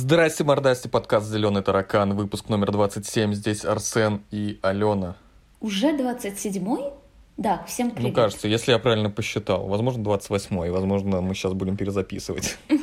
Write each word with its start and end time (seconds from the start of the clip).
Здрасте, 0.00 0.44
мордасти, 0.44 0.86
подкаст 0.86 1.26
«Зеленый 1.26 1.60
таракан», 1.60 2.14
выпуск 2.14 2.48
номер 2.48 2.70
27. 2.70 3.32
Здесь 3.32 3.64
Арсен 3.64 4.22
и 4.30 4.60
Алена. 4.62 5.16
Уже 5.60 5.88
27-й? 5.88 6.92
Да, 7.36 7.64
всем 7.66 7.90
привет. 7.90 8.10
Ну, 8.10 8.14
кажется, 8.14 8.46
если 8.46 8.70
я 8.70 8.78
правильно 8.78 9.10
посчитал. 9.10 9.66
Возможно, 9.66 10.02
28-й. 10.02 10.70
Возможно, 10.70 11.20
мы 11.20 11.34
сейчас 11.34 11.52
будем 11.52 11.76
перезаписывать. 11.76 12.58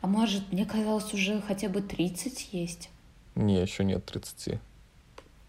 А 0.00 0.06
может, 0.06 0.50
мне 0.50 0.64
казалось, 0.64 1.12
уже 1.12 1.42
хотя 1.46 1.68
бы 1.68 1.82
30 1.82 2.48
есть. 2.52 2.88
Не, 3.34 3.60
еще 3.60 3.84
нет 3.84 4.04
30. 4.06 4.58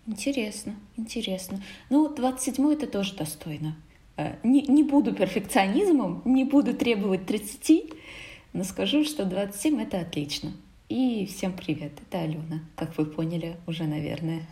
Интересно, 0.05 0.75
интересно. 0.97 1.63
Ну, 1.89 2.13
27-й 2.13 2.73
это 2.73 2.87
тоже 2.87 3.15
достойно. 3.15 3.77
Э, 4.17 4.35
не, 4.43 4.63
не 4.63 4.83
буду 4.83 5.15
перфекционизмом, 5.15 6.21
не 6.25 6.43
буду 6.43 6.73
требовать 6.73 7.25
30, 7.25 7.93
но 8.51 8.65
скажу, 8.65 9.05
что 9.05 9.23
27 9.23 9.81
это 9.81 10.01
отлично. 10.01 10.51
И 10.93 11.25
всем 11.25 11.53
привет, 11.53 11.93
это 12.07 12.19
Алена, 12.19 12.59
как 12.75 12.95
вы 12.99 13.07
поняли 13.07 13.57
уже, 13.65 13.85
наверное. 13.85 14.47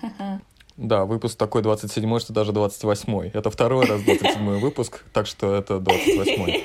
Да, 0.76 1.05
выпуск 1.05 1.38
такой 1.38 1.62
27 1.62 2.17
что 2.17 2.34
даже 2.34 2.52
28 2.52 3.30
Это 3.31 3.52
второй 3.52 3.86
раз 3.86 4.02
27 4.02 4.58
выпуск, 4.58 5.05
так 5.14 5.27
что 5.27 5.54
это 5.54 5.80
28 5.80 6.50
И 6.50 6.64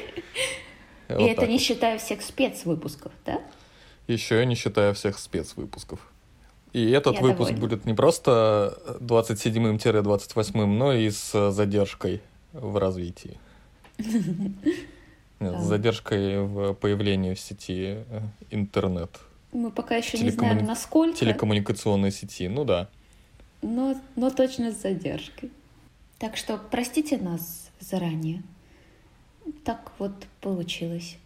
это 1.09 1.43
так 1.43 1.51
не 1.51 1.59
считая 1.59 1.99
всех 1.99 2.23
спецвыпусков, 2.23 3.13
да? 3.27 3.43
Еще 4.07 4.47
не 4.47 4.55
считая 4.55 4.95
всех 4.95 5.19
спецвыпусков. 5.19 6.01
И 6.73 6.91
этот 6.91 7.17
Я 7.17 7.21
выпуск 7.21 7.51
довольна. 7.51 7.61
будет 7.61 7.85
не 7.85 7.93
просто 7.93 8.79
27-28, 9.01 10.65
но 10.65 10.95
и 10.95 11.11
с 11.11 11.51
задержкой 11.51 12.23
в 12.55 12.79
развитии. 12.79 13.39
Нет, 13.99 14.09
С 15.61 15.65
задержкой 15.65 16.41
в 16.47 16.73
появлении 16.73 17.35
в 17.35 17.41
сети 17.41 17.99
э, 18.09 18.21
интернет, 18.51 19.11
Мы 19.53 19.71
пока 19.71 19.97
еще 19.97 20.19
не 20.19 20.25
Телекоммуни- 20.31 20.33
знаем, 20.35 20.67
насколько, 20.67 21.19
телекоммуникационной 21.19 22.11
сети. 22.13 22.49
Ну 22.49 22.65
да. 22.65 22.89
но, 23.63 23.99
но 24.17 24.31
точно 24.31 24.73
с 24.73 24.83
задержкой. 24.83 25.51
Так 26.19 26.37
что 26.37 26.59
простите 26.59 27.19
нас 27.19 27.71
заранее. 27.81 28.43
Так 29.65 29.93
вот 29.99 30.13
получилось. 30.41 31.17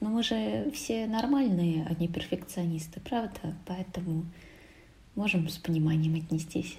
Но 0.00 0.10
мы 0.10 0.22
же 0.22 0.70
все 0.74 1.06
нормальные, 1.06 1.86
а 1.88 1.94
не 2.00 2.08
перфекционисты, 2.08 3.00
правда? 3.00 3.54
Поэтому 3.66 4.26
можем 5.14 5.48
с 5.48 5.56
пониманием 5.56 6.14
отнестись. 6.16 6.76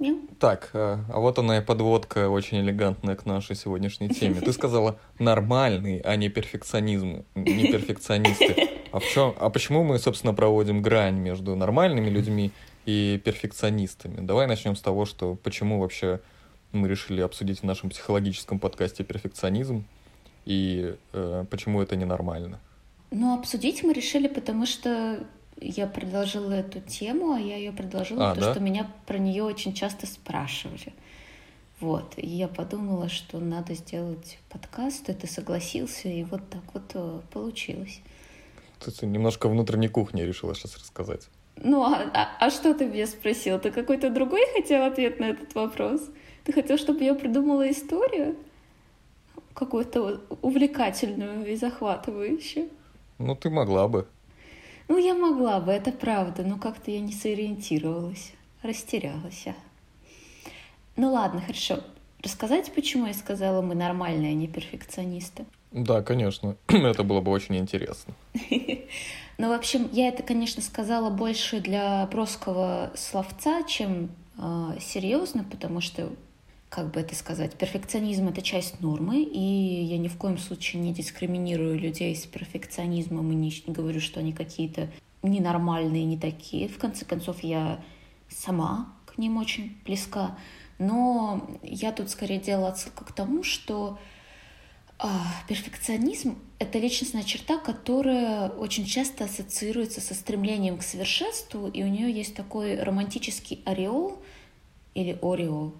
Мяу. 0.00 0.18
Так, 0.38 0.70
э, 0.72 0.98
а 1.08 1.20
вот 1.20 1.38
она 1.38 1.58
и 1.58 1.60
подводка 1.60 2.30
очень 2.30 2.60
элегантная 2.60 3.16
к 3.16 3.26
нашей 3.26 3.54
сегодняшней 3.54 4.08
теме. 4.08 4.40
Ты 4.40 4.52
сказала 4.52 4.98
нормальный, 5.18 5.98
а 5.98 6.16
не 6.16 6.30
перфекционизм, 6.30 7.24
не 7.34 7.66
перфекционисты. 7.70 8.70
А 8.92 8.98
в 8.98 9.04
чем, 9.04 9.34
а 9.38 9.50
почему 9.50 9.84
мы, 9.84 9.98
собственно, 9.98 10.34
проводим 10.34 10.82
грань 10.82 11.16
между 11.16 11.54
нормальными 11.54 12.08
людьми 12.08 12.50
и 12.86 13.20
перфекционистами? 13.24 14.24
Давай 14.24 14.46
начнем 14.46 14.74
с 14.74 14.80
того, 14.80 15.04
что 15.04 15.36
почему 15.36 15.78
вообще 15.78 16.20
мы 16.72 16.88
решили 16.88 17.20
обсудить 17.20 17.60
в 17.60 17.64
нашем 17.64 17.90
психологическом 17.90 18.58
подкасте 18.58 19.04
перфекционизм 19.04 19.84
и 20.46 20.96
э, 21.12 21.44
почему 21.50 21.82
это 21.82 21.96
ненормально. 21.96 22.58
Ну, 23.10 23.38
обсудить 23.38 23.82
мы 23.82 23.92
решили, 23.92 24.28
потому 24.28 24.66
что 24.66 25.26
я 25.60 25.86
предложила 25.86 26.52
эту 26.52 26.80
тему, 26.80 27.32
а 27.32 27.38
я 27.40 27.56
ее 27.56 27.72
предложила, 27.72 28.26
А, 28.26 28.28
потому 28.30 28.46
да? 28.46 28.52
что 28.54 28.60
меня 28.62 28.90
про 29.06 29.18
нее 29.18 29.42
очень 29.44 29.72
часто 29.74 30.06
спрашивали. 30.06 30.92
Вот, 31.80 32.14
и 32.16 32.26
я 32.26 32.48
подумала, 32.48 33.08
что 33.08 33.38
надо 33.38 33.74
сделать 33.74 34.38
подкаст, 34.50 35.08
и 35.08 35.14
ты 35.14 35.26
согласился, 35.26 36.08
и 36.08 36.24
вот 36.24 36.42
так 36.50 36.62
вот 36.74 36.90
э, 36.94 37.20
получилось. 37.32 38.00
Ты 38.78 39.06
немножко 39.06 39.48
внутренней 39.48 39.88
кухни 39.88 40.22
решила 40.22 40.54
сейчас 40.54 40.76
рассказать. 40.76 41.28
Ну, 41.56 41.82
а, 41.82 42.10
а- 42.14 42.36
а 42.46 42.50
что 42.50 42.74
ты 42.74 42.86
меня 42.86 43.06
спросил? 43.06 43.58
Ты 43.58 43.70
какой-то 43.70 44.10
другой 44.10 44.42
хотел 44.54 44.84
ответ 44.84 45.20
на 45.20 45.26
этот 45.30 45.54
вопрос? 45.54 46.02
Ты 46.44 46.52
хотел, 46.52 46.78
чтобы 46.78 47.02
я 47.04 47.14
придумала 47.14 47.70
историю? 47.70 48.36
Какую-то 49.54 50.20
увлекательную 50.42 51.46
и 51.50 51.56
захватывающую? 51.56 52.68
Ну, 53.18 53.34
ты 53.34 53.50
могла 53.50 53.88
бы. 53.88 54.06
Ну, 54.90 54.98
я 54.98 55.14
могла 55.14 55.60
бы, 55.60 55.70
это 55.70 55.92
правда, 55.92 56.42
но 56.42 56.58
как-то 56.58 56.90
я 56.90 56.98
не 56.98 57.12
сориентировалась, 57.12 58.32
растерялась. 58.60 59.44
Ну 60.96 61.12
ладно, 61.12 61.40
хорошо. 61.40 61.78
Рассказать, 62.24 62.72
почему 62.74 63.06
я 63.06 63.14
сказала, 63.14 63.62
мы 63.62 63.76
нормальные, 63.76 64.32
а 64.32 64.34
не 64.34 64.48
перфекционисты? 64.48 65.44
Да, 65.70 66.02
конечно. 66.02 66.56
Это 66.66 67.04
было 67.04 67.20
бы 67.20 67.30
очень 67.30 67.56
интересно. 67.56 68.14
Ну, 69.38 69.48
в 69.48 69.52
общем, 69.52 69.88
я 69.92 70.08
это, 70.08 70.22
конечно, 70.22 70.60
сказала 70.60 71.08
больше 71.08 71.60
для 71.60 72.06
броского 72.12 72.90
словца, 72.94 73.62
чем 73.62 74.10
э, 74.36 74.76
серьезно, 74.80 75.44
потому 75.50 75.80
что, 75.80 76.10
как 76.70 76.92
бы 76.92 77.00
это 77.00 77.16
сказать, 77.16 77.56
перфекционизм 77.56 78.28
это 78.28 78.42
часть 78.42 78.80
нормы, 78.80 79.22
и 79.22 79.84
я 79.84 79.98
ни 79.98 80.06
в 80.06 80.16
коем 80.16 80.38
случае 80.38 80.80
не 80.80 80.94
дискриминирую 80.94 81.78
людей 81.78 82.14
с 82.14 82.26
перфекционизмом 82.26 83.30
и 83.32 83.34
не 83.34 83.52
говорю, 83.66 84.00
что 84.00 84.20
они 84.20 84.32
какие-то 84.32 84.88
ненормальные, 85.22 86.04
не 86.04 86.16
такие. 86.16 86.68
В 86.68 86.78
конце 86.78 87.04
концов, 87.04 87.42
я 87.42 87.82
сама 88.28 88.94
к 89.04 89.18
ним 89.18 89.36
очень 89.36 89.76
близка. 89.84 90.38
Но 90.78 91.58
я 91.62 91.90
тут 91.90 92.08
скорее 92.08 92.38
делала 92.38 92.68
отсылку 92.68 93.04
к 93.04 93.12
тому, 93.12 93.42
что 93.42 93.98
а, 94.98 95.08
перфекционизм— 95.48 96.38
это 96.60 96.78
личностная 96.78 97.24
черта, 97.24 97.58
которая 97.58 98.48
очень 98.48 98.86
часто 98.86 99.24
ассоциируется 99.24 100.00
со 100.00 100.14
стремлением 100.14 100.78
к 100.78 100.82
совершенству, 100.82 101.66
и 101.66 101.82
у 101.82 101.88
нее 101.88 102.12
есть 102.12 102.36
такой 102.36 102.80
романтический 102.80 103.60
ореол 103.66 104.22
или 104.94 105.18
ореол. 105.20 105.74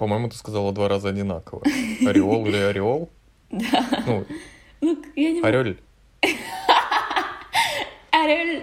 По-моему, 0.00 0.30
ты 0.30 0.36
сказала 0.38 0.72
два 0.72 0.88
раза 0.88 1.10
одинаково. 1.10 1.62
Ореол 2.06 2.46
или 2.46 2.56
ореол? 2.56 3.10
Да. 3.50 3.84
Ну, 4.06 4.24
Ну, 4.80 4.96
я 5.14 5.32
не 5.32 5.42
орель. 5.42 5.78
Ореол. 8.10 8.62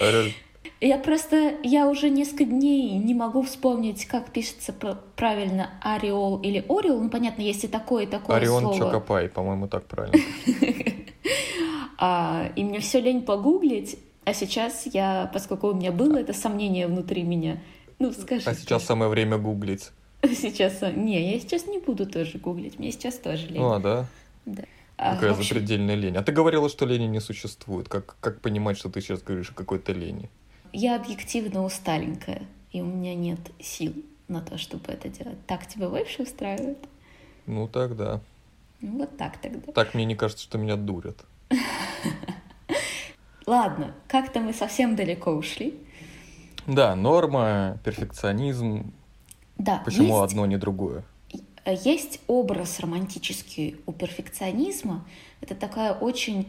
Орель. 0.00 0.34
Я 0.80 0.98
просто, 0.98 1.54
я 1.64 1.88
уже 1.88 2.10
несколько 2.10 2.44
дней 2.44 2.96
не 2.98 3.12
могу 3.12 3.42
вспомнить, 3.42 4.04
как 4.04 4.30
пишется 4.30 4.72
правильно 5.16 5.70
ореол 5.80 6.40
или 6.42 6.64
ореол. 6.68 7.00
Ну, 7.00 7.10
понятно, 7.10 7.42
есть 7.42 7.64
и 7.64 7.68
такое, 7.68 8.04
и 8.04 8.06
такое 8.06 8.36
Орион 8.36 8.62
слово. 8.62 8.78
Чокопай, 8.78 9.28
по-моему, 9.28 9.66
так 9.66 9.84
правильно. 9.86 10.16
А, 11.98 12.52
и 12.54 12.62
мне 12.62 12.80
все 12.80 13.00
лень 13.00 13.22
погуглить. 13.22 13.98
А 14.26 14.34
сейчас 14.34 14.84
я, 14.84 15.30
поскольку 15.32 15.68
у 15.68 15.74
меня 15.74 15.92
было 15.92 16.18
это 16.18 16.34
сомнение 16.34 16.86
внутри 16.86 17.22
меня, 17.22 17.56
ну 17.98 18.12
скажи. 18.12 18.42
А 18.44 18.54
сейчас 18.54 18.84
самое 18.84 19.10
время 19.10 19.38
гуглить. 19.38 19.92
Сейчас, 20.34 20.82
а, 20.82 20.90
не, 20.90 21.32
я 21.32 21.38
сейчас 21.40 21.66
не 21.66 21.78
буду 21.78 22.06
тоже 22.06 22.38
гуглить, 22.38 22.78
мне 22.78 22.90
сейчас 22.90 23.18
тоже 23.18 23.46
лень. 23.46 23.60
Ну, 23.60 23.72
а, 23.72 23.78
да? 23.78 24.06
Да. 24.44 24.64
А, 24.96 25.14
Какая 25.14 25.34
в 25.34 25.38
общем, 25.38 25.56
запредельная 25.56 25.94
лень. 25.94 26.16
А 26.16 26.22
ты 26.22 26.32
говорила, 26.32 26.68
что 26.68 26.86
лени 26.86 27.06
не 27.06 27.20
существует. 27.20 27.88
Как, 27.88 28.16
как 28.20 28.40
понимать, 28.40 28.78
что 28.78 28.88
ты 28.88 29.00
сейчас 29.00 29.22
говоришь 29.22 29.50
о 29.50 29.54
какой-то 29.54 29.92
лени? 29.92 30.30
я 30.76 30.96
объективно 30.96 31.64
усталенькая, 31.64 32.42
и 32.70 32.82
у 32.82 32.84
меня 32.84 33.14
нет 33.14 33.40
сил 33.58 33.94
на 34.28 34.42
то, 34.42 34.58
чтобы 34.58 34.92
это 34.92 35.08
делать. 35.08 35.38
Так 35.46 35.66
тебя 35.66 35.88
больше 35.88 36.22
устраивает? 36.22 36.78
Ну, 37.46 37.66
так 37.66 37.96
да. 37.96 38.20
Ну, 38.82 38.98
вот 38.98 39.16
так 39.16 39.38
тогда. 39.38 39.72
Так 39.72 39.94
мне 39.94 40.04
не 40.04 40.14
кажется, 40.14 40.44
что 40.44 40.58
меня 40.58 40.76
дурят. 40.76 41.24
Ладно, 43.46 43.94
как-то 44.06 44.40
мы 44.40 44.52
совсем 44.52 44.96
далеко 44.96 45.30
ушли. 45.30 45.80
Да, 46.66 46.94
норма, 46.94 47.78
перфекционизм. 47.84 48.92
Да, 49.58 49.82
Почему 49.84 50.20
есть 50.20 50.32
одно, 50.32 50.46
не 50.46 50.56
другое? 50.56 51.04
Э, 51.64 51.74
Есть 51.84 52.20
образ 52.26 52.80
романтический 52.80 53.76
у 53.86 53.92
перфекционизма. 53.92 55.06
Это 55.40 55.54
такая 55.54 55.92
очень 55.92 56.46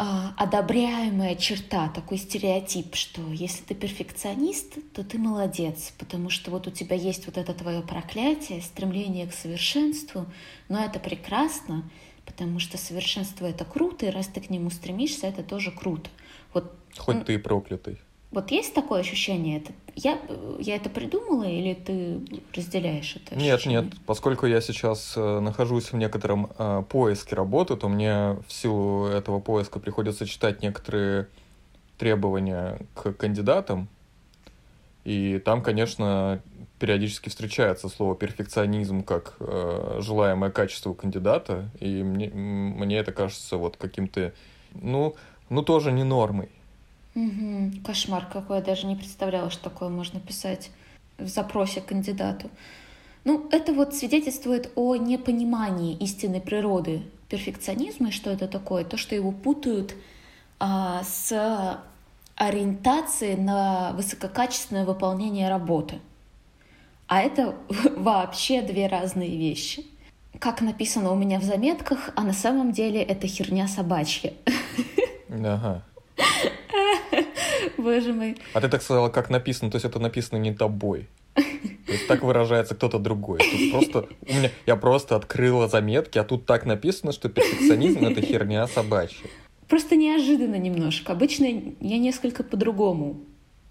а, 0.00 0.32
одобряемая 0.36 1.34
черта, 1.34 1.88
такой 1.88 2.18
стереотип, 2.18 2.94
что 2.94 3.20
если 3.32 3.64
ты 3.64 3.74
перфекционист, 3.74 4.78
то 4.92 5.02
ты 5.02 5.18
молодец, 5.18 5.92
потому 5.98 6.30
что 6.30 6.52
вот 6.52 6.68
у 6.68 6.70
тебя 6.70 6.94
есть 6.94 7.26
вот 7.26 7.36
это 7.36 7.52
твое 7.52 7.82
проклятие, 7.82 8.62
стремление 8.62 9.26
к 9.26 9.34
совершенству, 9.34 10.26
но 10.68 10.84
это 10.84 11.00
прекрасно, 11.00 11.82
потому 12.24 12.60
что 12.60 12.78
совершенство 12.78 13.44
это 13.44 13.64
круто, 13.64 14.06
и 14.06 14.10
раз 14.10 14.28
ты 14.28 14.40
к 14.40 14.50
нему 14.50 14.70
стремишься, 14.70 15.26
это 15.26 15.42
тоже 15.42 15.72
круто. 15.72 16.08
Вот 16.54 16.72
Хоть 16.96 17.24
ты 17.24 17.34
и 17.34 17.38
проклятый. 17.38 17.98
Вот 18.30 18.50
есть 18.50 18.74
такое 18.74 19.00
ощущение? 19.00 19.58
Это, 19.58 19.72
я, 19.94 20.18
я 20.58 20.76
это 20.76 20.90
придумала 20.90 21.44
или 21.44 21.74
ты 21.74 22.20
разделяешь 22.54 23.16
это 23.16 23.34
Нет, 23.36 23.54
ощущение? 23.54 23.82
нет, 23.82 23.94
поскольку 24.06 24.46
я 24.46 24.60
сейчас 24.60 25.14
э, 25.16 25.40
нахожусь 25.40 25.92
в 25.92 25.96
некотором 25.96 26.50
э, 26.58 26.82
поиске 26.88 27.34
работы, 27.34 27.76
то 27.76 27.88
мне 27.88 28.36
в 28.46 28.52
силу 28.52 29.06
этого 29.06 29.40
поиска 29.40 29.80
приходится 29.80 30.26
читать 30.26 30.62
некоторые 30.62 31.28
требования 31.96 32.78
к 32.94 33.12
кандидатам. 33.12 33.88
И 35.04 35.38
там, 35.38 35.62
конечно, 35.62 36.42
периодически 36.78 37.30
встречается 37.30 37.88
слово 37.88 38.14
перфекционизм 38.14 39.02
как 39.02 39.36
э, 39.40 40.00
желаемое 40.00 40.50
качество 40.50 40.92
кандидата. 40.92 41.70
И 41.80 42.02
мне, 42.02 42.28
мне 42.28 42.98
это 42.98 43.12
кажется 43.12 43.56
вот 43.56 43.78
каким-то... 43.78 44.34
Ну, 44.74 45.16
ну, 45.48 45.62
тоже 45.62 45.92
не 45.92 46.04
нормой. 46.04 46.50
Угу. 47.14 47.82
Кошмар 47.84 48.26
какой, 48.26 48.58
я 48.58 48.62
даже 48.62 48.86
не 48.86 48.96
представляла, 48.96 49.50
что 49.50 49.64
такое 49.64 49.88
можно 49.88 50.20
писать 50.20 50.70
в 51.18 51.26
запросе 51.26 51.80
к 51.80 51.86
кандидату. 51.86 52.50
Ну, 53.24 53.48
это 53.50 53.72
вот 53.72 53.94
свидетельствует 53.94 54.70
о 54.76 54.96
непонимании 54.96 55.96
истинной 55.96 56.40
природы 56.40 57.02
перфекционизма 57.28 58.08
и 58.08 58.12
что 58.12 58.30
это 58.30 58.48
такое. 58.48 58.84
То, 58.84 58.96
что 58.96 59.14
его 59.14 59.32
путают 59.32 59.94
а, 60.60 61.02
с 61.04 61.82
ориентацией 62.36 63.36
на 63.36 63.92
высококачественное 63.92 64.84
выполнение 64.84 65.48
работы. 65.48 66.00
А 67.06 67.20
это 67.20 67.56
вообще 67.96 68.62
две 68.62 68.86
разные 68.86 69.36
вещи. 69.36 69.84
Как 70.38 70.60
написано 70.60 71.10
у 71.10 71.16
меня 71.16 71.40
в 71.40 71.42
заметках, 71.42 72.10
а 72.14 72.22
на 72.22 72.32
самом 72.32 72.72
деле 72.72 73.02
это 73.02 73.26
херня 73.26 73.66
собачья. 73.66 74.34
Ага. 75.28 75.82
Боже 77.78 78.12
мой. 78.12 78.36
А 78.54 78.60
ты 78.60 78.68
так 78.68 78.82
сказала, 78.82 79.08
как 79.08 79.30
написано, 79.30 79.70
то 79.70 79.76
есть 79.76 79.84
это 79.84 79.98
написано 79.98 80.38
не 80.38 80.52
тобой. 80.54 81.08
То 81.34 81.92
есть 81.92 82.06
так 82.06 82.22
выражается 82.22 82.74
кто-то 82.74 82.98
другой. 82.98 83.38
Тут 83.38 83.72
просто 83.72 84.08
у 84.28 84.32
меня 84.32 84.50
я 84.66 84.76
просто 84.76 85.16
открыла 85.16 85.68
заметки, 85.68 86.18
а 86.18 86.24
тут 86.24 86.46
так 86.46 86.66
написано, 86.66 87.12
что 87.12 87.28
перфекционизм 87.28 88.04
это 88.04 88.20
херня 88.20 88.66
собачья. 88.66 89.28
Просто 89.68 89.96
неожиданно 89.96 90.56
немножко. 90.56 91.12
Обычно 91.12 91.44
я 91.44 91.98
несколько 91.98 92.42
по-другому 92.42 93.20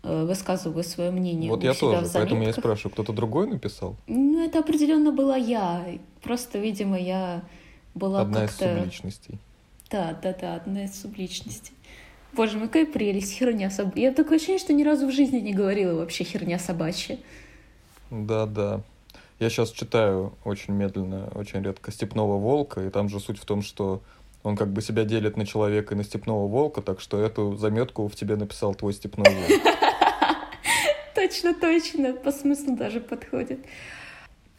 э, 0.04 0.26
высказываю 0.26 0.84
свое 0.84 1.12
мнение. 1.12 1.50
Вот 1.50 1.64
я 1.64 1.74
тоже, 1.74 2.08
поэтому 2.14 2.44
я 2.44 2.50
и 2.50 2.54
спрашиваю, 2.54 2.92
кто-то 2.92 3.14
другой 3.14 3.48
написал? 3.48 3.96
Ну, 4.08 4.46
это 4.46 4.60
определенно 4.60 5.12
была 5.12 5.36
я. 5.36 5.86
Просто, 6.22 6.60
видимо, 6.60 7.00
я 7.00 7.44
была 7.96 8.22
Одна 8.22 8.46
из 8.46 8.56
субличностей. 8.56 9.40
Да, 9.90 10.18
да, 10.22 10.36
да, 10.40 10.56
одна 10.56 10.84
из 10.84 11.02
субличностей. 11.02 11.74
Боже 12.38 12.60
мой, 12.60 12.68
какая 12.68 12.86
прелесть, 12.86 13.34
херня 13.34 13.72
собачья. 13.72 14.04
Я 14.04 14.14
такое 14.14 14.38
ощущение, 14.38 14.60
что 14.60 14.72
ни 14.72 14.84
разу 14.84 15.08
в 15.08 15.12
жизни 15.12 15.40
не 15.40 15.54
говорила 15.54 15.96
вообще 15.96 16.24
херня 16.24 16.60
собачья. 16.60 17.18
Да-да. 18.12 18.82
Я 19.40 19.50
сейчас 19.50 19.72
читаю 19.72 20.34
очень 20.46 20.76
медленно, 20.76 21.32
очень 21.34 21.64
редко 21.64 21.92
«Степного 21.92 22.38
волка», 22.38 22.86
и 22.86 22.92
там 22.92 23.10
же 23.10 23.20
суть 23.20 23.40
в 23.40 23.46
том, 23.46 23.64
что 23.64 24.02
он 24.44 24.56
как 24.56 24.70
бы 24.70 24.84
себя 24.84 25.04
делит 25.04 25.36
на 25.36 25.48
человека 25.48 25.96
и 25.96 25.98
на 25.98 26.04
степного 26.04 26.48
волка, 26.48 26.84
так 26.84 27.02
что 27.02 27.20
эту 27.20 27.56
заметку 27.56 28.08
в 28.08 28.16
тебе 28.16 28.36
написал 28.36 28.76
твой 28.76 28.94
степной 28.94 29.34
волк. 29.34 29.62
Точно, 31.16 31.56
точно, 31.56 32.14
по 32.14 32.32
смыслу 32.32 32.76
даже 32.76 33.02
подходит. 33.02 33.66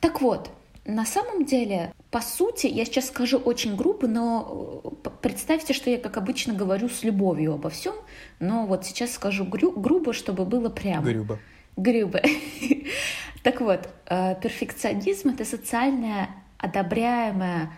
Так 0.00 0.20
вот, 0.20 0.50
на 0.84 1.06
самом 1.06 1.44
деле, 1.44 1.94
по 2.10 2.20
сути, 2.22 2.66
я 2.66 2.84
сейчас 2.86 3.08
скажу 3.08 3.36
очень 3.38 3.76
грубо, 3.76 4.06
но 4.06 4.82
э, 5.04 5.10
представьте, 5.20 5.74
что 5.74 5.90
я, 5.90 5.98
как 5.98 6.16
обычно, 6.16 6.54
говорю 6.54 6.88
с 6.88 7.02
любовью 7.02 7.54
обо 7.54 7.68
всем, 7.68 7.94
но 8.40 8.66
вот 8.66 8.86
сейчас 8.86 9.12
скажу 9.12 9.44
гру- 9.44 9.78
грубо, 9.78 10.12
чтобы 10.12 10.44
было 10.46 10.70
прямо. 10.70 11.02
Грюба. 11.04 11.38
Грубо. 11.76 12.20
Так 13.44 13.60
вот, 13.60 13.88
э, 14.06 14.34
перфекционизм— 14.42 15.28
это 15.30 15.44
социальная 15.44 16.28
одобряемая 16.58 17.70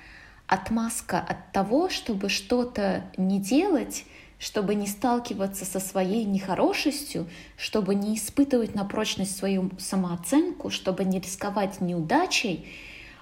отмазка 0.46 1.20
от 1.20 1.52
того, 1.52 1.90
чтобы 1.90 2.28
что-то 2.28 3.04
не 3.16 3.38
делать, 3.38 4.04
чтобы 4.38 4.74
не 4.74 4.86
сталкиваться 4.86 5.64
со 5.64 5.78
своей 5.78 6.24
нехорошестью, 6.24 7.28
чтобы 7.56 7.94
не 7.94 8.16
испытывать 8.16 8.74
на 8.74 8.84
прочность 8.84 9.36
свою 9.36 9.70
самооценку, 9.78 10.70
чтобы 10.70 11.04
не 11.04 11.20
рисковать 11.20 11.80
неудачей. 11.80 12.66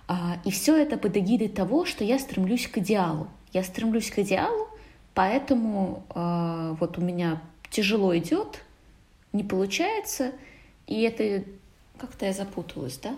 А, 0.08 0.38
И 0.44 0.50
все 0.50 0.76
это 0.76 0.96
под 0.96 1.16
эгидой 1.16 1.48
того, 1.48 1.84
что 1.84 2.02
я 2.02 2.18
стремлюсь 2.18 2.66
к 2.66 2.78
идеалу. 2.78 3.28
Я 3.52 3.62
стремлюсь 3.62 4.10
к 4.10 4.18
идеалу, 4.18 4.68
поэтому 5.14 6.02
э, 6.14 6.76
вот 6.80 6.98
у 6.98 7.00
меня 7.00 7.42
тяжело 7.70 8.16
идет, 8.16 8.64
не 9.32 9.44
получается, 9.44 10.32
и 10.86 11.02
это 11.02 11.44
как-то 11.98 12.26
я 12.26 12.32
запуталась, 12.32 12.98
да? 12.98 13.16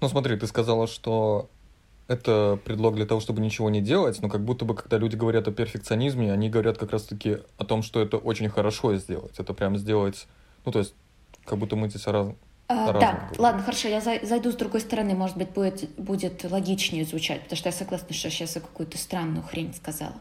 Ну 0.00 0.08
смотри, 0.08 0.36
ты 0.36 0.46
сказала, 0.46 0.86
что 0.86 1.48
это 2.08 2.58
предлог 2.64 2.94
для 2.94 3.06
того, 3.06 3.20
чтобы 3.20 3.40
ничего 3.40 3.70
не 3.70 3.80
делать, 3.80 4.20
но 4.22 4.28
как 4.28 4.44
будто 4.44 4.64
бы, 4.64 4.74
когда 4.74 4.98
люди 4.98 5.16
говорят 5.16 5.48
о 5.48 5.52
перфекционизме, 5.52 6.32
они 6.32 6.48
говорят 6.48 6.78
как 6.78 6.92
раз-таки 6.92 7.38
о 7.58 7.64
том, 7.64 7.82
что 7.82 8.00
это 8.00 8.16
очень 8.16 8.48
хорошо 8.48 8.94
сделать. 8.96 9.38
Это 9.38 9.54
прям 9.54 9.76
сделать, 9.76 10.26
ну 10.64 10.72
то 10.72 10.78
есть, 10.80 10.94
как 11.44 11.58
будто 11.58 11.76
мы 11.76 11.88
здесь 11.88 12.06
раз... 12.06 12.28
А, 12.68 12.92
да, 12.92 13.12
говорю. 13.12 13.42
ладно, 13.42 13.62
хорошо, 13.62 13.88
я 13.88 13.98
зай- 13.98 14.24
зайду 14.26 14.50
с 14.50 14.56
другой 14.56 14.80
стороны, 14.80 15.14
может 15.14 15.36
быть, 15.36 15.50
будет, 15.50 15.88
будет 15.96 16.44
логичнее 16.44 17.04
звучать, 17.04 17.42
потому 17.42 17.56
что 17.56 17.68
я 17.68 17.72
согласна, 17.72 18.12
что 18.12 18.28
сейчас 18.28 18.56
я 18.56 18.60
какую-то 18.60 18.98
странную 18.98 19.44
хрень 19.44 19.72
сказала. 19.72 20.16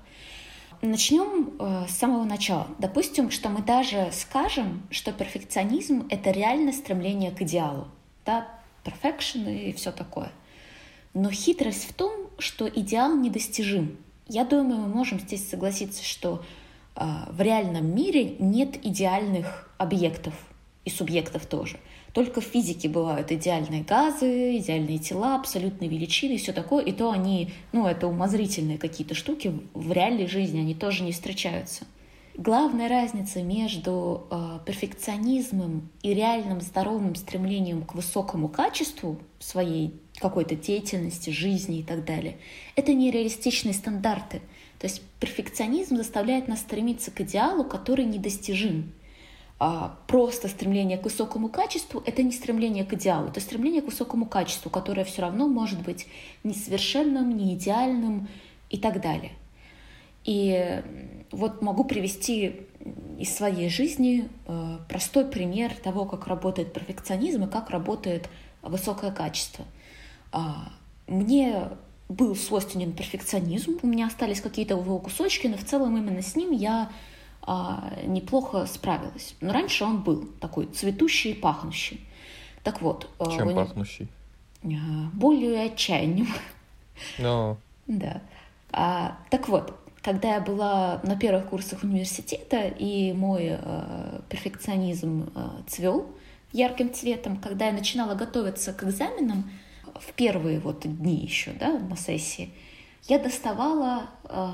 Начнем 0.81 1.55
э, 1.57 1.87
с 1.87 1.93
самого 1.93 2.23
начала. 2.23 2.67
Допустим, 2.77 3.31
что 3.31 3.49
мы 3.49 3.63
даже 3.63 4.09
скажем, 4.11 4.83
что 4.91 5.11
перфекционизм— 5.11 6.05
это 6.09 6.29
реально 6.29 6.71
стремление 6.71 7.31
к 7.31 7.41
идеалу, 7.41 7.87
да, 8.25 8.47
perfection 8.83 9.51
и 9.51 9.73
все 9.73 9.91
такое. 9.91 10.31
Но 11.15 11.31
хитрость 11.31 11.89
в 11.89 11.93
том, 11.93 12.29
что 12.37 12.67
идеал 12.67 13.15
недостижим. 13.15 13.97
Я 14.27 14.43
думаю, 14.43 14.81
мы 14.81 14.87
можем 14.87 15.19
здесь 15.19 15.49
согласиться, 15.49 16.03
что 16.03 16.43
э, 16.95 17.05
в 17.29 17.41
реальном 17.41 17.95
мире 17.95 18.35
нет 18.37 18.85
идеальных 18.85 19.71
объектов 19.79 20.35
и 20.83 20.91
субъектов 20.91 21.47
тоже. 21.47 21.77
Только 22.15 22.39
в 22.39 22.45
физике 22.45 22.87
бывают 22.87 23.29
идеальные 23.33 23.83
газы, 23.83 24.57
идеальные 24.57 24.99
тела, 24.99 25.35
абсолютные 25.35 25.89
величины 25.89 26.35
и 26.35 26.37
все 26.37 26.53
такое. 26.53 26.81
И 26.85 26.93
то 26.93 27.11
они, 27.11 27.49
ну, 27.73 27.85
это 27.85 28.07
умозрительные 28.07 28.77
какие-то 28.77 29.13
штуки, 29.13 29.53
в 29.73 29.91
реальной 29.91 30.25
жизни 30.27 30.61
они 30.61 30.73
тоже 30.75 31.03
не 31.03 31.11
встречаются. 31.11 31.83
Главная 32.37 32.87
разница 32.87 33.43
между 33.43 34.27
э, 34.31 34.59
перфекционизмом 34.65 35.89
и 36.03 36.13
реальным 36.13 36.61
здоровым 36.61 37.15
стремлением 37.15 37.83
к 37.83 37.95
высокому 37.95 38.47
качеству 38.47 39.19
своей 39.39 39.93
какой-то 40.19 40.55
деятельности, 40.55 41.31
жизни 41.31 41.79
и 41.79 41.83
так 41.83 42.05
далее, 42.05 42.37
это 42.77 42.93
нереалистичные 42.93 43.73
стандарты. 43.73 44.41
То 44.79 44.87
есть 44.87 45.01
перфекционизм 45.19 45.97
заставляет 45.97 46.47
нас 46.47 46.59
стремиться 46.59 47.11
к 47.11 47.19
идеалу, 47.19 47.65
который 47.65 48.05
недостижим. 48.05 48.93
А 49.57 49.97
просто 50.07 50.49
стремление 50.49 50.97
к 50.97 51.05
высокому 51.05 51.47
качеству— 51.47 52.03
это 52.05 52.23
не 52.23 52.33
стремление 52.33 52.83
к 52.83 52.93
идеалу, 52.93 53.29
это 53.29 53.39
стремление 53.39 53.81
к 53.81 53.85
высокому 53.85 54.25
качеству, 54.25 54.69
которое 54.69 55.05
все 55.05 55.21
равно 55.21 55.47
может 55.47 55.81
быть 55.81 56.07
несовершенным, 56.43 57.37
не 57.37 57.55
идеальным 57.55 58.27
и 58.69 58.77
так 58.77 59.01
далее. 59.01 59.31
И 60.25 60.81
вот 61.31 61.61
могу 61.61 61.85
привести 61.85 62.67
из 63.17 63.33
своей 63.33 63.69
жизни 63.69 64.27
э, 64.47 64.77
простой 64.89 65.25
пример 65.25 65.73
того, 65.73 66.05
как 66.05 66.27
работает 66.27 66.73
перфекционизм 66.73 67.43
и 67.43 67.49
как 67.49 67.69
работает 67.69 68.27
высокое 68.61 69.11
качество. 69.11 69.65
А, 70.31 70.69
Мне 71.07 71.69
был 72.09 72.35
свойственен 72.35 72.91
перфекционизм, 72.91 73.79
у 73.81 73.87
меня 73.87 74.07
остались 74.07 74.41
какие-то 74.41 74.75
его 74.75 74.99
кусочки, 74.99 75.47
но 75.47 75.57
в 75.57 75.63
целом 75.63 75.97
именно 75.97 76.21
с 76.21 76.35
ним 76.35 76.51
я 76.51 76.89
неплохо 78.05 78.65
справилась. 78.65 79.35
Но 79.41 79.53
раньше 79.53 79.83
он 79.83 80.01
был 80.01 80.25
такой 80.39 80.65
цветущий 80.67 81.31
и 81.31 81.35
пахнущий. 81.35 82.01
Так 82.63 82.81
вот. 82.81 83.09
э, 83.19 83.25
Чем 83.35 83.49
него- 83.49 83.63
пахнущий? 83.65 84.07
А, 84.63 84.67
Болью 85.13 85.53
и 85.53 85.57
отчаянием. 85.57 86.27
Ну, 87.19 87.57
Да. 87.87 88.21
А, 88.71 89.17
так 89.29 89.47
вот, 89.47 89.77
когда 90.01 90.35
я 90.35 90.41
была 90.41 90.99
на 91.03 91.15
первых 91.15 91.47
курсах 91.49 91.83
университета, 91.83 92.67
и 92.67 93.13
мой 93.13 93.49
э, 93.59 94.19
перфекционизм 94.29 95.29
э, 95.35 95.49
цвел 95.67 96.07
ярким 96.51 96.93
цветом, 96.93 97.37
когда 97.37 97.67
я 97.67 97.73
начинала 97.73 98.15
готовиться 98.15 98.73
к 98.73 98.83
экзаменам, 98.83 99.49
в 99.99 100.13
первые 100.13 100.59
вот 100.59 100.81
дни 100.83 101.15
еще, 101.15 101.51
да, 101.51 101.77
на 101.77 101.95
сессии, 101.95 102.49
я 103.07 103.19
доставала 103.19 104.07
э, 104.23 104.51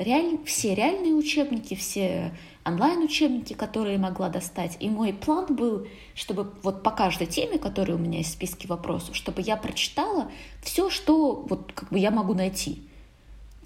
реаль- 0.00 0.44
все 0.44 0.74
реальные 0.74 1.14
учебники, 1.14 1.74
все 1.74 2.32
онлайн-учебники, 2.64 3.54
которые 3.54 3.98
могла 3.98 4.28
достать. 4.28 4.76
И 4.80 4.88
мой 4.88 5.12
план 5.12 5.46
был, 5.54 5.86
чтобы 6.14 6.52
вот 6.62 6.82
по 6.82 6.90
каждой 6.90 7.26
теме, 7.26 7.58
которая 7.58 7.96
у 7.96 8.00
меня 8.00 8.18
есть 8.18 8.30
в 8.30 8.32
списке 8.34 8.68
вопросов, 8.68 9.16
чтобы 9.16 9.42
я 9.42 9.56
прочитала 9.56 10.30
все, 10.62 10.90
что 10.90 11.44
вот 11.48 11.72
как 11.72 11.90
бы 11.90 11.98
я 11.98 12.10
могу 12.10 12.34
найти. 12.34 12.82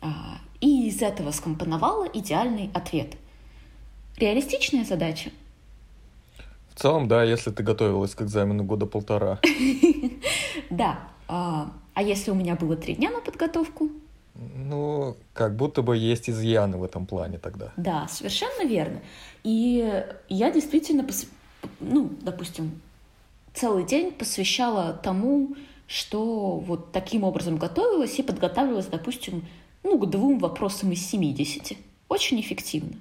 А, 0.00 0.38
И 0.60 0.88
из 0.88 1.02
этого 1.02 1.30
скомпоновала 1.32 2.08
идеальный 2.12 2.70
ответ. 2.74 3.16
Реалистичная 4.16 4.84
задача? 4.84 5.30
в 6.74 6.80
целом, 6.80 7.06
да, 7.06 7.22
если 7.22 7.50
ты 7.50 7.62
готовилась 7.62 8.14
к 8.14 8.22
экзамену 8.22 8.64
года 8.64 8.86
полтора. 8.86 9.38
Да. 10.70 11.00
А 11.28 11.70
а 11.94 12.02
если 12.02 12.30
у 12.30 12.34
меня 12.34 12.54
было 12.54 12.76
три 12.76 12.94
дня 12.94 13.10
на 13.10 13.20
подготовку? 13.20 13.90
Ну, 14.34 15.16
как 15.34 15.56
будто 15.56 15.82
бы 15.82 15.96
есть 15.96 16.30
изъяны 16.30 16.78
в 16.78 16.84
этом 16.84 17.06
плане 17.06 17.38
тогда. 17.38 17.72
Да, 17.76 18.08
совершенно 18.08 18.66
верно. 18.66 19.00
И 19.44 20.04
я 20.28 20.50
действительно, 20.50 21.02
пос- 21.02 21.28
ну, 21.80 22.10
допустим, 22.22 22.80
целый 23.54 23.84
день 23.84 24.12
посвящала 24.12 24.94
тому, 24.94 25.54
что 25.86 26.56
вот 26.56 26.92
таким 26.92 27.24
образом 27.24 27.56
готовилась 27.58 28.18
и 28.18 28.22
подготавливалась, 28.22 28.86
допустим, 28.86 29.44
ну, 29.82 29.98
к 29.98 30.08
двум 30.08 30.38
вопросам 30.38 30.92
из 30.92 31.06
70. 31.06 31.76
Очень 32.08 32.40
эффективно. 32.40 32.96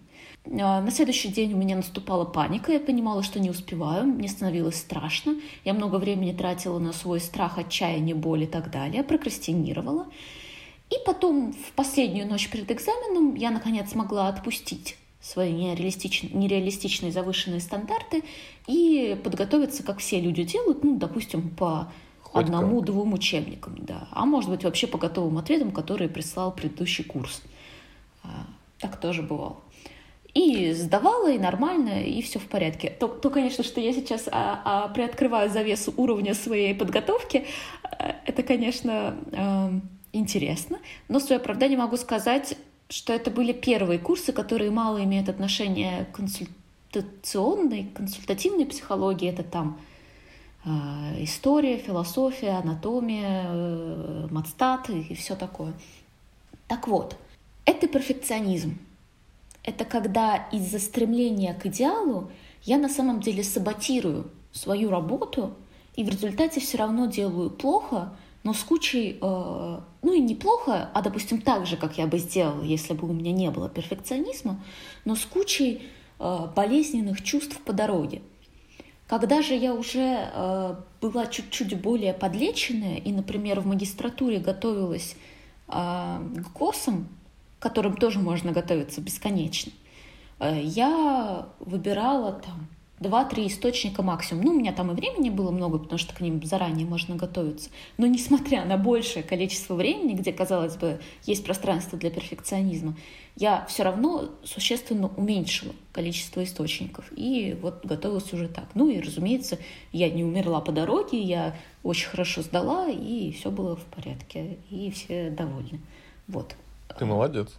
А, 0.46 0.82
на 0.82 0.92
следующий 0.92 1.30
день 1.30 1.54
у 1.54 1.58
меня 1.58 1.76
наступала 1.76 2.26
паника, 2.26 2.72
я 2.72 2.80
понимала, 2.80 3.24
что 3.24 3.40
не 3.40 3.50
успеваю, 3.50 4.06
мне 4.06 4.28
становилось 4.28 4.78
страшно, 4.78 5.36
я 5.64 5.74
много 5.74 5.98
времени 5.98 6.34
тратила 6.34 6.80
на 6.80 6.94
свой 6.94 7.20
страх, 7.20 7.58
отчаяние, 7.58 8.16
боль 8.16 8.44
и 8.44 8.48
так 8.48 8.72
далее, 8.72 9.04
прокрастинировала. 9.04 10.08
И 10.92 10.96
потом 11.06 11.54
в 11.54 11.72
последнюю 11.72 12.28
ночь 12.28 12.50
перед 12.50 12.70
экзаменом 12.70 13.36
я 13.36 13.50
наконец 13.50 13.92
смогла 13.92 14.28
отпустить 14.28 14.98
свои 15.22 15.54
нереалистичные, 15.54 16.34
нереалистичные 16.34 17.12
завышенные 17.14 17.62
стандарты 17.62 18.24
и 18.68 19.18
подготовиться, 19.24 19.84
как 19.84 20.00
все 20.00 20.20
люди 20.20 20.44
делают, 20.44 20.84
ну, 20.84 20.98
допустим, 20.98 21.50
по 21.50 21.92
одному-двум 22.34 23.14
учебникам, 23.14 23.76
да. 23.78 24.08
А 24.12 24.26
может 24.26 24.50
быть, 24.50 24.64
вообще 24.64 24.88
по 24.88 24.98
готовым 24.98 25.38
ответам, 25.38 25.72
которые 25.72 26.10
прислал 26.10 26.52
предыдущий 26.52 27.04
курс. 27.04 27.42
А, 28.24 28.48
так 28.80 29.00
тоже 29.00 29.22
бывало. 29.22 29.58
И 30.34 30.72
сдавала, 30.72 31.32
и 31.32 31.38
нормально, 31.38 32.04
и 32.04 32.22
все 32.22 32.40
в 32.40 32.48
порядке. 32.48 32.90
То, 32.90 33.08
то 33.08 33.30
конечно, 33.30 33.64
что 33.64 33.80
я 33.82 33.94
сейчас 33.94 34.30
а, 34.32 34.62
а, 34.64 34.88
приоткрываю 34.88 35.50
завесу 35.50 35.94
уровня 35.98 36.34
своей 36.34 36.74
подготовки, 36.74 37.46
э, 38.00 38.14
это, 38.26 38.44
конечно, 38.44 39.82
интересно. 40.14 40.80
Но 41.08 41.20
в 41.20 41.24
свое 41.24 41.40
оправдание 41.40 41.78
могу 41.78 41.98
сказать, 41.98 42.58
что 42.90 43.14
это 43.14 43.32
были 43.32 43.54
первые 43.54 44.00
курсы, 44.00 44.34
которые 44.34 44.72
мало 44.72 45.04
имеют 45.04 45.30
отношение 45.30 46.06
к 46.06 46.16
консультационной, 46.16 47.90
консультативной 47.94 48.66
психологии. 48.66 49.30
Это 49.30 49.44
там 49.44 49.80
э, 50.66 50.70
история, 51.24 51.78
философия, 51.78 52.52
анатомия, 52.52 53.46
э, 53.46 54.28
матстат 54.30 54.90
и 54.90 55.14
все 55.16 55.36
такое. 55.36 55.74
Так 56.68 56.88
вот, 56.88 57.18
это 57.66 57.88
перфекционизм. 57.88 58.78
Это 59.64 59.86
когда 59.86 60.48
из-за 60.52 60.80
стремления 60.80 61.54
к 61.54 61.68
идеалу 61.68 62.32
я 62.64 62.78
на 62.78 62.90
самом 62.90 63.22
деле 63.22 63.44
саботирую 63.44 64.30
свою 64.52 64.90
работу 64.90 65.54
и 65.96 66.04
в 66.04 66.10
результате 66.10 66.60
все 66.60 66.78
равно 66.78 67.06
делаю 67.06 67.50
плохо, 67.50 68.14
но 68.44 68.54
с 68.54 68.64
кучей, 68.64 69.18
э, 69.22 69.80
ну 70.02 70.14
и 70.14 70.20
неплохо, 70.20 70.90
а 70.94 71.02
допустим 71.02 71.42
так 71.42 71.66
же, 71.66 71.78
как 71.78 71.98
я 71.98 72.08
бы 72.08 72.18
сделала, 72.18 72.64
если 72.64 72.94
бы 72.94 73.08
у 73.08 73.14
меня 73.14 73.32
не 73.32 73.50
было 73.52 73.70
перфекционизма, 73.70 74.60
но 75.06 75.16
с 75.16 75.26
кучей 75.26 75.84
э, 76.20 76.48
болезненных 76.56 77.24
чувств 77.24 77.60
по 77.62 77.72
дороге. 77.74 78.22
Когда 79.08 79.42
же 79.42 79.54
я 79.54 79.74
уже 79.74 80.30
э, 80.34 80.76
была 81.02 81.28
чуть-чуть 81.28 81.80
более 81.82 82.14
подлеченная 82.14 82.96
и, 82.96 83.12
например, 83.12 83.60
в 83.60 83.68
магистратуре 83.68 84.40
готовилась 84.40 85.16
э, 85.68 85.72
к 85.72 86.54
курсам, 86.54 87.08
к 87.60 87.62
которым 87.62 87.96
тоже 87.96 88.20
можно 88.20 88.54
готовиться 88.54 89.02
бесконечно, 89.02 89.72
э, 90.40 90.62
я 90.64 91.48
выбирала 91.60 92.34
там 92.34 92.68
два-три 93.02 93.48
источника 93.48 94.04
максимум. 94.04 94.46
Ну, 94.46 94.52
у 94.52 94.60
меня 94.60 94.72
там 94.72 94.92
и 94.92 94.96
времени 94.96 95.30
было 95.30 95.52
много, 95.52 95.80
потому 95.80 95.98
что 95.98 96.14
к 96.14 96.22
ним 96.22 96.42
заранее 96.44 96.88
можно 96.88 97.16
готовиться. 97.16 97.70
Но 97.98 98.06
несмотря 98.06 98.64
на 98.64 98.78
большее 98.78 99.24
количество 99.24 99.76
времени, 99.76 100.14
где, 100.14 100.32
казалось 100.32 100.78
бы, 100.78 101.02
есть 101.26 101.44
пространство 101.44 101.98
для 101.98 102.12
перфекционизма, 102.12 102.96
я 103.36 103.66
все 103.66 103.84
равно 103.84 104.30
существенно 104.44 105.10
уменьшила 105.18 105.74
количество 105.92 106.44
источников. 106.44 107.06
И 107.16 107.58
вот 107.62 107.84
готовилась 107.86 108.32
уже 108.34 108.48
так. 108.48 108.66
Ну 108.76 108.88
и, 108.88 109.02
разумеется, 109.02 109.58
я 109.92 110.10
не 110.10 110.24
умерла 110.24 110.62
по 110.62 110.72
дороге, 110.72 111.20
я 111.20 111.56
очень 111.84 112.08
хорошо 112.08 112.44
сдала, 112.44 112.88
и 112.88 113.32
все 113.32 113.50
было 113.50 113.76
в 113.76 113.84
порядке, 113.86 114.58
и 114.70 114.92
все 114.92 115.32
довольны. 115.32 115.82
Вот. 116.28 116.56
Ты 117.00 117.06
молодец. 117.06 117.50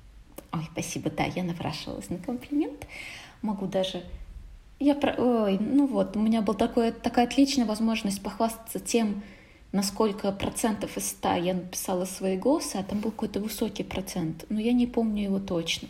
Ой, 0.52 0.68
спасибо, 0.72 1.10
да, 1.10 1.24
я 1.24 1.42
напрашивалась 1.42 2.10
на 2.10 2.18
комплимент. 2.18 2.86
Могу 3.40 3.66
даже 3.66 4.04
я 4.82 4.94
про... 4.94 5.14
Ой, 5.16 5.58
ну 5.58 5.86
вот, 5.86 6.16
у 6.16 6.20
меня 6.20 6.42
была 6.42 6.56
такое, 6.56 6.92
такая 6.92 7.26
отличная 7.26 7.66
возможность 7.66 8.22
похвастаться 8.22 8.80
тем, 8.80 9.22
насколько 9.72 10.30
процентов 10.32 10.96
из 10.96 11.08
ста 11.08 11.36
я 11.36 11.54
написала 11.54 12.04
свои 12.04 12.36
ГОСы, 12.36 12.76
а 12.76 12.82
там 12.82 13.00
был 13.00 13.10
какой-то 13.10 13.40
высокий 13.40 13.84
процент, 13.84 14.44
но 14.48 14.60
я 14.60 14.72
не 14.72 14.86
помню 14.86 15.24
его 15.24 15.38
точно. 15.38 15.88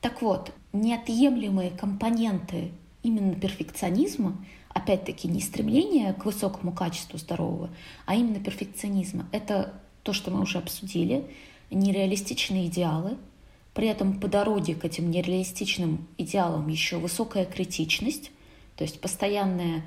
Так 0.00 0.22
вот, 0.22 0.52
неотъемлемые 0.72 1.70
компоненты 1.70 2.70
именно 3.02 3.34
перфекционизма, 3.34 4.36
опять-таки 4.68 5.28
не 5.28 5.40
стремление 5.40 6.12
к 6.12 6.24
высокому 6.24 6.72
качеству 6.72 7.18
здорового, 7.18 7.70
а 8.06 8.14
именно 8.14 8.40
перфекционизма, 8.40 9.26
это 9.32 9.74
то, 10.02 10.12
что 10.12 10.30
мы 10.30 10.40
уже 10.40 10.58
обсудили, 10.58 11.26
нереалистичные 11.70 12.66
идеалы, 12.66 13.16
при 13.78 13.86
этом 13.86 14.18
по 14.18 14.26
дороге 14.26 14.74
к 14.74 14.84
этим 14.84 15.08
нереалистичным 15.08 16.08
идеалам 16.18 16.66
еще 16.66 16.96
высокая 16.96 17.44
критичность, 17.44 18.32
то 18.74 18.82
есть 18.82 19.00
постоянное 19.00 19.84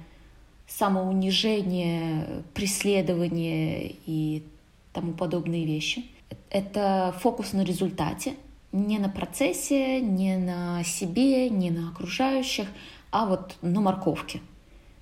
самоунижение, 0.66 2.46
преследование 2.54 3.98
и 4.06 4.46
тому 4.94 5.12
подобные 5.12 5.66
вещи. 5.66 6.06
Это 6.50 7.14
фокус 7.20 7.52
на 7.52 7.66
результате, 7.66 8.36
не 8.72 8.98
на 8.98 9.10
процессе, 9.10 10.00
не 10.00 10.38
на 10.38 10.86
себе, 10.86 11.50
не 11.50 11.70
на 11.70 11.90
окружающих, 11.90 12.70
а 13.12 13.26
вот 13.26 13.58
на 13.62 13.82
морковке. 13.82 14.40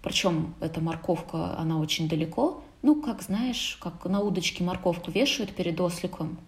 Причем 0.02 0.56
эта 0.62 0.82
морковка, 0.82 1.56
она 1.60 1.78
очень 1.78 2.10
далеко. 2.10 2.64
Ну, 2.82 3.04
как 3.04 3.22
знаешь, 3.22 3.78
как 3.80 4.06
на 4.06 4.22
удочке 4.22 4.64
морковку 4.64 5.12
вешают 5.12 5.54
перед 5.54 5.80
осликом, 5.80 6.40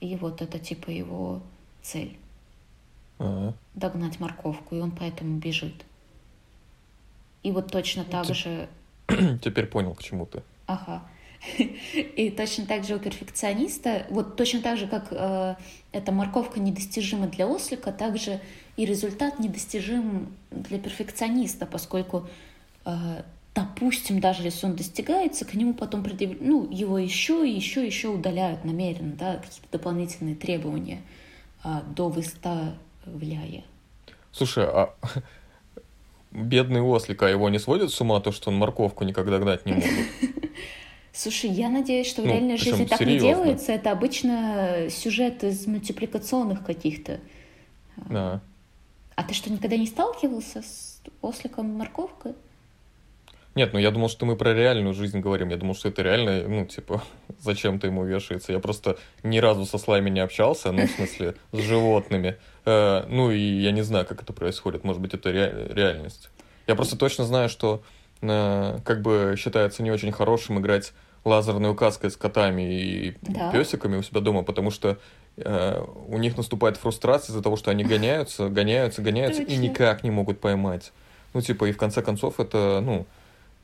и 0.00 0.16
вот 0.16 0.42
это 0.42 0.58
типа 0.58 0.90
его 0.90 1.42
цель. 1.82 2.16
Ага. 3.18 3.54
Догнать 3.74 4.20
морковку, 4.20 4.74
и 4.74 4.80
он 4.80 4.90
поэтому 4.90 5.38
бежит. 5.38 5.84
И 7.42 7.52
вот 7.52 7.70
точно 7.70 8.04
так 8.04 8.26
Т- 8.26 8.34
же... 8.34 8.68
Теперь 9.42 9.66
понял, 9.66 9.94
к 9.94 10.02
чему 10.02 10.26
ты. 10.26 10.42
Ага. 10.66 11.02
И 11.58 12.30
точно 12.30 12.64
так 12.66 12.84
же 12.84 12.96
у 12.96 12.98
перфекциониста, 12.98 14.06
вот 14.08 14.36
точно 14.36 14.62
так 14.62 14.78
же, 14.78 14.86
как 14.86 15.08
э, 15.10 15.56
эта 15.92 16.10
морковка 16.10 16.58
недостижима 16.58 17.26
для 17.26 17.46
ослика, 17.46 17.92
также 17.92 18.40
и 18.76 18.86
результат 18.86 19.38
недостижим 19.38 20.34
для 20.50 20.78
перфекциониста, 20.78 21.66
поскольку 21.66 22.26
э, 22.86 23.22
допустим, 23.54 24.20
даже 24.20 24.42
если 24.42 24.66
он 24.66 24.74
достигается, 24.74 25.44
к 25.44 25.54
нему 25.54 25.74
потом 25.74 26.02
предъяв... 26.02 26.32
ну, 26.40 26.68
его 26.70 26.98
еще 26.98 27.48
и 27.48 27.52
еще 27.52 27.86
еще 27.86 28.08
удаляют 28.08 28.64
намеренно, 28.64 29.12
да, 29.12 29.36
какие-то 29.36 29.68
дополнительные 29.70 30.34
требования 30.34 31.02
а, 31.62 31.82
до 31.94 32.08
выставляя. 32.08 33.64
Слушай, 34.32 34.64
а 34.66 34.94
бедный 36.32 36.80
ослик, 36.80 37.22
а 37.22 37.28
его 37.28 37.48
не 37.48 37.58
сводит 37.58 37.90
с 37.90 38.00
ума 38.00 38.20
то, 38.20 38.32
что 38.32 38.50
он 38.50 38.56
морковку 38.56 39.04
никогда 39.04 39.38
гнать 39.38 39.64
не 39.66 39.74
может? 39.74 39.90
Слушай, 41.12 41.50
я 41.50 41.68
надеюсь, 41.68 42.08
что 42.08 42.22
в 42.22 42.24
ну, 42.24 42.32
реальной 42.32 42.56
жизни 42.56 42.86
так 42.86 42.98
серьезно. 42.98 43.26
не 43.26 43.34
делается. 43.34 43.70
Это 43.70 43.92
обычно 43.92 44.88
сюжет 44.90 45.44
из 45.44 45.64
мультипликационных 45.68 46.64
каких-то. 46.64 47.20
Да. 47.96 48.40
А 49.14 49.22
ты 49.22 49.32
что, 49.32 49.52
никогда 49.52 49.76
не 49.76 49.86
сталкивался 49.86 50.62
с 50.62 51.00
осликом 51.22 51.66
морковкой? 51.78 52.32
Нет, 53.54 53.72
ну 53.72 53.78
я 53.78 53.90
думал, 53.90 54.08
что 54.08 54.26
мы 54.26 54.36
про 54.36 54.52
реальную 54.52 54.94
жизнь 54.94 55.20
говорим. 55.20 55.50
Я 55.50 55.56
думал, 55.56 55.74
что 55.74 55.88
это 55.88 56.02
реально, 56.02 56.48
ну, 56.48 56.66
типа, 56.66 57.02
зачем 57.40 57.78
ты 57.78 57.86
ему 57.86 58.04
вешается. 58.04 58.52
Я 58.52 58.58
просто 58.58 58.98
ни 59.22 59.38
разу 59.38 59.64
со 59.64 59.78
слайми 59.78 60.10
не 60.10 60.20
общался, 60.20 60.72
ну, 60.72 60.86
в 60.86 60.90
смысле, 60.90 61.36
с 61.52 61.58
животными. 61.58 62.36
Э, 62.64 63.04
ну, 63.08 63.30
и 63.30 63.38
я 63.38 63.70
не 63.70 63.82
знаю, 63.82 64.06
как 64.06 64.22
это 64.22 64.32
происходит. 64.32 64.84
Может 64.84 65.00
быть, 65.00 65.14
это 65.14 65.30
ре- 65.30 65.68
реальность. 65.70 66.30
Я 66.66 66.74
просто 66.74 66.96
точно 66.96 67.24
знаю, 67.24 67.48
что 67.48 67.82
э, 68.22 68.78
как 68.84 69.02
бы 69.02 69.36
считается 69.38 69.82
не 69.82 69.92
очень 69.92 70.10
хорошим 70.10 70.58
играть 70.58 70.92
лазерной 71.24 71.70
указкой 71.70 72.10
с 72.10 72.16
котами 72.16 72.62
и 72.62 73.16
да. 73.22 73.50
песиками 73.50 73.96
у 73.96 74.02
себя 74.02 74.20
дома, 74.20 74.42
потому 74.42 74.70
что 74.70 74.98
э, 75.36 75.84
у 76.08 76.18
них 76.18 76.36
наступает 76.36 76.76
фрустрация 76.76 77.32
из-за 77.32 77.42
того, 77.42 77.56
что 77.56 77.70
они 77.70 77.84
гоняются, 77.84 78.48
гоняются, 78.48 79.00
гоняются 79.00 79.42
Точно. 79.42 79.54
и 79.54 79.56
никак 79.56 80.02
не 80.02 80.10
могут 80.10 80.40
поймать. 80.40 80.92
Ну, 81.32 81.40
типа, 81.40 81.66
и 81.66 81.72
в 81.72 81.76
конце 81.76 82.02
концов 82.02 82.40
это, 82.40 82.80
ну, 82.82 83.06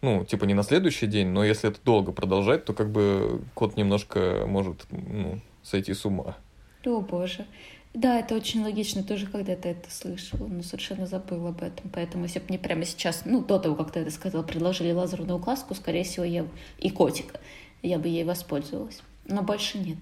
ну, 0.03 0.25
типа 0.25 0.45
не 0.45 0.55
на 0.55 0.63
следующий 0.63 1.07
день, 1.07 1.29
но 1.29 1.45
если 1.45 1.71
это 1.71 1.79
долго 1.85 2.13
продолжать, 2.13 2.65
то 2.65 2.73
как 2.73 2.91
бы 2.91 3.43
кот 3.55 3.77
немножко 3.77 4.45
может 4.47 4.87
ну, 4.91 5.41
сойти 5.63 5.95
с 5.95 6.05
ума. 6.05 6.37
О, 6.85 7.01
боже. 7.01 7.47
Да, 7.93 8.21
это 8.21 8.37
очень 8.37 8.63
логично, 8.63 9.03
тоже 9.03 9.27
когда-то 9.27 9.69
это 9.69 9.91
слышала, 9.91 10.47
но 10.47 10.63
совершенно 10.63 11.07
забыла 11.07 11.49
об 11.49 11.63
этом. 11.63 11.91
Поэтому 11.93 12.25
если 12.25 12.39
бы 12.39 12.47
мне 12.49 12.59
прямо 12.59 12.85
сейчас, 12.85 13.23
ну, 13.25 13.43
до 13.43 13.59
того, 13.59 13.75
как 13.75 13.91
ты 13.91 14.01
это 14.01 14.13
сказал, 14.13 14.45
предложили 14.45 14.93
лазерную 14.93 15.39
указку, 15.39 15.75
скорее 15.75 16.05
всего, 16.05 16.25
я 16.25 16.47
и 16.79 16.91
котика, 16.91 17.41
я 17.83 17.99
бы 17.99 18.07
ей 18.07 18.23
воспользовалась. 18.23 19.03
Но 19.27 19.43
больше 19.43 19.79
нет. 19.79 19.99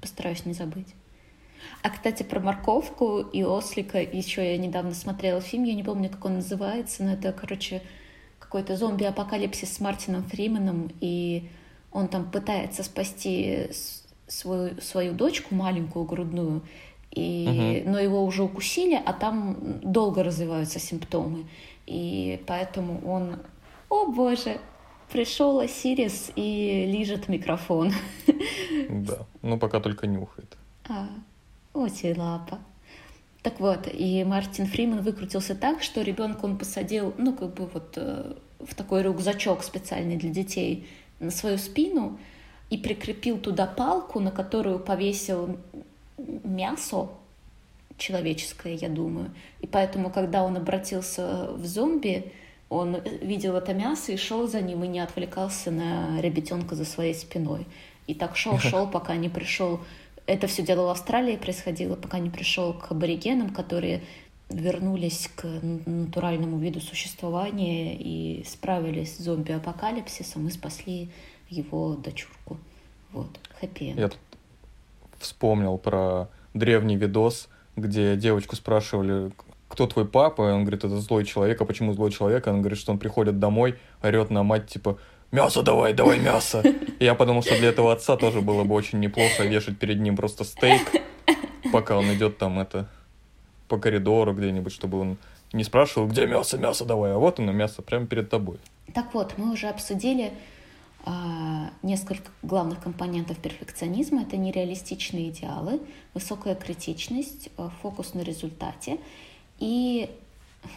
Постараюсь 0.00 0.46
не 0.46 0.52
забыть. 0.52 0.94
А, 1.82 1.90
кстати, 1.90 2.22
про 2.22 2.40
морковку 2.40 3.20
и 3.20 3.42
ослика 3.42 4.00
еще 4.00 4.52
я 4.52 4.56
недавно 4.56 4.94
смотрела 4.94 5.40
фильм, 5.40 5.64
я 5.64 5.74
не 5.74 5.82
помню, 5.82 6.10
как 6.10 6.24
он 6.24 6.34
называется, 6.34 7.02
но 7.02 7.14
это, 7.14 7.32
короче, 7.32 7.82
какой-то 8.54 8.76
зомби-апокалипсис 8.76 9.74
с 9.74 9.80
Мартином 9.80 10.22
Фрименом, 10.22 10.92
и 11.00 11.48
он 11.90 12.06
там 12.06 12.30
пытается 12.30 12.84
спасти 12.84 13.68
свою, 14.28 14.80
свою 14.80 15.12
дочку 15.12 15.56
маленькую, 15.56 16.04
грудную, 16.04 16.62
и, 17.10 17.82
угу. 17.82 17.90
но 17.90 17.98
его 17.98 18.24
уже 18.24 18.44
укусили, 18.44 18.94
а 18.94 19.12
там 19.12 19.56
долго 19.82 20.22
развиваются 20.22 20.78
симптомы. 20.78 21.46
И 21.86 22.40
поэтому 22.46 23.04
он, 23.04 23.40
о 23.88 24.06
боже, 24.06 24.60
пришел 25.10 25.58
Осирис 25.58 26.30
и 26.36 26.86
лижет 26.86 27.28
микрофон. 27.28 27.92
Да, 28.88 29.26
ну 29.42 29.58
пока 29.58 29.80
только 29.80 30.06
нюхает. 30.06 30.56
А, 30.88 31.08
очень 31.72 32.16
лапа. 32.16 32.60
Так 33.44 33.60
вот, 33.60 33.86
и 33.92 34.24
Мартин 34.24 34.66
Фриман 34.66 35.02
выкрутился 35.02 35.54
так, 35.54 35.82
что 35.82 36.00
ребенка 36.00 36.46
он 36.46 36.56
посадил, 36.56 37.12
ну, 37.18 37.34
как 37.34 37.52
бы 37.52 37.66
вот 37.66 37.92
э, 37.96 38.36
в 38.66 38.74
такой 38.74 39.02
рюкзачок 39.02 39.62
специальный 39.62 40.16
для 40.16 40.30
детей 40.30 40.86
на 41.20 41.30
свою 41.30 41.58
спину 41.58 42.18
и 42.70 42.78
прикрепил 42.78 43.38
туда 43.38 43.66
палку, 43.66 44.20
на 44.20 44.30
которую 44.30 44.78
повесил 44.78 45.58
мясо 46.16 47.08
человеческое, 47.96 48.74
я 48.74 48.88
думаю. 48.88 49.30
И 49.60 49.66
поэтому, 49.66 50.10
когда 50.10 50.42
он 50.44 50.56
обратился 50.56 51.50
в 51.52 51.64
зомби, 51.66 52.32
он 52.68 53.00
видел 53.22 53.56
это 53.56 53.74
мясо 53.74 54.12
и 54.12 54.16
шел 54.16 54.48
за 54.48 54.60
ним 54.60 54.82
и 54.84 54.88
не 54.88 55.00
отвлекался 55.00 55.70
на 55.70 56.20
ребятенка 56.20 56.74
за 56.74 56.84
своей 56.84 57.14
спиной. 57.14 57.66
И 58.06 58.14
так 58.14 58.36
шел, 58.36 58.58
шел, 58.60 58.88
пока 58.88 59.16
не 59.16 59.28
пришел 59.28 59.80
это 60.26 60.46
все 60.46 60.62
дело 60.62 60.86
в 60.86 60.90
Австралии 60.90 61.36
происходило, 61.36 61.96
пока 61.96 62.18
не 62.18 62.30
пришел 62.30 62.72
к 62.72 62.90
аборигенам, 62.90 63.50
которые 63.50 64.02
вернулись 64.54 65.30
к 65.34 65.44
натуральному 65.44 66.58
виду 66.58 66.80
существования 66.80 67.96
и 67.96 68.44
справились 68.44 69.16
с 69.16 69.20
зомби-апокалипсисом 69.20 70.46
и 70.46 70.50
спасли 70.50 71.08
его 71.48 71.94
дочурку. 71.94 72.58
Вот, 73.12 73.28
хэппи 73.60 73.94
Я 73.96 74.08
тут 74.08 74.18
вспомнил 75.18 75.78
про 75.78 76.28
древний 76.52 76.96
видос, 76.96 77.48
где 77.76 78.16
девочку 78.16 78.56
спрашивали, 78.56 79.32
кто 79.68 79.86
твой 79.86 80.06
папа, 80.06 80.50
и 80.50 80.52
он 80.52 80.62
говорит, 80.62 80.84
это 80.84 81.00
злой 81.00 81.24
человек, 81.24 81.60
а 81.60 81.64
почему 81.64 81.92
злой 81.92 82.10
человек? 82.10 82.46
И 82.46 82.50
он 82.50 82.60
говорит, 82.60 82.78
что 82.78 82.92
он 82.92 82.98
приходит 82.98 83.38
домой, 83.38 83.76
орет 84.02 84.30
на 84.30 84.42
мать, 84.42 84.68
типа, 84.68 84.98
мясо 85.32 85.62
давай, 85.62 85.92
давай 85.92 86.20
мясо. 86.20 86.60
И 87.00 87.04
я 87.04 87.14
подумал, 87.14 87.42
что 87.42 87.58
для 87.58 87.68
этого 87.68 87.92
отца 87.92 88.16
тоже 88.16 88.40
было 88.40 88.64
бы 88.64 88.74
очень 88.74 89.00
неплохо 89.00 89.44
вешать 89.44 89.78
перед 89.78 90.00
ним 90.00 90.16
просто 90.16 90.44
стейк, 90.44 90.82
пока 91.72 91.96
он 91.98 92.12
идет 92.12 92.38
там 92.38 92.60
это 92.60 92.88
по 93.68 93.78
коридору 93.78 94.34
где-нибудь, 94.34 94.72
чтобы 94.72 95.00
он 95.00 95.16
не 95.52 95.64
спрашивал, 95.64 96.08
где 96.08 96.26
мясо, 96.26 96.58
мясо 96.58 96.84
давай, 96.84 97.12
а 97.12 97.18
вот 97.18 97.38
оно 97.38 97.52
мясо 97.52 97.82
прямо 97.82 98.06
перед 98.06 98.28
тобой. 98.28 98.58
Так 98.92 99.14
вот, 99.14 99.34
мы 99.38 99.52
уже 99.52 99.68
обсудили 99.68 100.32
а, 101.04 101.70
несколько 101.82 102.30
главных 102.42 102.80
компонентов 102.80 103.38
перфекционизма. 103.38 104.22
Это 104.22 104.36
нереалистичные 104.36 105.30
идеалы, 105.30 105.80
высокая 106.14 106.54
критичность, 106.54 107.50
а, 107.56 107.70
фокус 107.82 108.14
на 108.14 108.20
результате 108.20 108.98
и 109.58 110.10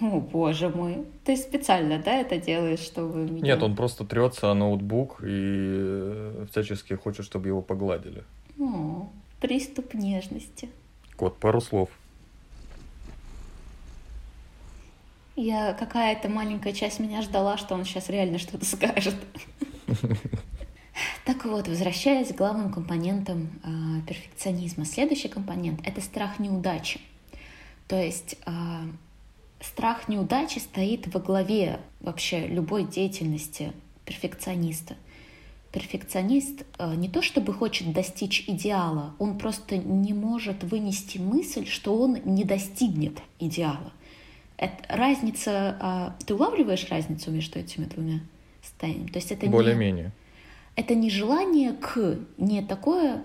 о, 0.02 0.20
боже 0.20 0.70
мой. 0.70 1.06
Ты 1.24 1.38
специально, 1.38 1.98
да, 2.00 2.14
это 2.16 2.38
делаешь, 2.38 2.80
чтобы 2.80 3.20
меня... 3.20 3.54
Нет, 3.54 3.64
он 3.64 3.76
просто 3.76 4.06
трется 4.06 4.52
о 4.52 4.54
ноутбук 4.54 5.22
и 5.22 5.26
э, 5.26 6.46
всячески 6.52 6.94
хочет, 6.94 7.26
чтобы 7.26 7.48
его 7.48 7.62
погладили. 7.62 8.24
О, 8.60 9.10
приступ 9.40 9.94
нежности. 9.94 10.70
Кот, 11.16 11.38
пару 11.38 11.62
слов. 11.62 11.90
Я 15.38 15.74
какая-то 15.74 16.30
маленькая 16.30 16.74
часть 16.74 17.00
меня 17.00 17.22
ждала, 17.22 17.58
что 17.58 17.76
он 17.76 17.86
сейчас 17.86 18.10
реально 18.10 18.40
что-то 18.40 18.66
скажет. 18.66 19.16
Так 21.26 21.46
вот, 21.46 21.68
возвращаясь 21.68 22.30
к 22.30 22.38
главным 22.38 22.74
компонентам 22.74 23.50
э, 23.64 24.08
перфекционизма. 24.08 24.84
Следующий 24.84 25.28
компонент— 25.28 25.80
это 25.86 26.02
страх 26.02 26.40
неудачи. 26.40 27.00
То 27.88 28.02
есть 28.02 28.38
э, 28.48 28.52
страх 29.62 30.08
неудачи 30.08 30.58
стоит 30.58 31.14
во 31.14 31.20
главе 31.20 31.82
вообще 32.00 32.48
любой 32.48 32.84
деятельности 32.84 33.74
перфекциониста. 34.06 34.96
Перфекционист 35.72 36.64
э, 36.80 36.96
не 36.96 37.10
то 37.10 37.22
чтобы 37.22 37.54
хочет 37.54 37.94
достичь 37.94 38.46
идеала, 38.48 39.14
он 39.20 39.38
просто 39.38 39.78
не 39.78 40.14
может 40.14 40.64
вынести 40.64 41.20
мысль, 41.20 41.68
что 41.68 41.96
он 41.96 42.18
не 42.26 42.44
достигнет 42.44 43.20
идеала. 43.40 43.92
Это 44.58 44.84
разница, 44.90 45.78
а, 45.80 46.16
ты 46.26 46.34
улавливаешь 46.34 46.88
разницу 46.90 47.32
между 47.32 47.60
этими 47.60 47.86
двумя 47.86 48.20
состояниями? 48.62 49.08
То 49.08 49.20
есть 49.20 49.32
это 49.32 49.46
более-менее. 49.48 50.12
Это 50.76 50.96
не 50.96 51.10
желание 51.10 51.74
к, 51.74 52.18
не 52.38 52.62
такое 52.62 53.24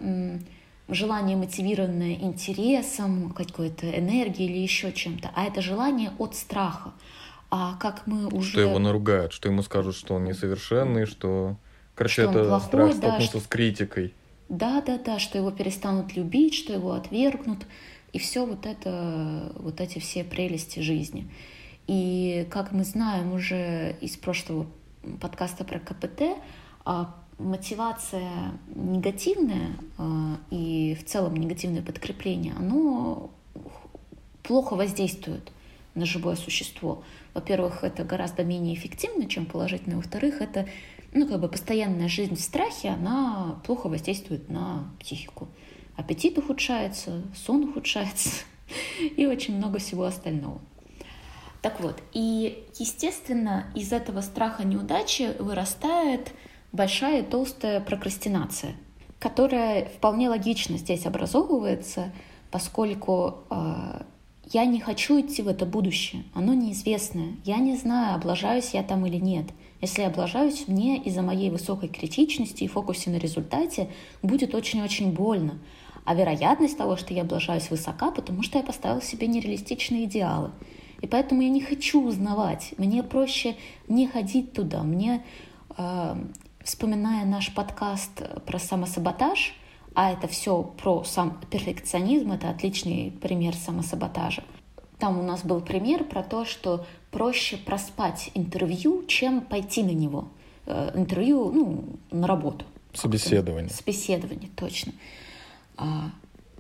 желание, 0.89 1.37
мотивированное 1.37 2.15
интересом, 2.15 3.31
какой-то 3.31 3.91
энергией 3.91 4.51
или 4.51 4.59
еще 4.59 4.93
чем-то, 4.93 5.31
а 5.35 5.45
это 5.45 5.63
желание 5.63 6.13
от 6.19 6.35
страха. 6.35 6.93
А 7.51 7.77
как 7.79 8.07
мы 8.07 8.29
уже... 8.29 8.53
Что 8.53 8.61
его 8.61 8.79
наругают, 8.79 9.33
что 9.33 9.49
ему 9.49 9.63
скажут, 9.63 9.95
что 9.95 10.15
он 10.15 10.25
несовершенный, 10.25 11.07
что... 11.07 11.57
Короче, 11.95 12.23
что 12.23 12.31
это 12.31 12.45
плохой, 12.45 12.67
страх 12.67 12.95
столкнуться 12.95 13.35
да, 13.35 13.41
с 13.41 13.47
критикой. 13.47 14.15
Да, 14.49 14.81
да, 14.81 14.99
да, 14.99 15.19
что 15.19 15.37
его 15.37 15.51
перестанут 15.51 16.17
любить, 16.17 16.55
что 16.55 16.73
его 16.73 16.93
отвергнут. 16.93 17.67
И 18.13 18.19
все 18.19 18.45
вот 18.45 18.67
это, 18.67 19.53
вот 19.57 19.81
эти 19.81 19.99
все 19.99 20.23
прелести 20.25 20.81
жизни. 20.81 21.31
И 21.87 22.47
как 22.51 22.73
мы 22.73 22.85
знаем 22.85 23.33
уже 23.33 23.97
из 24.01 24.17
прошлого 24.17 24.67
подкаста 25.21 25.65
про 25.65 25.79
КПТ, 25.79 26.39
а, 26.85 27.15
мотивация 27.39 28.53
негативная 28.75 29.77
э, 29.99 30.37
и 30.51 30.97
в 31.01 31.05
целом 31.07 31.35
негативное 31.37 31.83
подкрепление, 31.83 32.55
оно 32.55 33.31
плохо 34.43 34.75
воздействует 34.75 35.51
на 35.95 36.07
живое 36.07 36.37
существо. 36.37 37.03
Во-первых, 37.35 37.85
это 37.85 38.05
гораздо 38.05 38.45
менее 38.45 38.75
эффективно, 38.75 39.27
чем 39.27 39.47
положительное. 39.47 39.97
Во-вторых, 39.97 40.41
это 40.41 40.67
ну, 41.13 41.27
как 41.27 41.41
бы 41.41 41.49
постоянная 41.49 42.09
жизнь 42.09 42.37
в 42.37 42.41
страхе, 42.41 42.91
она 42.91 43.61
плохо 43.67 43.89
воздействует 43.89 44.49
на 44.49 44.91
психику. 45.01 45.49
Аппетит 45.97 46.39
ухудшается, 46.39 47.23
сон 47.35 47.65
ухудшается 47.65 48.31
и 49.17 49.27
очень 49.27 49.57
много 49.57 49.79
всего 49.79 50.05
остального. 50.05 50.61
Так 51.61 51.81
вот, 51.81 52.03
и, 52.13 52.65
естественно, 52.79 53.67
из 53.77 53.93
этого 53.93 54.21
страха 54.21 54.65
неудачи 54.65 55.37
вырастает 55.39 56.33
большая 56.73 57.23
толстая 57.23 57.81
прокрастинация, 57.81 58.75
которая 59.21 59.85
вполне 59.85 60.29
логично 60.29 60.77
здесь 60.77 61.07
образовывается, 61.07 62.13
поскольку 62.51 63.45
э, 63.51 64.03
я 64.51 64.65
не 64.65 64.81
хочу 64.81 65.21
идти 65.21 65.41
в 65.43 65.49
это 65.49 65.65
будущее, 65.65 66.25
оно 66.35 66.53
неизвестное. 66.53 67.37
Я 67.45 67.59
не 67.59 67.77
знаю, 67.77 68.17
облажаюсь 68.17 68.75
я 68.75 68.83
там 68.83 69.07
или 69.07 69.17
нет. 69.17 69.47
Если 69.81 70.03
я 70.03 70.09
облажаюсь, 70.09 70.69
мне 70.69 70.99
из-за 70.99 71.23
моей 71.23 71.51
высокой 71.51 71.89
критичности 71.89 72.65
и 72.65 72.69
фокусе 72.69 73.11
на 73.11 73.17
результате 73.17 73.89
будет 74.21 74.55
очень-очень 74.55 75.13
больно. 75.13 75.59
А 76.05 76.15
вероятность 76.15 76.77
того, 76.77 76.97
что 76.97 77.15
я 77.15 77.23
облажаюсь, 77.23 77.71
высока, 77.71 78.11
потому 78.11 78.43
что 78.43 78.59
я 78.59 78.65
поставил 78.65 79.01
себе 79.01 79.27
нереалистичные 79.27 80.05
идеалы. 80.05 80.51
И 81.01 81.07
поэтому 81.07 81.43
я 81.43 81.49
не 81.49 81.61
хочу 81.61 82.03
узнавать. 82.07 82.75
Мне 82.79 83.03
проще 83.03 83.57
не 83.89 84.07
ходить 84.07 84.53
туда. 84.53 84.83
Мне 84.83 85.25
э, 85.77 86.17
вспоминая 86.63 87.25
наш 87.25 87.53
подкаст 87.55 88.23
про 88.47 88.59
самосаботаж, 88.59 89.55
а 89.95 90.13
это 90.13 90.29
все 90.29 90.63
про 90.63 91.05
сам 91.05 91.41
перфекционизм, 91.51 92.33
это 92.33 92.51
отличный 92.51 93.13
пример 93.21 93.55
самосаботажа. 93.55 94.45
Там 94.99 95.19
у 95.19 95.23
нас 95.23 95.45
был 95.45 95.61
пример 95.61 96.05
про 96.05 96.23
то, 96.23 96.45
что 96.45 96.87
проще 97.11 97.57
проспать 97.57 98.31
интервью, 98.35 99.05
чем 99.07 99.41
пойти 99.41 99.83
на 99.83 99.91
него. 99.91 100.29
Э, 100.67 100.93
интервью, 100.95 101.51
ну, 101.51 101.85
на 102.11 102.27
работу. 102.27 102.65
Собеседование. 102.95 103.71
Собеседование, 103.71 104.51
точно. 104.55 104.93
А, 105.77 106.11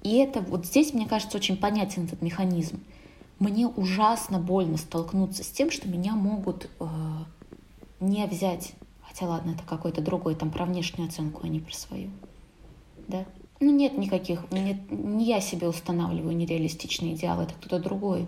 и 0.03 0.17
это 0.17 0.41
вот 0.41 0.67
здесь, 0.67 0.95
мне 0.95 1.07
кажется, 1.07 1.37
очень 1.37 1.57
понятен 1.57 2.05
этот 2.05 2.23
механизм. 2.23 2.81
Мне 3.39 3.67
ужасно 3.67 4.39
больно 4.39 4.77
столкнуться 4.77 5.43
с 5.43 5.49
тем, 5.49 5.71
что 5.71 5.89
меня 5.89 6.15
могут 6.15 6.71
э, 6.79 6.87
не 8.01 8.25
взять 8.27 8.75
Хотя 9.13 9.27
ладно, 9.27 9.51
это 9.51 9.63
какой-то 9.65 10.01
другой, 10.01 10.35
там 10.35 10.51
про 10.51 10.65
внешнюю 10.65 11.09
оценку, 11.09 11.43
а 11.45 11.49
не 11.49 11.61
про 11.61 11.75
свою. 11.75 12.09
Да? 13.09 13.27
Ну 13.61 13.71
нет 13.71 13.99
никаких, 13.99 14.51
нет, 14.51 14.79
не 14.91 15.27
я 15.27 15.41
себе 15.41 15.69
устанавливаю 15.69 16.35
нереалистичные 16.35 17.15
идеалы, 17.15 17.45
это 17.45 17.53
кто-то 17.55 17.79
другой 17.79 18.27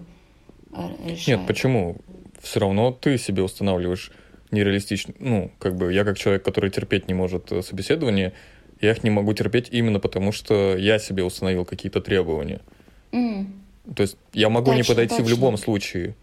э, 0.72 0.88
решает. 1.06 1.26
Нет, 1.26 1.46
почему? 1.46 1.96
Все 2.40 2.60
равно 2.60 2.92
ты 2.92 3.16
себе 3.16 3.42
устанавливаешь 3.42 4.12
нереалистичные, 4.50 5.16
ну, 5.18 5.50
как 5.58 5.74
бы 5.76 5.90
я 5.90 6.04
как 6.04 6.18
человек, 6.18 6.44
который 6.44 6.70
терпеть 6.70 7.08
не 7.08 7.14
может 7.14 7.50
э, 7.50 7.62
собеседование, 7.62 8.34
я 8.84 8.92
их 8.92 9.02
не 9.02 9.10
могу 9.10 9.32
терпеть 9.32 9.68
именно 9.70 9.98
потому, 9.98 10.32
что 10.32 10.76
я 10.76 10.98
себе 10.98 11.24
установил 11.24 11.64
какие-то 11.64 12.00
требования. 12.00 12.60
Mm. 13.12 13.46
То 13.96 14.02
есть 14.02 14.16
я 14.32 14.48
могу 14.48 14.66
точно, 14.66 14.76
не 14.76 14.82
подойти 14.82 15.16
точно. 15.16 15.24
в 15.24 15.28
любом 15.30 15.56
случае. 15.56 16.14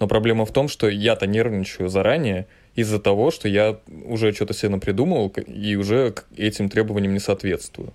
Но 0.00 0.06
проблема 0.06 0.44
в 0.44 0.52
том, 0.52 0.68
что 0.68 0.88
я-то 0.88 1.26
нервничаю 1.26 1.88
заранее, 1.88 2.46
из-за 2.74 2.98
того, 2.98 3.30
что 3.30 3.48
я 3.48 3.78
уже 4.04 4.32
что-то 4.32 4.54
себе 4.54 4.70
напридумывал 4.70 5.28
и 5.28 5.76
уже 5.76 6.12
к 6.12 6.26
этим 6.36 6.68
требованиям 6.68 7.12
не 7.12 7.18
соответствую. 7.18 7.92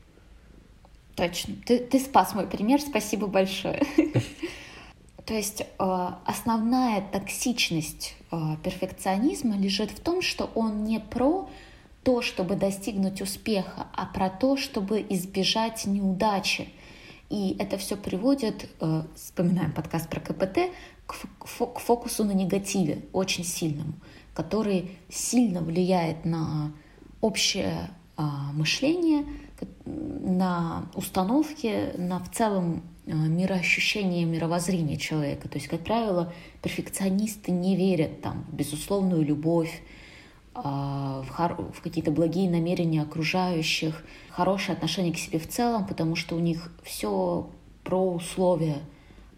Точно. 1.16 1.56
Ты, 1.66 1.80
ты 1.80 2.00
спас 2.00 2.34
мой 2.34 2.48
пример, 2.48 2.82
спасибо 2.82 3.28
большое. 3.28 3.82
То 5.26 5.34
есть 5.34 5.62
э, 5.62 6.08
основная 6.26 7.02
токсичность 7.14 8.16
э, 8.32 8.36
перфекционизма 8.64 9.58
лежит 9.58 9.92
в 9.92 10.00
том, 10.02 10.22
что 10.22 10.52
он 10.54 10.84
не 10.84 11.00
про 11.00 11.48
то, 12.04 12.22
чтобы 12.22 12.56
достигнуть 12.56 13.22
успеха, 13.22 13.88
а 13.94 14.06
про 14.06 14.30
то, 14.30 14.58
чтобы 14.58 15.06
избежать 15.10 15.86
неудачи. 15.86 16.70
И 17.30 17.56
это 17.60 17.78
все 17.78 17.96
приводит, 17.98 18.70
э, 18.80 19.04
вспоминаем 19.16 19.72
подкаст 19.72 20.10
про 20.10 20.20
КПТ, 20.20 20.72
к, 21.06 21.80
фокусу 21.80 22.24
на 22.24 22.32
негативе, 22.32 23.06
очень 23.12 23.44
сильному, 23.44 23.94
который 24.34 24.92
сильно 25.10 25.62
влияет 25.62 26.26
на 26.26 26.74
общее 27.22 27.90
а, 28.16 28.52
мышление, 28.54 29.26
на 29.86 30.90
установки, 30.96 31.94
на 31.98 32.20
в 32.20 32.30
целом 32.32 32.84
а, 33.08 33.12
мироощущение, 33.12 34.26
мировоззрение 34.26 34.98
человека. 34.98 35.50
То 35.50 35.56
есть, 35.56 35.68
как 35.68 35.84
правило, 35.84 36.34
перфекционисты 36.62 37.52
не 37.52 37.76
верят 37.76 38.22
там, 38.22 38.46
в 38.50 38.56
безусловную 38.56 39.24
любовь, 39.24 39.82
в, 40.56 41.26
хор- 41.30 41.72
в 41.74 41.82
какие-то 41.82 42.12
благие 42.12 42.50
намерения 42.50 43.02
окружающих, 43.02 44.04
хорошее 44.30 44.76
отношение 44.76 45.14
к 45.14 45.18
себе 45.18 45.40
в 45.40 45.48
целом, 45.48 45.86
потому 45.86 46.16
что 46.16 46.36
у 46.36 46.40
них 46.40 46.72
все 46.84 47.50
про 47.84 48.14
условия, 48.14 48.78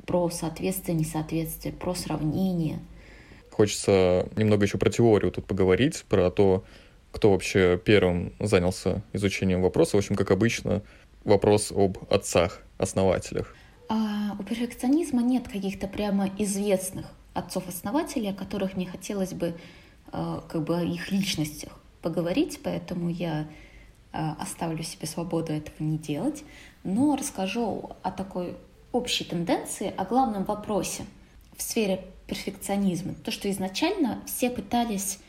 про 0.06 0.30
соответствие, 0.30 0.97
несоответствие, 0.97 1.73
про 1.73 1.95
сравнение. 1.95 2.80
Хочется 3.51 4.28
немного 4.36 4.65
еще 4.65 4.78
про 4.78 4.89
теорию 4.89 5.32
тут 5.32 5.45
поговорить, 5.45 6.04
про 6.10 6.30
то, 6.30 6.65
кто 7.12 7.32
вообще 7.32 7.80
первым 7.84 8.34
занялся 8.39 9.01
изучением 9.13 9.62
вопроса. 9.62 9.95
В 9.95 9.99
общем, 9.99 10.15
как 10.15 10.32
обычно, 10.32 10.82
вопрос 11.23 11.71
об 11.71 11.97
отцах, 12.10 12.62
основателях. 12.78 13.56
А, 13.88 14.36
у 14.38 14.43
перфекционизма 14.43 15.21
нет 15.21 15.47
каких-то 15.47 15.88
прямо 15.88 16.30
известных 16.38 17.06
отцов-основателей, 17.34 18.32
о 18.32 18.34
которых 18.34 18.75
мне 18.75 18.88
хотелось 18.88 19.34
бы 19.34 19.47
а, 19.47 19.56
как 20.12 20.63
бы 20.63 20.78
о 20.78 20.84
их 20.84 21.12
личностях 21.12 21.74
поговорить, 22.02 22.60
поэтому 22.63 23.10
я 23.10 23.48
а, 24.13 24.38
оставлю 24.39 24.82
себе 24.84 25.08
свободу 25.08 25.52
этого 25.52 25.76
не 25.80 25.98
делать, 25.98 26.44
но 26.84 27.15
расскажу 27.15 27.89
о 28.02 28.12
такой 28.12 28.56
общей 28.94 29.26
тенденции, 29.26 29.94
о 29.98 30.06
главном 30.06 30.46
вопросе 30.46 31.06
в 31.58 31.62
сфере 31.62 32.06
перфекционизма. 32.28 33.13
То, 33.15 33.32
что 33.32 33.50
изначально 33.52 34.22
все 34.26 34.50
пытались 34.50 35.20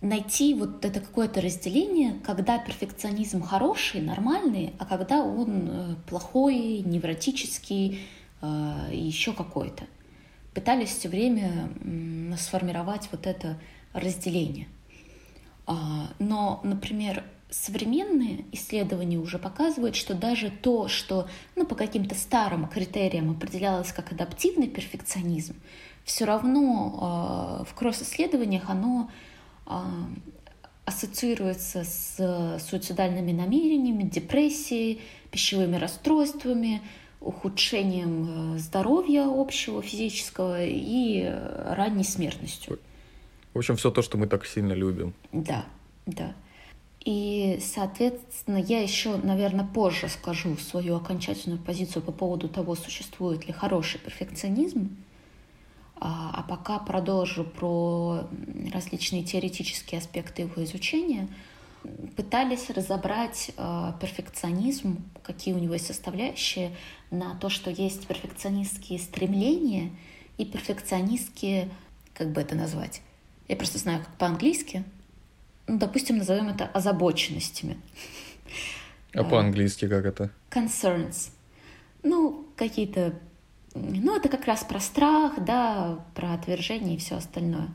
найти 0.00 0.54
вот 0.54 0.84
это 0.84 1.00
какое-то 1.00 1.40
разделение, 1.40 2.14
когда 2.24 2.58
перфекционизм 2.58 3.42
хороший, 3.42 4.00
нормальный, 4.00 4.72
а 4.78 4.86
когда 4.86 5.22
он 5.22 5.68
э, 5.68 5.94
плохой, 6.08 6.78
невротический, 6.78 8.00
э, 8.40 8.88
еще 8.92 9.32
какой-то. 9.32 9.84
Пытались 10.54 10.90
все 10.90 11.08
время 11.08 11.68
сформировать 12.38 13.08
вот 13.12 13.26
это 13.26 13.58
разделение. 13.92 14.68
А, 15.66 16.10
но, 16.18 16.60
например, 16.64 17.24
современные 17.50 18.44
исследования 18.52 19.18
уже 19.18 19.38
показывают, 19.38 19.96
что 19.96 20.14
даже 20.14 20.50
то, 20.50 20.88
что 20.88 21.28
ну, 21.56 21.66
по 21.66 21.74
каким-то 21.74 22.14
старым 22.14 22.66
критериям 22.68 23.30
определялось 23.30 23.92
как 23.92 24.12
адаптивный 24.12 24.68
перфекционизм, 24.68 25.56
все 26.04 26.24
равно 26.24 27.60
э, 27.60 27.70
в 27.70 27.74
кросс-исследованиях 27.74 28.70
оно 28.70 29.10
а, 29.66 29.84
ассоциируется 30.86 31.84
с 31.84 32.58
суицидальными 32.66 33.32
намерениями, 33.32 34.04
депрессией, 34.04 35.02
пищевыми 35.30 35.76
расстройствами, 35.76 36.80
ухудшением 37.20 38.54
э, 38.56 38.58
здоровья 38.58 39.26
общего 39.26 39.82
физического 39.82 40.64
и 40.64 41.30
ранней 41.66 42.04
смертностью. 42.04 42.78
В 43.58 43.60
общем, 43.60 43.74
все 43.74 43.90
то, 43.90 44.02
что 44.02 44.16
мы 44.16 44.28
так 44.28 44.46
сильно 44.46 44.72
любим. 44.72 45.14
Да, 45.32 45.66
да. 46.06 46.32
И, 47.04 47.58
соответственно, 47.60 48.58
я 48.58 48.80
еще, 48.80 49.16
наверное, 49.16 49.66
позже 49.66 50.08
скажу 50.08 50.56
свою 50.58 50.94
окончательную 50.94 51.60
позицию 51.60 52.04
по 52.04 52.12
поводу 52.12 52.48
того, 52.48 52.76
существует 52.76 53.48
ли 53.48 53.52
хороший 53.52 53.98
перфекционизм. 53.98 54.96
А, 55.96 56.34
а 56.34 56.42
пока 56.44 56.78
продолжу 56.78 57.42
про 57.42 58.28
различные 58.72 59.24
теоретические 59.24 59.98
аспекты 59.98 60.42
его 60.42 60.62
изучения. 60.62 61.26
Пытались 62.14 62.70
разобрать 62.70 63.50
э, 63.56 63.92
перфекционизм, 64.00 65.02
какие 65.24 65.52
у 65.52 65.58
него 65.58 65.72
есть 65.72 65.88
составляющие, 65.88 66.76
на 67.10 67.34
то, 67.34 67.48
что 67.48 67.72
есть 67.72 68.06
перфекционистские 68.06 69.00
стремления 69.00 69.90
и 70.36 70.44
перфекционистские, 70.44 71.68
как 72.14 72.30
бы 72.30 72.40
это 72.40 72.54
назвать, 72.54 73.02
я 73.48 73.56
просто 73.56 73.78
знаю, 73.78 74.00
как 74.00 74.14
по-английски, 74.16 74.84
ну, 75.66 75.78
допустим, 75.78 76.18
назовем 76.18 76.48
это 76.48 76.64
озабоченностями. 76.66 77.78
А 79.14 79.24
по-английски 79.24 79.88
как 79.88 80.04
это? 80.04 80.30
Concerns. 80.50 81.30
Ну, 82.02 82.46
какие-то 82.56 83.14
ну, 83.74 84.16
это 84.16 84.28
как 84.28 84.46
раз 84.46 84.64
про 84.64 84.80
страх, 84.80 85.44
да, 85.44 85.98
про 86.14 86.34
отвержение 86.34 86.96
и 86.96 86.98
все 86.98 87.16
остальное. 87.16 87.68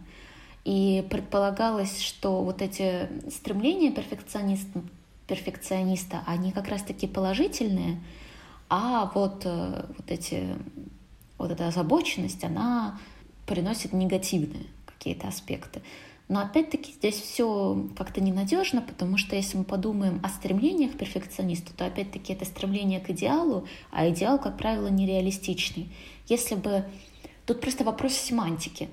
И 0.66 1.06
предполагалось, 1.10 2.00
что 2.00 2.42
вот 2.44 2.62
эти 2.62 3.10
стремления 3.30 3.92
перфекциониста, 3.92 4.82
перфекциониста 5.28 6.24
они 6.26 6.52
как 6.52 6.68
раз-таки 6.68 7.08
положительные, 7.08 8.02
а 8.70 9.12
вот, 9.14 9.42
э, 9.46 9.86
вот, 9.98 10.10
эти, 10.10 10.56
вот 11.38 11.52
эта 11.52 11.68
озабоченность, 11.68 12.44
она 12.44 12.98
приносит 13.46 13.94
негативные 13.94 14.66
какие-то 15.04 15.28
аспекты. 15.28 15.82
Но 16.30 16.40
опять-таки 16.40 16.94
здесь 16.94 17.16
все 17.16 17.86
как-то 17.98 18.22
ненадежно, 18.22 18.82
потому 18.82 19.18
что 19.18 19.36
если 19.36 19.58
мы 19.58 19.66
подумаем 19.66 20.22
о 20.24 20.30
стремлениях 20.30 20.94
перфекциониста, 20.98 21.74
то 21.74 21.86
опять-таки 21.86 22.32
это 22.32 22.46
стремление 22.46 23.02
к 23.02 23.10
идеалу, 23.10 23.68
а 23.92 24.10
идеал, 24.10 24.40
как 24.40 24.58
правило, 24.58 24.88
нереалистичный. 24.88 25.90
Если 26.28 26.56
бы... 26.56 26.86
Тут 27.46 27.60
просто 27.60 27.84
вопрос 27.84 28.14
семантики. 28.14 28.90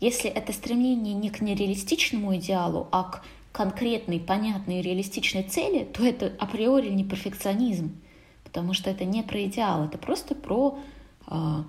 Если 0.00 0.28
это 0.28 0.52
стремление 0.52 1.14
не 1.14 1.30
к 1.30 1.40
нереалистичному 1.40 2.34
идеалу, 2.36 2.88
а 2.90 3.04
к 3.04 3.24
конкретной, 3.52 4.18
понятной 4.18 4.80
и 4.80 4.82
реалистичной 4.82 5.44
цели, 5.44 5.84
то 5.84 6.04
это 6.04 6.32
априори 6.40 6.88
не 6.88 7.04
перфекционизм, 7.04 7.96
потому 8.42 8.74
что 8.74 8.90
это 8.90 9.04
не 9.04 9.22
про 9.22 9.44
идеал, 9.44 9.84
это 9.84 9.98
просто 9.98 10.34
про 10.34 10.80
э, 11.28 11.62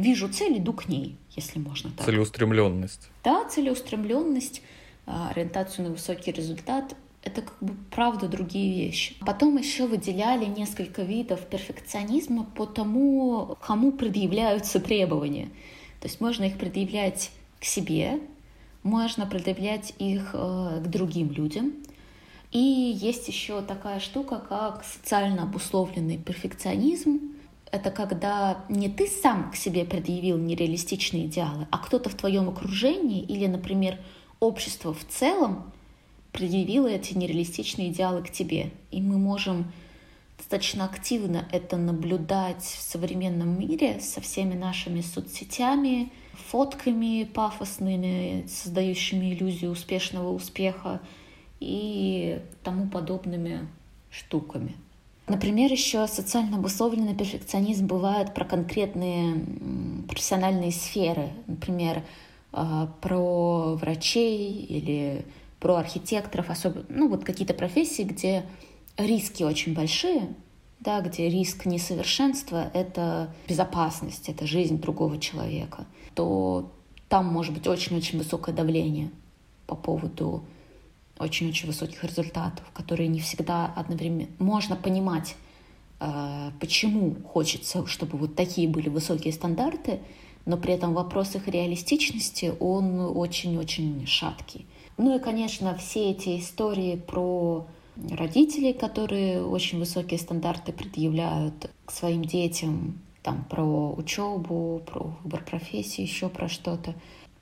вижу 0.00 0.28
цель, 0.28 0.58
иду 0.58 0.72
к 0.72 0.88
ней, 0.88 1.16
если 1.36 1.58
можно 1.58 1.90
так. 1.90 2.06
Целеустремленность. 2.06 3.08
Да, 3.24 3.44
целеустремленность, 3.48 4.62
а, 5.06 5.30
ориентацию 5.30 5.86
на 5.86 5.92
высокий 5.92 6.32
результат— 6.32 6.94
это 7.22 7.42
как 7.42 7.56
бы 7.60 7.74
правда 7.90 8.28
другие 8.28 8.86
вещи. 8.86 9.14
Потом 9.20 9.56
еще 9.56 9.86
выделяли 9.86 10.46
несколько 10.46 11.02
видов 11.02 11.40
перфекционизма 11.46 12.44
по 12.44 12.66
тому, 12.66 13.56
кому 13.60 13.92
предъявляются 13.92 14.80
требования. 14.80 15.50
То 16.00 16.08
есть 16.08 16.20
можно 16.20 16.44
их 16.44 16.56
предъявлять 16.56 17.30
к 17.60 17.64
себе, 17.64 18.20
можно 18.82 19.26
предъявлять 19.26 19.92
их 19.98 20.30
э, 20.32 20.82
к 20.82 20.88
другим 20.88 21.30
людям. 21.30 21.74
И 22.52 22.58
есть 22.58 23.28
еще 23.28 23.60
такая 23.60 24.00
штука, 24.00 24.42
как 24.48 24.82
социально 24.84 25.42
обусловленный 25.42 26.18
перфекционизм, 26.18 27.29
это 27.70 27.90
когда 27.90 28.64
не 28.68 28.88
ты 28.88 29.06
сам 29.06 29.50
к 29.50 29.56
себе 29.56 29.84
предъявил 29.84 30.38
нереалистичные 30.38 31.26
идеалы, 31.26 31.66
а 31.70 31.78
кто-то 31.78 32.10
в 32.10 32.14
твоем 32.14 32.48
окружении 32.48 33.22
или, 33.22 33.46
например, 33.46 33.98
общество 34.40 34.92
в 34.92 35.04
целом 35.06 35.72
предъявило 36.32 36.88
эти 36.88 37.14
нереалистичные 37.14 37.90
идеалы 37.90 38.22
к 38.22 38.30
тебе. 38.30 38.70
И 38.90 39.00
мы 39.00 39.18
можем 39.18 39.72
достаточно 40.36 40.84
активно 40.84 41.46
это 41.52 41.76
наблюдать 41.76 42.62
в 42.62 42.80
современном 42.80 43.58
мире 43.58 44.00
со 44.00 44.20
всеми 44.20 44.54
нашими 44.54 45.00
соцсетями, 45.00 46.12
фотками 46.32 47.24
пафосными, 47.24 48.46
создающими 48.48 49.32
иллюзию 49.34 49.70
успешного 49.70 50.32
успеха 50.32 51.00
и 51.60 52.40
тому 52.64 52.88
подобными 52.88 53.68
штуками. 54.10 54.74
Например, 55.30 55.70
еще 55.70 56.08
социально 56.08 56.56
обусловленный 56.56 57.14
перфекционизм 57.14 57.86
бывает 57.86 58.34
про 58.34 58.44
конкретные 58.44 59.36
профессиональные 60.08 60.72
сферы. 60.72 61.30
Например, 61.46 62.02
а, 62.52 62.88
про 63.00 63.76
врачей 63.76 64.50
или 64.64 65.24
про 65.60 65.76
архитекторов, 65.76 66.50
особенно, 66.50 66.84
ну 66.88 67.08
вот 67.08 67.22
какие-то 67.22 67.54
профессии, 67.54 68.02
где 68.02 68.44
риски 68.96 69.44
очень 69.44 69.72
большие, 69.72 70.34
да, 70.80 71.00
где 71.00 71.28
риск 71.28 71.64
несовершенства— 71.64 72.68
это 72.74 73.32
безопасность, 73.46 74.28
это 74.28 74.48
жизнь 74.48 74.80
другого 74.80 75.16
человека, 75.18 75.86
то 76.16 76.72
там 77.08 77.26
может 77.26 77.54
быть 77.54 77.68
очень-очень 77.68 78.18
высокое 78.18 78.52
давление 78.52 79.10
по 79.68 79.76
поводу 79.76 80.42
очень-очень 81.20 81.66
высоких 81.66 82.02
результатов, 82.04 82.64
которые 82.72 83.08
не 83.08 83.20
всегда 83.20 83.72
одновременно... 83.76 84.28
Можно 84.38 84.76
понимать 84.76 85.36
а, 86.00 86.52
почему 86.60 87.14
хочется, 87.24 87.86
чтобы 87.86 88.16
вот 88.16 88.34
такие 88.34 88.66
были 88.66 88.88
высокие 88.88 89.32
стандарты, 89.32 90.00
но 90.46 90.56
при 90.56 90.72
этом 90.72 90.94
вопрос 90.94 91.34
их 91.36 91.46
реалистичности, 91.46 92.54
он 92.58 93.00
очень-очень 93.00 94.06
шаткий. 94.06 94.66
Ну 94.96 95.16
и, 95.16 95.20
конечно, 95.20 95.76
все 95.76 96.10
эти 96.10 96.40
истории 96.40 96.96
про 96.96 97.66
родителей, 98.10 98.72
которые 98.72 99.44
очень 99.44 99.78
высокие 99.78 100.18
стандарты 100.18 100.72
предъявляют 100.72 101.70
к 101.84 101.90
своим 101.90 102.24
детям, 102.24 102.98
там 103.22 103.44
про 103.44 103.92
учебу, 103.92 104.82
про 104.86 105.14
выбор 105.22 105.44
профессии, 105.44 106.00
еще 106.00 106.30
про 106.30 106.48
что-то. 106.48 106.94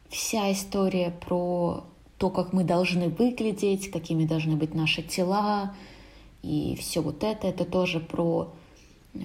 Вся 0.09 0.51
история 0.51 1.11
про 1.11 1.85
то, 2.19 2.31
как 2.31 2.53
мы 2.53 2.65
должны 2.65 3.09
выглядеть, 3.09 3.91
какими 3.91 4.25
должны 4.25 4.57
быть 4.57 4.75
наши 4.75 5.03
тела, 5.03 5.75
и 6.43 6.77
все 6.79 7.01
вот 7.01 7.23
это, 7.23 7.47
это 7.47 7.65
тоже 7.65 8.01
про 8.01 8.53
э, 9.15 9.19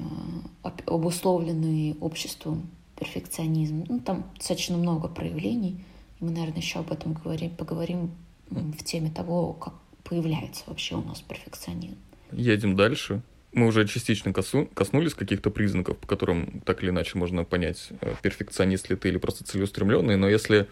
обусловленный 0.86 1.98
обществом 2.00 2.70
перфекционизм. 2.98 3.86
Ну, 3.90 4.00
там 4.00 4.26
достаточно 4.38 4.78
много 4.78 5.08
проявлений. 5.08 5.84
И 6.20 6.24
мы, 6.24 6.32
наверное, 6.32 6.60
еще 6.62 6.80
об 6.80 6.92
этом 6.92 7.14
говорим, 7.14 7.50
поговорим 7.52 8.12
в 8.50 8.84
теме 8.84 9.10
того, 9.10 9.54
как 9.54 9.74
появляется 10.04 10.64
вообще 10.68 10.96
у 10.96 11.02
нас 11.02 11.22
перфекционизм. 11.22 11.98
Едем 12.32 12.76
дальше. 12.76 13.22
Мы 13.54 13.68
уже 13.68 13.88
частично 13.88 14.34
косу, 14.34 14.68
коснулись 14.74 15.14
каких-то 15.14 15.52
признаков, 15.52 15.98
по 15.98 16.08
которым 16.08 16.62
так 16.62 16.82
или 16.82 16.90
иначе 16.90 17.18
можно 17.18 17.44
понять, 17.44 17.90
э, 18.02 18.14
перфекционист 18.22 18.90
ли 18.90 18.96
ты 18.96 19.10
или 19.10 19.18
просто 19.18 19.44
целеустремленный. 19.44 20.18
Но 20.18 20.28
если 20.28 20.68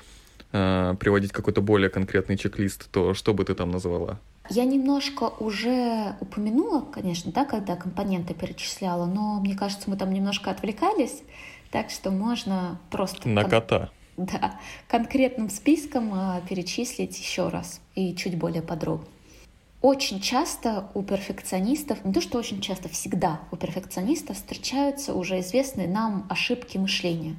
э, 0.51 0.95
приводить 0.99 1.31
какой-то 1.31 1.61
более 1.61 1.89
конкретный 1.89 2.37
чек-лист, 2.37 2.89
то 2.91 3.13
что 3.13 3.33
бы 3.33 3.45
ты 3.45 3.55
там 3.55 3.71
назвала? 3.71 4.19
Я 4.49 4.65
немножко 4.65 5.31
уже 5.39 6.15
упомянула, 6.19 6.81
конечно, 6.81 7.31
да, 7.31 7.45
когда 7.45 7.75
компоненты 7.75 8.33
перечисляла, 8.33 9.05
но 9.05 9.39
мне 9.39 9.55
кажется, 9.55 9.89
мы 9.89 9.97
там 9.97 10.11
немножко 10.11 10.51
отвлекались, 10.51 11.23
так 11.71 11.89
что 11.89 12.11
можно 12.11 12.79
просто... 12.89 13.29
На 13.29 13.43
кота. 13.45 13.89
Да, 14.17 14.59
конкретным 14.87 15.49
списком 15.49 16.13
э, 16.13 16.41
перечислить 16.49 17.17
еще 17.17 17.47
раз 17.47 17.81
и 17.95 18.13
чуть 18.15 18.37
более 18.37 18.61
подробно. 18.61 19.07
Очень 19.81 20.21
часто 20.21 20.89
у 20.93 21.01
перфекционистов, 21.01 22.05
не 22.05 22.13
то 22.13 22.21
что 22.21 22.37
очень 22.37 22.61
часто, 22.61 22.87
всегда 22.87 23.39
у 23.51 23.55
перфекционистов 23.55 24.37
встречаются 24.37 25.15
уже 25.15 25.39
известные 25.39 25.87
нам 25.87 26.27
ошибки 26.29 26.77
мышления. 26.77 27.35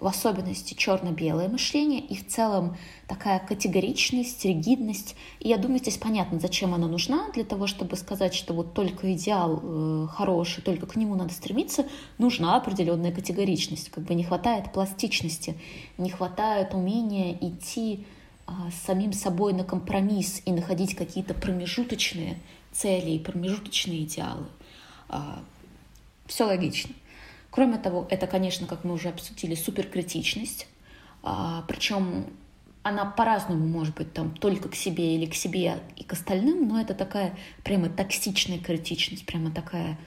В 0.00 0.06
особенности 0.06 0.72
черно-белое 0.72 1.48
мышление 1.48 2.00
и 2.00 2.16
в 2.16 2.26
целом 2.26 2.78
такая 3.06 3.38
категоричность, 3.38 4.42
ригидность. 4.46 5.14
И 5.40 5.48
я 5.48 5.58
думаю, 5.58 5.78
здесь 5.78 5.98
понятно, 5.98 6.40
зачем 6.40 6.74
она 6.74 6.88
нужна. 6.88 7.30
Для 7.34 7.44
того, 7.44 7.66
чтобы 7.66 7.96
сказать, 7.96 8.34
что 8.34 8.54
вот 8.54 8.72
только 8.72 9.12
идеал 9.12 9.60
э, 9.62 10.06
хороший, 10.10 10.62
только 10.62 10.86
к 10.86 10.96
нему 10.96 11.16
надо 11.16 11.34
стремиться, 11.34 11.84
нужна 12.16 12.56
определенная 12.56 13.12
категоричность. 13.12 13.90
Как 13.90 14.04
бы 14.04 14.14
не 14.14 14.24
хватает 14.24 14.72
пластичности, 14.72 15.54
не 15.98 16.08
хватает 16.08 16.72
умения 16.72 17.36
идти 17.38 18.06
а, 18.46 18.70
с 18.70 18.86
самим 18.86 19.12
собой 19.12 19.52
на 19.52 19.64
компромисс 19.64 20.40
и 20.46 20.52
находить 20.52 20.96
какие-то 20.96 21.34
промежуточные 21.34 22.40
цели 22.72 23.10
и 23.10 23.18
промежуточные 23.18 24.04
идеалы. 24.04 24.46
А, 25.10 25.42
Все 26.26 26.44
логично. 26.44 26.94
Кроме 27.50 27.78
того, 27.78 28.06
это, 28.10 28.26
конечно, 28.26 28.66
как 28.66 28.84
мы 28.84 28.94
уже 28.94 29.08
обсудили, 29.08 29.54
суперкритичность. 29.54 30.68
А, 31.22 31.64
Причем 31.68 32.26
она 32.82 33.04
по-разному 33.04 33.66
может 33.66 33.94
быть 33.94 34.12
там 34.12 34.34
только 34.34 34.68
к 34.68 34.74
себе 34.74 35.14
или 35.14 35.26
к 35.26 35.34
себе 35.34 35.80
и 35.96 36.04
к 36.04 36.12
остальным, 36.12 36.66
но 36.68 36.80
это 36.80 36.94
такая 36.94 37.36
прямо 37.62 37.88
токсичная 37.88 38.58
критичность, 38.58 39.26
прямо 39.26 39.50
такая 39.50 39.98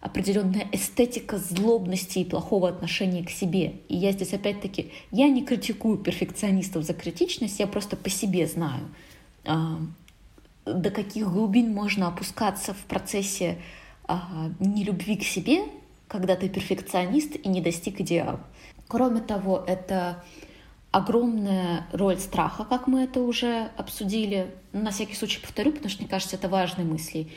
определенная 0.00 0.66
эстетика 0.72 1.38
злобности 1.38 2.20
и 2.20 2.24
плохого 2.24 2.68
отношения 2.68 3.24
к 3.24 3.30
себе. 3.30 3.74
И 3.88 3.96
я 3.96 4.12
здесь 4.12 4.32
опять-таки, 4.32 4.92
я 5.10 5.28
не 5.28 5.44
критикую 5.44 5.98
перфекционистов 5.98 6.84
за 6.84 6.94
критичность, 6.94 7.58
я 7.58 7.66
просто 7.66 7.96
по 7.96 8.10
себе 8.10 8.46
знаю, 8.46 8.88
а, 9.44 9.78
до 10.64 10.90
каких 10.90 11.30
глубин 11.30 11.72
можно 11.72 12.08
опускаться 12.08 12.74
в 12.74 12.84
процессе 12.84 13.58
а, 14.04 14.50
нелюбви 14.58 15.16
к 15.16 15.22
себе, 15.22 15.64
когда 16.10 16.34
ты 16.36 16.48
перфекционист 16.48 17.36
и 17.36 17.48
не 17.48 17.60
достиг 17.60 18.00
идеала. 18.00 18.40
Кроме 18.88 19.20
того, 19.20 19.64
это 19.66 20.24
огромная 20.90 21.86
роль 21.92 22.18
страха, 22.18 22.64
как 22.64 22.88
мы 22.88 23.04
это 23.04 23.20
уже 23.20 23.70
обсудили. 23.76 24.52
На 24.72 24.90
всякий 24.90 25.14
случай 25.14 25.40
повторю, 25.40 25.70
потому 25.70 25.88
что 25.88 26.02
мне 26.02 26.10
кажется, 26.10 26.36
это 26.36 26.48
важные 26.48 26.84
мысли 26.84 27.30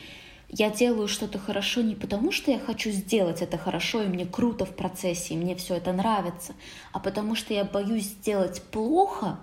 я 0.56 0.70
делаю 0.70 1.08
что-то 1.08 1.38
хорошо 1.38 1.80
не 1.80 1.96
потому, 1.96 2.30
что 2.30 2.52
я 2.52 2.60
хочу 2.60 2.90
сделать 2.90 3.42
это 3.42 3.58
хорошо, 3.58 4.02
и 4.02 4.06
мне 4.06 4.24
круто 4.24 4.64
в 4.64 4.76
процессе, 4.76 5.34
и 5.34 5.36
мне 5.36 5.56
все 5.56 5.74
это 5.74 5.92
нравится, 5.92 6.54
а 6.92 7.00
потому 7.00 7.34
что 7.34 7.52
я 7.54 7.64
боюсь 7.64 8.04
сделать 8.04 8.62
плохо 8.62 9.40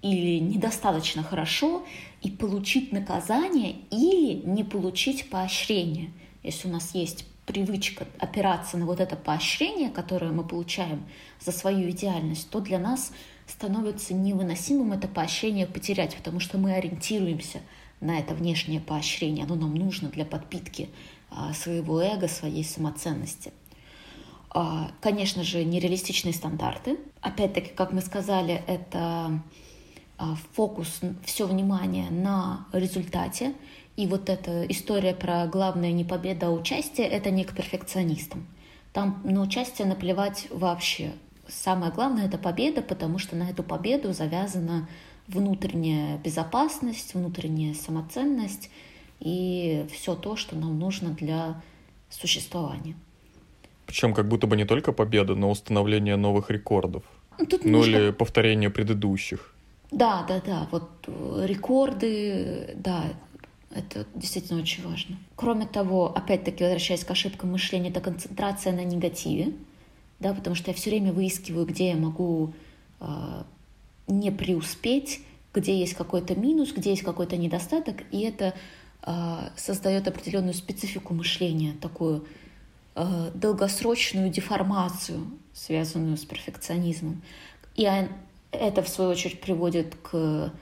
или 0.00 0.38
недостаточно 0.38 1.24
хорошо 1.24 1.84
и 2.22 2.30
получить 2.30 2.92
наказание 2.92 3.76
или 3.90 4.34
не 4.44 4.62
получить 4.62 5.28
поощрение. 5.28 6.12
Если 6.44 6.68
у 6.68 6.70
нас 6.70 6.94
есть 6.94 7.24
привычка 7.48 8.06
опираться 8.20 8.76
на 8.76 8.86
вот 8.86 9.00
это 9.00 9.16
поощрение, 9.16 9.90
которое 9.90 10.30
мы 10.30 10.44
получаем 10.44 11.04
за 11.40 11.50
свою 11.50 11.90
идеальность, 11.90 12.48
то 12.50 12.60
для 12.60 12.78
нас 12.78 13.10
становится 13.46 14.14
невыносимым 14.14 14.92
это 14.92 15.08
поощрение 15.08 15.66
потерять, 15.66 16.14
потому 16.14 16.38
что 16.38 16.58
мы 16.58 16.74
ориентируемся– 16.74 17.60
на 18.00 18.18
это 18.18 18.34
внешнее 18.34 18.80
поощрение. 18.80 19.44
Оно 19.44 19.54
нам 19.54 19.74
нужно 19.74 20.08
для 20.08 20.24
подпитки 20.24 20.88
а, 21.30 21.52
своего 21.52 22.00
эго, 22.00 22.28
своей 22.28 22.64
самоценности. 22.64 23.52
А, 24.50 24.90
конечно 25.00 25.42
же, 25.42 25.64
нереалистичные 25.64 26.32
стандарты. 26.32 26.98
Опять-таки, 27.20 27.70
как 27.74 27.92
мы 27.92 28.00
сказали, 28.00 28.62
это 28.66 29.42
а, 30.16 30.36
фокус, 30.52 31.00
все 31.24 31.46
внимание 31.46 32.10
на 32.10 32.66
результате. 32.72 33.54
И 33.98 34.06
вот 34.06 34.30
эта 34.30 34.64
история 34.68 35.12
про 35.12 35.48
главное 35.48 35.90
не 35.90 36.04
победа, 36.04 36.46
а 36.46 36.50
участие, 36.50 37.08
это 37.08 37.32
не 37.32 37.42
к 37.42 37.52
перфекционистам. 37.52 38.46
Там 38.92 39.20
на 39.24 39.42
участие 39.42 39.88
наплевать 39.88 40.46
вообще. 40.50 41.10
Самое 41.48 41.90
главное— 41.90 42.26
это 42.28 42.38
победа, 42.38 42.80
потому 42.80 43.18
что 43.18 43.34
на 43.34 43.50
эту 43.50 43.64
победу 43.64 44.12
завязана 44.12 44.88
внутренняя 45.26 46.16
безопасность, 46.18 47.14
внутренняя 47.14 47.74
самоценность 47.74 48.70
и 49.18 49.84
все 49.92 50.14
то, 50.14 50.36
что 50.36 50.54
нам 50.54 50.78
нужно 50.78 51.10
для 51.10 51.60
существования. 52.08 52.94
Причем 53.84 54.14
как 54.14 54.28
будто 54.28 54.46
бы 54.46 54.56
не 54.56 54.64
только 54.64 54.92
победа, 54.92 55.34
но 55.34 55.50
установление 55.50 56.14
новых 56.14 56.52
рекордов. 56.52 57.02
Ну, 57.36 57.46
тут 57.46 57.64
ну 57.64 57.70
немножко... 57.70 57.90
или 57.90 58.10
повторение 58.12 58.70
предыдущих. 58.70 59.56
Да, 59.90 60.24
да, 60.28 60.40
да. 60.44 60.68
Вот 60.70 60.88
э, 61.06 61.46
рекорды, 61.46 62.74
да, 62.76 63.04
это 63.78 64.06
действительно 64.14 64.60
очень 64.60 64.86
важно. 64.86 65.16
Кроме 65.36 65.66
того, 65.66 66.12
опять-таки, 66.14 66.64
возвращаясь 66.64 67.04
к 67.04 67.10
ошибкам 67.10 67.52
мышления, 67.52 67.90
это 67.90 68.00
концентрация 68.00 68.72
на 68.72 68.84
негативе, 68.84 69.52
да, 70.20 70.34
потому 70.34 70.56
что 70.56 70.70
я 70.70 70.76
все 70.76 70.90
время 70.90 71.12
выискиваю, 71.12 71.66
где 71.66 71.90
я 71.90 71.96
могу 71.96 72.52
э, 73.00 73.42
не 74.08 74.30
преуспеть, 74.30 75.20
где 75.54 75.78
есть 75.78 75.94
какой-то 75.94 76.34
минус, 76.34 76.72
где 76.72 76.90
есть 76.90 77.02
какой-то 77.02 77.36
недостаток, 77.36 78.02
и 78.10 78.20
это 78.20 78.54
э, 79.02 79.36
создает 79.56 80.08
определенную 80.08 80.54
специфику 80.54 81.14
мышления, 81.14 81.74
такую 81.80 82.26
э, 82.94 83.30
долгосрочную 83.34 84.30
деформацию, 84.30 85.24
связанную 85.52 86.16
с 86.16 86.24
перфекционизмом. 86.24 87.22
И 87.76 87.88
это, 88.50 88.82
в 88.82 88.88
свою 88.88 89.10
очередь, 89.10 89.40
приводит 89.40 89.94
к 90.02 90.52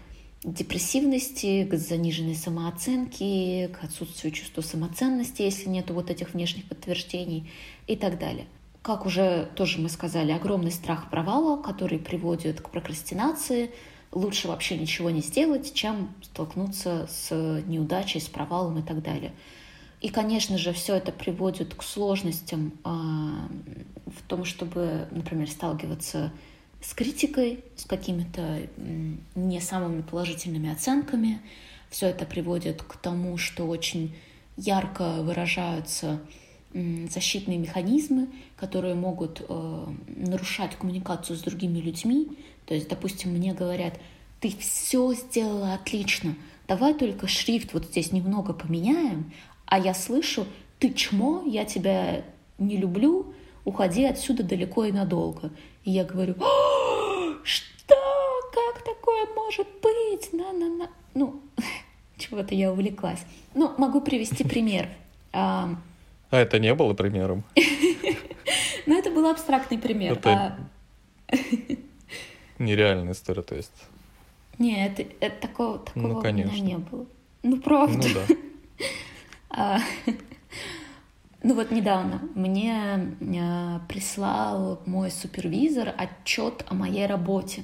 депрессивности, 0.46 1.64
к 1.64 1.76
заниженной 1.76 2.36
самооценке, 2.36 3.68
к 3.68 3.82
отсутствию 3.82 4.32
чувства 4.32 4.62
самоценности, 4.62 5.42
если 5.42 5.68
нет 5.68 5.90
вот 5.90 6.08
этих 6.08 6.34
внешних 6.34 6.64
подтверждений 6.66 7.50
и 7.88 7.96
так 7.96 8.18
далее. 8.18 8.46
Как 8.82 9.04
уже 9.06 9.48
тоже 9.56 9.80
мы 9.80 9.88
сказали, 9.88 10.30
огромный 10.30 10.70
страх 10.70 11.10
провала, 11.10 11.60
который 11.60 11.98
приводит 11.98 12.60
к 12.60 12.70
прокрастинации. 12.70 13.72
Лучше 14.12 14.46
вообще 14.46 14.78
ничего 14.78 15.10
не 15.10 15.20
сделать, 15.20 15.74
чем 15.74 16.14
столкнуться 16.22 17.08
с 17.10 17.62
неудачей, 17.66 18.20
с 18.20 18.28
провалом 18.28 18.78
и 18.78 18.82
так 18.82 19.02
далее. 19.02 19.32
И, 20.00 20.08
конечно 20.08 20.58
же, 20.58 20.72
все 20.72 20.94
это 20.94 21.10
приводит 21.10 21.74
к 21.74 21.82
сложностям 21.82 22.72
э, 22.84 22.88
в 22.88 24.22
том, 24.28 24.44
чтобы, 24.44 25.08
например, 25.10 25.50
сталкиваться 25.50 26.06
с 26.16 26.30
критикой, 26.94 27.64
с 27.76 27.84
какими-то 27.84 28.68
не 29.34 29.60
самыми 29.60 30.02
положительными 30.02 30.72
оценками. 30.72 31.40
Все 31.90 32.08
это 32.08 32.26
приводит 32.26 32.82
к 32.82 32.96
тому, 32.96 33.38
что 33.38 33.66
очень 33.66 34.14
ярко 34.56 35.22
выражаются 35.22 36.20
защитные 36.72 37.58
механизмы, 37.58 38.28
которые 38.56 38.94
могут 38.94 39.42
э, 39.48 39.86
нарушать 40.08 40.76
коммуникацию 40.76 41.36
с 41.36 41.40
другими 41.40 41.78
людьми. 41.78 42.28
То 42.66 42.74
есть, 42.74 42.88
допустим, 42.88 43.30
мне 43.30 43.54
говорят, 43.54 43.98
ты 44.40 44.50
все 44.58 45.14
сделала 45.14 45.74
отлично, 45.74 46.36
давай 46.68 46.92
только 46.92 47.28
шрифт 47.28 47.72
вот 47.72 47.86
здесь 47.86 48.12
немного 48.12 48.52
поменяем, 48.52 49.32
а 49.64 49.78
я 49.78 49.94
слышу, 49.94 50.46
ты 50.78 50.92
чмо, 50.92 51.42
я 51.46 51.64
тебя 51.64 52.24
не 52.58 52.76
люблю, 52.76 53.34
уходи 53.64 54.04
отсюда 54.04 54.42
далеко 54.42 54.84
и 54.84 54.92
надолго. 54.92 55.50
И 55.86 55.92
я 55.92 56.02
говорю, 56.02 56.34
что, 57.44 57.94
как 58.52 58.82
такое 58.82 59.24
может 59.36 59.68
быть? 59.80 60.32
На-на-на. 60.32 60.90
Ну, 61.14 61.40
чего-то 62.18 62.56
я 62.56 62.72
увлеклась. 62.72 63.24
Ну, 63.54 63.72
могу 63.78 64.00
привести 64.00 64.42
пример. 64.42 64.88
А, 65.32 65.76
а 66.30 66.38
это 66.38 66.58
не 66.58 66.74
было 66.74 66.92
примером? 66.92 67.44
Ну, 68.88 68.96
это 68.96 69.10
был 69.10 69.26
абстрактный 69.28 69.78
пример. 69.78 70.12
Это 70.12 70.58
а 71.28 71.36
нереальная 72.60 73.14
история, 73.14 73.42
то 73.42 73.56
есть. 73.56 73.72
Нет, 74.58 75.00
это, 75.00 75.12
это 75.18 75.40
такого, 75.48 75.80
такого 75.80 76.06
ну, 76.06 76.22
конечно. 76.22 76.52
у 76.52 76.54
меня 76.54 76.76
не 76.76 76.76
было. 76.76 77.06
Ну, 77.42 77.60
правда. 77.60 77.98
Ну, 77.98 78.36
да. 79.50 79.82
Ну 81.46 81.54
вот 81.54 81.70
недавно 81.70 82.20
мне 82.34 83.16
а, 83.40 83.80
прислал 83.88 84.82
мой 84.84 85.12
супервизор 85.12 85.94
отчет 85.96 86.64
о 86.68 86.74
моей 86.74 87.06
работе. 87.06 87.62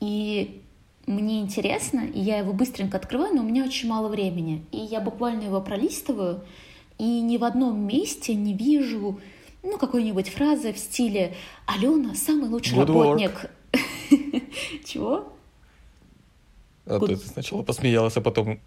И 0.00 0.60
мне 1.06 1.40
интересно, 1.40 2.00
и 2.00 2.18
я 2.18 2.38
его 2.38 2.52
быстренько 2.52 2.96
открываю, 2.96 3.36
но 3.36 3.42
у 3.42 3.44
меня 3.44 3.62
очень 3.64 3.88
мало 3.88 4.08
времени. 4.08 4.66
И 4.72 4.78
я 4.78 5.00
буквально 5.00 5.42
его 5.44 5.60
пролистываю, 5.60 6.42
и 6.98 7.20
ни 7.20 7.36
в 7.36 7.44
одном 7.44 7.86
месте 7.86 8.34
не 8.34 8.52
вижу 8.52 9.20
ну, 9.62 9.78
какой-нибудь 9.78 10.28
фразы 10.30 10.72
в 10.72 10.78
стиле 10.78 11.36
«Алена, 11.66 12.16
самый 12.16 12.50
лучший 12.50 12.78
Good 12.78 12.86
работник». 12.86 13.50
Чего? 14.84 15.32
А 16.86 16.98
ты 16.98 17.16
сначала 17.16 17.62
посмеялась, 17.62 18.16
а 18.16 18.20
потом... 18.20 18.58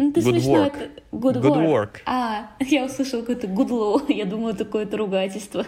Ну, 0.00 0.12
ты 0.12 0.20
good 0.20 0.32
смешно, 0.32 0.64
work. 0.64 0.76
это 0.76 1.02
good, 1.12 1.34
good 1.42 1.56
work. 1.56 1.68
work. 1.68 2.00
А, 2.06 2.50
я 2.60 2.86
услышала 2.86 3.20
какое-то 3.20 3.46
good 3.48 3.68
law, 3.68 4.04
я 4.12 4.24
думала, 4.24 4.54
такое-то 4.54 4.96
ругательство. 4.96 5.66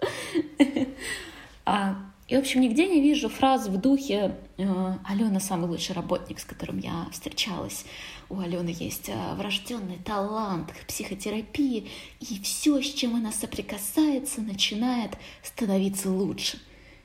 а, 1.66 1.96
и, 2.26 2.36
в 2.36 2.38
общем, 2.38 2.62
нигде 2.62 2.88
не 2.88 3.02
вижу 3.02 3.28
фраз 3.28 3.68
в 3.68 3.78
духе 3.78 4.34
э, 4.56 4.94
«Алена 5.04 5.40
самый 5.40 5.68
лучший 5.68 5.94
работник, 5.94 6.40
с 6.40 6.44
которым 6.44 6.78
я 6.78 7.06
встречалась». 7.12 7.84
У 8.30 8.40
Алены 8.40 8.74
есть 8.76 9.10
э, 9.10 9.34
врожденный 9.34 9.98
талант 9.98 10.72
к 10.72 10.86
психотерапии, 10.86 11.88
и 12.20 12.40
все, 12.42 12.80
с 12.80 12.86
чем 12.86 13.14
она 13.14 13.30
соприкасается, 13.30 14.40
начинает 14.40 15.12
становиться 15.42 16.10
лучше. 16.10 16.58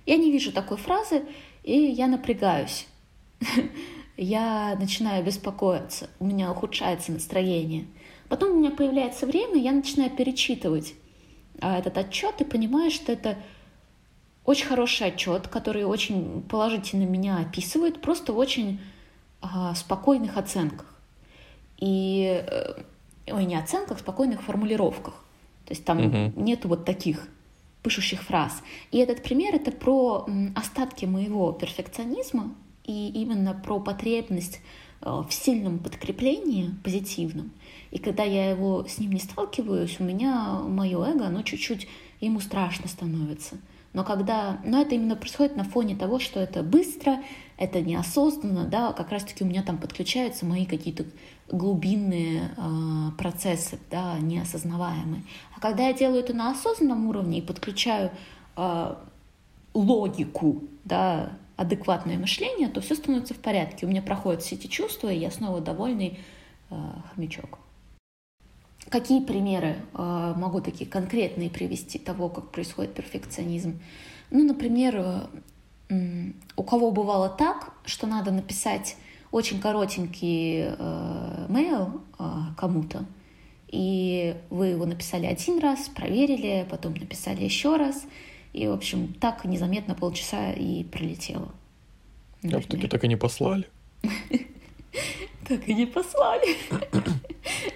Я 0.05 0.15
не 0.15 0.31
вижу 0.31 0.53
такой 0.53 0.77
фразы, 0.77 1.23
и 1.63 1.77
я 1.77 2.07
напрягаюсь. 2.07 2.87
Я 4.23 4.77
начинаю 4.79 5.25
беспокоиться, 5.25 6.07
у 6.19 6.25
меня 6.25 6.51
ухудшается 6.51 7.11
настроение. 7.11 7.87
Потом 8.29 8.51
у 8.51 8.59
меня 8.59 8.69
появляется 8.69 9.25
время, 9.25 9.59
я 9.59 9.71
начинаю 9.71 10.11
перечитывать 10.11 10.93
а, 11.59 11.79
этот 11.79 11.97
отчет 11.97 12.39
и 12.39 12.43
понимаю, 12.43 12.91
что 12.91 13.11
это 13.11 13.35
очень 14.45 14.67
хороший 14.67 15.07
отчет, 15.07 15.47
который 15.47 15.85
очень 15.85 16.43
положительно 16.43 17.05
меня 17.05 17.39
описывает, 17.39 17.99
просто 17.99 18.31
в 18.31 18.37
очень 18.37 18.79
а, 19.41 19.73
спокойных 19.73 20.37
оценках. 20.37 20.85
И, 21.79 22.45
э, 22.47 22.83
ой, 23.25 23.45
не 23.45 23.55
оценках, 23.55 23.97
спокойных 23.97 24.43
формулировках. 24.43 25.15
То 25.65 25.73
есть 25.73 25.83
там 25.83 25.97
угу. 25.97 26.39
нету 26.39 26.67
вот 26.67 26.85
таких 26.85 27.27
пышущих 27.81 28.21
фраз. 28.21 28.61
И 28.91 28.99
этот 28.99 29.23
пример 29.23 29.55
это 29.55 29.71
про 29.71 30.27
остатки 30.55 31.05
моего 31.05 31.51
перфекционизма 31.53 32.53
и 32.85 33.09
именно 33.09 33.53
про 33.53 33.79
потребность 33.79 34.59
э, 35.01 35.09
в 35.09 35.31
сильном 35.31 35.79
подкреплении 35.79 36.71
позитивном. 36.83 37.51
И 37.91 37.99
когда 37.99 38.23
я 38.23 38.49
его 38.49 38.85
с 38.87 38.99
ним 38.99 39.11
не 39.11 39.19
сталкиваюсь, 39.19 39.99
у 39.99 40.03
меня 40.03 40.59
мое 40.59 41.03
эго, 41.03 41.27
оно 41.27 41.41
чуть-чуть 41.41 41.87
ему 42.19 42.39
страшно 42.39 42.87
становится. 42.87 43.57
Но 43.93 44.05
когда, 44.05 44.59
но 44.63 44.81
это 44.81 44.95
именно 44.95 45.15
происходит 45.15 45.57
на 45.57 45.65
фоне 45.65 45.95
того, 45.95 46.19
что 46.19 46.39
это 46.39 46.63
быстро, 46.63 47.19
это 47.57 47.81
неосознанно, 47.81 48.65
да, 48.65 48.93
как 48.93 49.11
раз-таки 49.11 49.43
у 49.43 49.47
меня 49.47 49.63
там 49.63 49.77
подключаются 49.77 50.45
мои 50.45 50.65
какие-то 50.65 51.05
глубинные 51.51 52.51
э, 52.55 53.17
процессы, 53.17 53.77
да, 53.89 54.17
неосознаваемые. 54.19 55.23
А 55.55 55.59
когда 55.59 55.87
я 55.87 55.93
делаю 55.93 56.21
это 56.21 56.33
на 56.33 56.51
осознанном 56.51 57.07
уровне 57.07 57.39
и 57.39 57.41
подключаю 57.41 58.11
э, 58.55 58.95
логику, 59.73 60.63
да, 60.85 61.33
адекватное 61.57 62.17
мышление, 62.17 62.69
то 62.69 62.81
все 62.81 62.95
становится 62.95 63.33
в 63.33 63.37
порядке. 63.37 63.85
У 63.85 63.89
меня 63.89 64.01
проходят 64.01 64.41
все 64.41 64.55
эти 64.55 64.67
чувства, 64.67 65.09
и 65.09 65.17
я 65.17 65.31
снова 65.31 65.61
довольный 65.61 66.19
э, 66.69 66.75
хомячок. 67.13 67.59
Какие 68.89 69.23
примеры 69.23 69.75
э, 69.93 70.33
могу 70.37 70.61
такие 70.61 70.89
конкретные 70.89 71.49
привести 71.49 71.99
того, 71.99 72.29
как 72.29 72.51
происходит 72.51 72.93
перфекционизм? 72.93 73.79
Ну, 74.31 74.43
например, 74.43 75.27
э, 75.89 76.31
у 76.55 76.63
кого 76.63 76.91
бывало 76.91 77.29
так, 77.29 77.73
что 77.85 78.07
надо 78.07 78.31
написать 78.31 78.95
очень 79.31 79.59
коротенький 79.59 80.65
э, 80.77 81.45
мейл 81.49 82.01
э, 82.19 82.23
кому-то, 82.57 83.05
и 83.67 84.35
вы 84.49 84.67
его 84.67 84.85
написали 84.85 85.25
один 85.25 85.59
раз, 85.59 85.87
проверили, 85.87 86.67
потом 86.69 86.93
написали 86.93 87.43
еще 87.43 87.77
раз, 87.77 88.05
и, 88.53 88.67
в 88.67 88.71
общем, 88.71 89.13
так 89.13 89.45
незаметно 89.45 89.95
полчаса 89.95 90.51
и 90.51 90.83
пролетело. 90.83 91.51
А 92.43 92.59
в 92.59 92.65
итоге 92.65 92.87
так 92.87 93.03
и 93.03 93.07
не 93.07 93.17
послали. 93.17 93.67
Так 95.47 95.67
и 95.67 95.73
не 95.73 95.85
послали. 95.85 96.55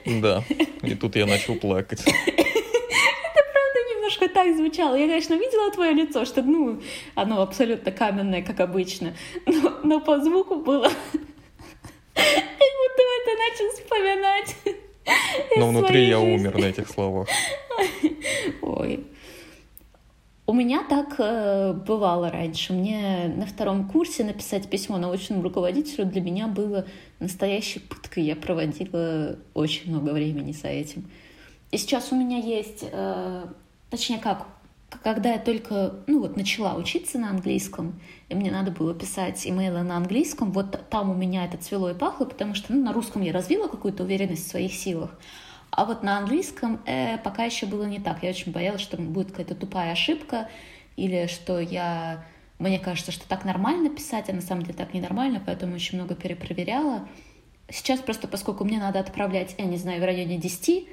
Да, 0.22 0.44
и 0.84 0.96
тут 0.96 1.16
я 1.16 1.26
начал 1.26 1.56
плакать. 1.56 2.02
Это 2.06 3.42
правда 3.52 3.80
немножко 3.90 4.30
так 4.30 4.56
звучало. 4.56 4.96
Я, 4.96 5.08
конечно, 5.08 5.34
видела 5.34 5.72
твое 5.72 5.94
лицо, 5.94 6.26
что, 6.26 6.44
ну, 6.44 6.82
оно 7.16 7.42
абсолютно 7.42 7.92
каменное, 7.92 8.44
как 8.44 8.60
обычно. 8.60 9.16
Но, 9.46 9.80
но 9.84 10.00
по 10.00 10.22
звуку 10.22 10.58
было 10.58 10.90
как 12.16 12.74
будто 12.80 13.02
это 13.18 13.32
начал 13.50 13.68
вспоминать. 13.76 14.56
Но 15.58 15.70
внутри 15.70 16.08
я 16.08 16.20
умер 16.20 16.58
на 16.58 16.66
этих 16.66 16.88
словах. 16.90 17.28
Ой. 18.62 19.06
У 20.48 20.54
меня 20.54 20.84
так 20.88 21.16
э, 21.18 21.74
бывало 21.74 22.30
раньше. 22.30 22.74
Мне 22.74 23.34
на 23.36 23.48
втором 23.48 23.90
курсе 23.90 24.24
написать 24.24 24.70
письмо 24.70 24.98
научному 24.98 25.42
руководителю 25.42 26.06
для 26.06 26.22
меня 26.22 26.48
было 26.48 26.86
настоящей 27.20 27.80
пыткой. 27.80 28.26
Я 28.26 28.36
проводила 28.36 29.38
очень 29.56 29.90
много 29.90 30.12
времени 30.12 30.52
за 30.52 30.68
этим. 30.68 31.10
И 31.72 31.78
сейчас 31.78 32.12
у 32.12 32.16
меня 32.16 32.38
есть, 32.38 32.86
э, 32.92 33.46
точнее 33.90 34.20
как, 34.20 34.46
когда 35.02 35.34
я 35.34 35.40
только, 35.40 35.96
ну 36.06 36.22
вот, 36.22 36.38
начала 36.38 36.76
учиться 36.76 37.18
на 37.18 37.32
английском, 37.32 38.00
и 38.30 38.36
мне 38.36 38.52
надо 38.52 38.70
было 38.70 38.94
писать 38.94 39.48
имейлы 39.48 39.82
на 39.82 39.98
английском, 39.98 40.52
вот 40.52 40.80
там 40.90 41.10
у 41.10 41.16
меня 41.16 41.46
это 41.46 41.58
цвело 41.58 41.90
и 41.90 41.96
пахло, 41.96 42.26
потому 42.26 42.54
что 42.54 42.72
ну, 42.72 42.84
на 42.84 42.94
русском 42.94 43.24
я 43.24 43.34
развила 43.34 43.68
какую-то 43.68 44.04
уверенность 44.04 44.46
в 44.46 44.50
своих 44.52 44.74
силах, 44.74 45.10
а 45.76 45.84
вот 45.84 46.04
на 46.04 46.18
английском 46.18 46.80
э, 46.86 47.18
пока 47.18 47.44
еще 47.44 47.66
было 47.66 47.84
не 47.84 48.00
так. 48.00 48.24
Я 48.24 48.30
очень 48.30 48.54
боялась, 48.54 48.80
что 48.80 48.96
будет 48.96 49.32
какая-то 49.32 49.56
тупая 49.56 49.92
ошибка, 49.92 50.50
или 50.96 51.28
что 51.28 51.60
я... 51.60 52.24
Мне 52.60 52.80
кажется, 52.80 53.12
что 53.12 53.28
так 53.28 53.44
нормально 53.44 53.90
писать, 53.90 54.30
а 54.30 54.34
на 54.34 54.42
самом 54.42 54.62
деле 54.62 54.76
так 54.76 54.94
ненормально, 54.94 55.44
поэтому 55.46 55.76
очень 55.76 55.98
много 55.98 56.16
перепроверяла. 56.16 57.06
Сейчас 57.70 58.00
просто, 58.00 58.30
поскольку 58.30 58.64
мне 58.64 58.80
надо 58.80 59.02
отправлять, 59.02 59.56
я 59.58 59.66
не 59.66 59.76
знаю, 59.76 60.00
в 60.00 60.06
районе 60.06 60.38
10 60.38 60.88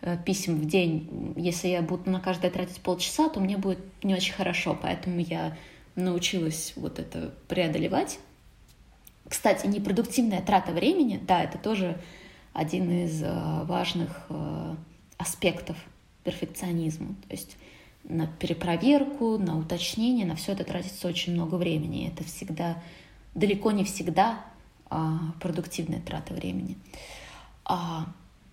э, 0.00 0.16
писем 0.24 0.56
в 0.56 0.66
день, 0.66 1.34
если 1.36 1.68
я 1.68 1.82
буду 1.82 2.10
на 2.10 2.18
каждое 2.18 2.50
тратить 2.50 2.80
полчаса, 2.80 3.28
то 3.28 3.38
мне 3.38 3.56
будет 3.56 3.78
не 4.02 4.14
очень 4.14 4.34
хорошо, 4.34 4.76
поэтому 4.80 5.20
я 5.20 5.56
научилась 5.94 6.72
вот 6.74 6.98
это 6.98 7.32
преодолевать. 7.46 8.18
Кстати, 9.28 9.68
непродуктивная 9.68 10.42
трата 10.42 10.72
времени, 10.72 11.20
да, 11.22 11.44
это 11.44 11.56
тоже 11.56 12.00
один 12.54 12.90
из 13.04 13.22
э, 13.22 13.64
важных 13.64 14.26
э, 14.30 14.76
аспектов 15.18 15.76
перфекционизма. 16.22 17.08
То 17.28 17.32
есть 17.32 17.56
на 18.04 18.26
перепроверку, 18.26 19.36
на 19.38 19.58
уточнение, 19.58 20.24
на 20.24 20.36
все 20.36 20.52
это 20.52 20.64
тратится 20.64 21.08
очень 21.08 21.34
много 21.34 21.56
времени. 21.56 22.08
Это 22.08 22.24
всегда, 22.24 22.82
далеко 23.34 23.72
не 23.72 23.84
всегда 23.84 24.40
а, 24.90 25.18
продуктивная 25.40 26.00
трата 26.00 26.34
времени. 26.34 26.76
А, 27.64 28.06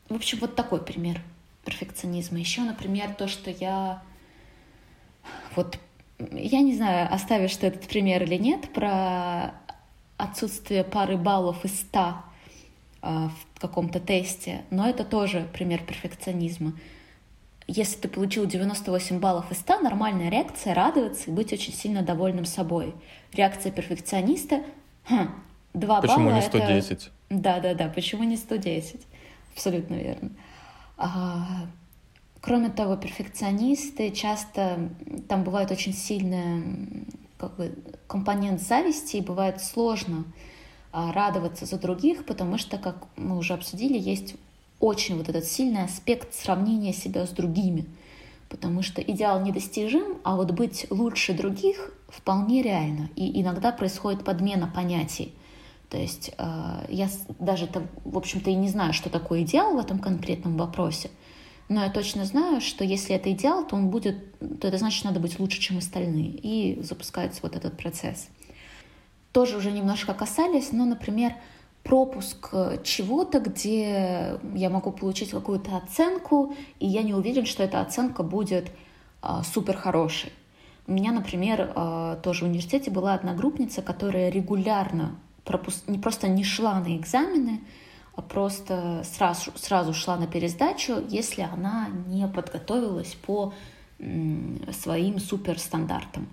в 0.09 0.15
общем, 0.15 0.39
вот 0.39 0.55
такой 0.55 0.81
пример 0.81 1.21
перфекционизма. 1.65 2.39
Еще, 2.39 2.61
например, 2.61 3.13
то, 3.13 3.27
что 3.27 3.51
я 3.51 4.01
вот 5.55 5.77
я 6.31 6.61
не 6.61 6.75
знаю, 6.75 7.11
оставишь 7.13 7.55
ты 7.57 7.67
этот 7.67 7.87
пример 7.87 8.23
или 8.23 8.35
нет, 8.35 8.71
про 8.73 9.55
отсутствие 10.17 10.83
пары 10.83 11.17
баллов 11.17 11.65
из 11.65 11.79
ста 11.79 12.23
в 13.01 13.59
каком-то 13.59 13.99
тесте, 13.99 14.63
но 14.69 14.87
это 14.87 15.03
тоже 15.03 15.47
пример 15.53 15.83
перфекционизма. 15.83 16.73
Если 17.67 17.97
ты 17.97 18.07
получил 18.07 18.45
98 18.45 19.19
баллов 19.19 19.51
из 19.51 19.59
100, 19.59 19.79
нормальная 19.79 20.29
реакция— 20.29 20.73
радоваться 20.75 21.29
и 21.29 21.33
быть 21.33 21.53
очень 21.53 21.73
сильно 21.73 22.01
довольным 22.01 22.45
собой. 22.45 22.93
Реакция 23.33 23.71
перфекциониста 23.71 24.63
хм, 25.07 25.29
2 25.73 26.01
почему 26.01 26.25
балла— 26.25 26.35
не 26.35 26.41
110? 26.41 26.91
Это... 26.91 27.03
Да-да-да, 27.29 27.87
почему 27.87 28.23
не 28.23 28.37
110? 28.37 29.01
Абсолютно 29.53 29.95
верно. 29.95 30.31
А, 30.97 31.47
кроме 32.41 32.69
того, 32.69 32.97
перфекционисты 32.97 34.11
часто, 34.11 34.89
там 35.27 35.43
бывает 35.43 35.71
очень 35.71 35.93
сильный 35.93 37.05
как 37.37 37.55
бы, 37.55 37.73
компонент 38.07 38.61
зависти, 38.61 39.17
и 39.17 39.21
бывает 39.21 39.61
сложно 39.61 40.25
радоваться 40.91 41.65
за 41.65 41.77
других, 41.77 42.25
потому 42.25 42.57
что, 42.57 42.77
как 42.77 43.07
мы 43.15 43.37
уже 43.37 43.53
обсудили, 43.53 43.97
есть 43.97 44.35
очень 44.79 45.17
вот 45.17 45.29
этот 45.29 45.45
сильный 45.45 45.83
аспект 45.83 46.33
сравнения 46.33 46.93
себя 46.93 47.25
с 47.25 47.29
другими. 47.29 47.85
Потому 48.49 48.81
что 48.81 49.01
идеал 49.01 49.41
недостижим, 49.41 50.17
а 50.23 50.35
вот 50.35 50.51
быть 50.51 50.85
лучше 50.89 51.33
других 51.33 51.93
вполне 52.09 52.61
реально. 52.61 53.09
И 53.15 53.41
иногда 53.41 53.71
происходит 53.71 54.25
подмена 54.25 54.67
понятий. 54.67 55.33
То 55.89 55.97
есть 55.97 56.31
э, 56.37 56.85
я 56.89 57.09
даже, 57.39 57.69
в 58.03 58.17
общем-то, 58.17 58.49
и 58.49 58.55
не 58.55 58.69
знаю, 58.69 58.93
что 58.93 59.09
такое 59.09 59.43
идеал 59.43 59.75
в 59.75 59.79
этом 59.79 59.99
конкретном 59.99 60.57
вопросе. 60.57 61.09
Но 61.69 61.83
я 61.83 61.89
точно 61.89 62.25
знаю, 62.25 62.59
что 62.59 62.83
если 62.83 63.15
это 63.15 63.31
идеал, 63.31 63.65
то 63.65 63.77
он 63.77 63.89
будет, 63.89 64.37
то 64.59 64.67
это 64.67 64.77
значит, 64.77 65.05
надо 65.05 65.21
быть 65.21 65.39
лучше, 65.39 65.61
чем 65.61 65.77
остальные. 65.77 66.31
И 66.43 66.81
запускается 66.81 67.39
вот 67.43 67.55
этот 67.55 67.77
процесс. 67.77 68.27
Тоже 69.31 69.57
уже 69.57 69.71
немножко 69.71 70.13
касались, 70.13 70.71
но, 70.71 70.85
например, 70.85 71.33
пропуск 71.83 72.53
чего-то, 72.83 73.39
где 73.39 74.39
я 74.53 74.69
могу 74.69 74.91
получить 74.91 75.31
какую-то 75.31 75.77
оценку, 75.77 76.53
и 76.79 76.87
я 76.87 77.01
не 77.01 77.13
уверен, 77.13 77.45
что 77.45 77.63
эта 77.63 77.81
оценка 77.81 78.23
будет 78.23 78.71
а, 79.21 79.43
супер 79.43 79.77
хорошей. 79.77 80.31
У 80.87 80.91
меня, 80.91 81.11
например, 81.11 81.71
а, 81.75 82.17
тоже 82.17 82.45
в 82.45 82.47
университете 82.49 82.91
была 82.91 83.13
одногруппница, 83.13 83.81
которая 83.81 84.29
регулярно 84.29 85.15
пропуск... 85.45 85.87
не 85.87 85.97
просто 85.97 86.27
не 86.27 86.43
шла 86.43 86.79
на 86.79 86.95
экзамены, 86.97 87.61
а 88.15 88.21
просто 88.21 89.03
сразу, 89.05 89.51
сразу 89.55 89.93
шла 89.93 90.17
на 90.17 90.27
пересдачу, 90.27 91.01
если 91.09 91.41
она 91.41 91.87
не 92.07 92.27
подготовилась 92.27 93.15
по 93.25 93.53
своим 94.71 95.19
суперстандартам 95.19 96.27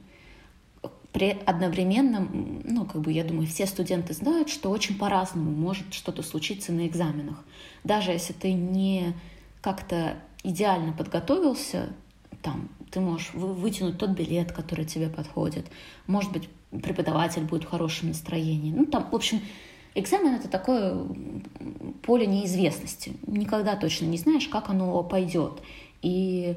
при 1.13 1.39
одновременном, 1.47 2.63
ну, 2.65 2.85
как 2.85 3.01
бы, 3.01 3.13
я 3.13 3.25
думаю, 3.25 3.47
все 3.47 3.67
студенты 3.67 4.13
знают, 4.13 4.49
что 4.49 4.71
очень 4.71 4.99
по-разному 4.99 5.51
может 5.51 5.93
что-то 5.93 6.23
случиться 6.23 6.73
на 6.73 6.87
экзаменах. 6.87 7.43
Даже 7.85 8.11
если 8.13 8.33
ты 8.33 8.53
не 8.53 9.15
как-то 9.63 10.17
идеально 10.45 10.93
подготовился, 10.93 11.91
там, 12.43 12.69
ты 12.91 13.01
можешь 13.01 13.33
вытянуть 13.35 13.99
тот 13.99 14.11
билет, 14.11 14.53
который 14.53 14.85
тебе 14.85 15.09
подходит. 15.09 15.67
Может 16.07 16.33
быть, 16.33 16.49
преподаватель 16.71 17.43
будет 17.43 17.65
в 17.65 17.71
хорошем 17.71 18.09
настроении. 18.09 18.73
Ну, 18.73 18.87
там, 18.87 19.09
в 19.11 19.15
общем, 19.15 19.41
экзамен— 19.95 20.35
это 20.37 20.49
такое 20.49 20.97
поле 22.03 22.27
неизвестности. 22.27 23.17
Никогда 23.27 23.77
точно 23.77 24.07
не 24.07 24.19
знаешь, 24.19 24.49
как 24.49 24.71
оно 24.71 25.03
пойдет. 25.03 25.61
И 26.03 26.55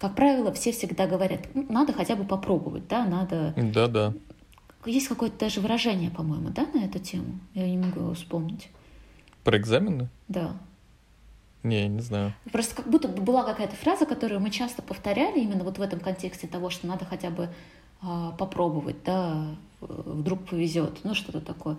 как 0.00 0.14
правило, 0.14 0.50
все 0.52 0.72
всегда 0.72 1.06
говорят, 1.06 1.40
ну, 1.54 1.66
надо 1.68 1.92
хотя 1.92 2.16
бы 2.16 2.24
попробовать, 2.24 2.88
да, 2.88 3.04
надо... 3.04 3.52
Да-да. 3.56 4.14
Есть 4.86 5.08
какое-то 5.08 5.38
даже 5.38 5.60
выражение, 5.60 6.10
по-моему, 6.10 6.48
да, 6.48 6.66
на 6.72 6.84
эту 6.86 6.98
тему? 6.98 7.38
Я 7.52 7.68
не 7.68 7.76
могу 7.76 8.00
его 8.00 8.14
вспомнить. 8.14 8.70
Про 9.44 9.58
экзамены? 9.58 10.08
Да. 10.26 10.56
Не, 11.62 11.86
не 11.88 12.00
знаю. 12.00 12.32
Просто 12.50 12.76
как 12.76 12.88
будто 12.88 13.08
бы 13.08 13.20
была 13.20 13.44
какая-то 13.44 13.76
фраза, 13.76 14.06
которую 14.06 14.40
мы 14.40 14.48
часто 14.48 14.80
повторяли 14.80 15.40
именно 15.40 15.64
вот 15.64 15.76
в 15.76 15.82
этом 15.82 16.00
контексте 16.00 16.46
того, 16.46 16.70
что 16.70 16.86
надо 16.86 17.04
хотя 17.04 17.28
бы 17.28 17.50
попробовать, 18.38 19.02
да, 19.04 19.46
вдруг 19.80 20.46
повезет, 20.46 21.00
ну 21.04 21.14
что-то 21.14 21.40
такое. 21.40 21.76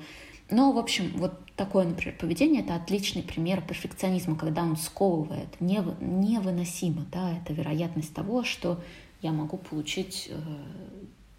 Но, 0.49 0.73
в 0.73 0.77
общем, 0.77 1.13
вот 1.15 1.33
такое, 1.55 1.85
например, 1.85 2.17
поведение— 2.19 2.61
это 2.63 2.75
отличный 2.75 3.23
пример 3.23 3.61
перфекционизма, 3.61 4.35
когда 4.35 4.63
он 4.63 4.75
сковывает, 4.75 5.61
нев, 5.61 5.85
невыносимо, 6.01 7.05
да, 7.09 7.37
это 7.37 7.53
вероятность 7.53 8.13
того, 8.13 8.43
что 8.43 8.81
я 9.21 9.31
могу 9.31 9.55
получить 9.57 10.27
э, 10.29 10.35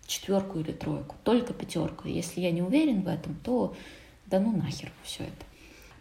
четверку 0.06 0.60
или 0.60 0.72
тройку, 0.72 1.14
только 1.24 1.52
пятерку. 1.52 2.08
Если 2.08 2.40
я 2.40 2.50
не 2.52 2.62
уверен 2.62 3.02
в 3.02 3.08
этом, 3.08 3.36
то 3.44 3.74
да 4.26 4.40
ну 4.40 4.56
нахер 4.56 4.90
все 5.02 5.24
это. 5.24 5.44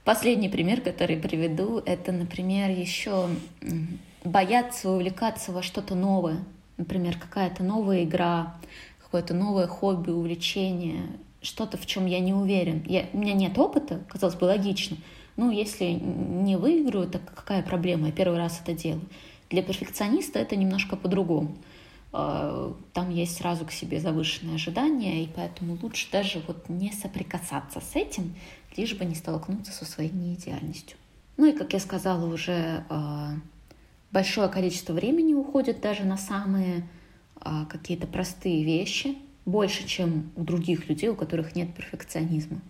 Последний 0.05 0.49
пример, 0.49 0.81
который 0.81 1.17
приведу, 1.17 1.79
это, 1.79 2.11
например, 2.11 2.69
еще 2.69 3.27
бояться 4.23 4.89
увлекаться 4.89 5.51
во 5.51 5.61
что-то 5.61 5.95
новое. 5.95 6.43
Например, 6.81 7.15
какая-то 7.15 7.63
новая 7.63 8.05
игра, 8.05 8.55
какое-то 9.03 9.35
новое 9.35 9.67
хобби, 9.67 10.09
увлечение, 10.09 11.03
что-то, 11.39 11.77
в 11.77 11.85
чем 11.85 12.07
я 12.07 12.19
не 12.19 12.33
уверен. 12.33 12.83
Я, 12.87 13.05
у 13.13 13.19
меня 13.19 13.33
нет 13.33 13.55
опыта, 13.59 14.01
казалось 14.09 14.33
бы, 14.33 14.45
логично. 14.45 14.97
Ну, 15.37 15.51
если 15.51 15.85
не 15.85 16.57
выиграю, 16.57 17.07
так 17.07 17.21
какая 17.35 17.61
проблема? 17.61 18.07
Я 18.07 18.11
первый 18.11 18.39
раз 18.39 18.59
это 18.63 18.73
делаю. 18.73 19.07
Для 19.51 19.61
перфекциониста 19.61 20.39
это 20.39 20.55
немножко 20.55 20.95
по-другому. 20.95 21.55
А, 22.13 22.73
там 22.93 23.11
есть 23.11 23.37
сразу 23.37 23.63
к 23.63 23.71
себе 23.71 23.99
завышенные 23.99 24.55
ожидания, 24.55 25.23
и 25.23 25.27
поэтому 25.27 25.77
лучше 25.83 26.07
даже 26.11 26.41
вот 26.47 26.67
не 26.67 26.91
соприкасаться 26.91 27.79
с 27.79 27.95
этим, 27.95 28.33
лишь 28.75 28.95
бы 28.95 29.05
не 29.05 29.13
столкнуться 29.13 29.71
со 29.71 29.85
своей 29.85 30.11
неидеальностью. 30.11 30.97
Ну 31.37 31.45
и, 31.45 31.51
как 31.55 31.73
я 31.73 31.79
сказала, 31.79 32.25
уже 32.25 32.83
а, 32.89 33.35
большое 34.11 34.49
количество 34.49 34.93
времени 34.93 35.33
уходит 35.33 35.81
даже 35.81 36.03
на 36.03 36.17
самые 36.17 36.87
а, 37.35 37.65
какие-то 37.65 38.07
простые 38.07 38.63
вещи, 38.63 39.15
больше, 39.45 39.87
чем 39.87 40.31
у 40.35 40.43
других 40.43 40.87
людей, 40.87 41.09
у 41.09 41.15
которых 41.15 41.55
нет 41.55 41.73
перфекционизма. 41.73 42.61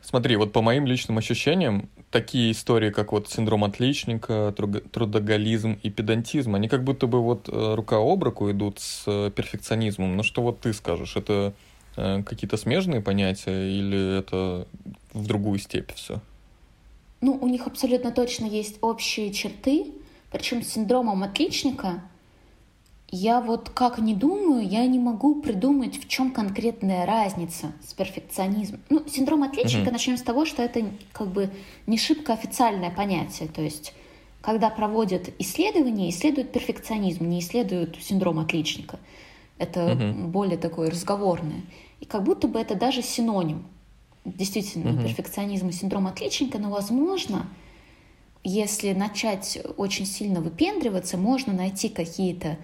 Смотри, 0.00 0.36
вот 0.36 0.52
по 0.52 0.60
моим 0.60 0.86
личным 0.86 1.16
ощущениям, 1.16 1.88
такие 2.10 2.52
истории, 2.52 2.90
как 2.90 3.12
вот 3.12 3.30
синдром 3.30 3.64
отличника, 3.64 4.54
трудоголизм 4.92 5.78
и 5.82 5.88
педантизм, 5.88 6.54
они 6.54 6.68
как 6.68 6.84
будто 6.84 7.06
бы 7.06 7.22
вот 7.22 7.48
э, 7.48 7.74
рука 7.74 7.96
об 7.96 8.22
руку 8.22 8.50
идут 8.50 8.80
с 8.80 9.04
э, 9.06 9.30
перфекционизмом. 9.34 10.14
Но 10.16 10.22
что 10.22 10.42
вот 10.42 10.60
ты 10.60 10.74
скажешь? 10.74 11.16
Это 11.16 11.54
э, 11.96 12.22
какие-то 12.22 12.58
смежные 12.58 13.00
понятия 13.00 13.70
или 13.70 14.18
это 14.18 14.68
в 15.14 15.26
другую 15.26 15.58
степь 15.58 15.92
все? 15.94 16.20
Ну, 17.22 17.38
у 17.40 17.48
них 17.48 17.66
абсолютно 17.66 18.12
точно 18.12 18.44
есть 18.44 18.76
общие 18.82 19.32
черты, 19.32 19.86
причем 20.34 20.62
с 20.62 20.70
синдромом 20.70 21.22
отличника 21.22 22.02
я 23.08 23.40
вот 23.40 23.70
как 23.70 23.98
не 24.00 24.14
думаю, 24.14 24.66
я 24.68 24.84
не 24.88 24.98
могу 24.98 25.40
придумать, 25.40 25.96
в 26.02 26.08
чем 26.08 26.32
конкретная 26.32 27.06
разница 27.06 27.70
с 27.86 27.94
перфекционизмом. 27.94 28.80
Ну, 28.90 29.04
синдром 29.06 29.44
отличника, 29.44 29.90
mm-hmm. 29.90 29.92
начнем 29.92 30.16
с 30.16 30.22
того, 30.22 30.44
что 30.44 30.60
это 30.60 30.86
как 31.12 31.28
бы 31.28 31.50
не 31.86 31.96
шибко 31.98 32.32
официальное 32.32 32.90
понятие. 32.90 33.48
То 33.48 33.62
есть, 33.62 33.94
когда 34.40 34.70
проводят 34.70 35.30
исследования, 35.38 36.10
исследуют 36.10 36.50
перфекционизм, 36.50 37.28
не 37.28 37.38
исследуют 37.38 37.96
синдром 38.02 38.40
отличника. 38.40 38.98
Это 39.58 39.92
mm-hmm. 39.92 40.26
более 40.26 40.58
такое 40.58 40.90
разговорное. 40.90 41.62
И 42.00 42.06
как 42.06 42.24
будто 42.24 42.48
бы 42.48 42.58
это 42.58 42.74
даже 42.74 43.02
синоним. 43.02 43.64
Действительно, 44.24 44.88
mm-hmm. 44.88 45.02
перфекционизм 45.04 45.68
и 45.68 45.72
синдром 45.72 46.08
отличника, 46.08 46.58
но, 46.58 46.70
возможно, 46.70 47.46
если 48.44 48.92
начать 48.92 49.58
очень 49.78 50.06
сильно 50.06 50.40
выпендриваться, 50.40 51.16
можно 51.16 51.52
найти 51.52 51.88
какие-то 51.88 52.58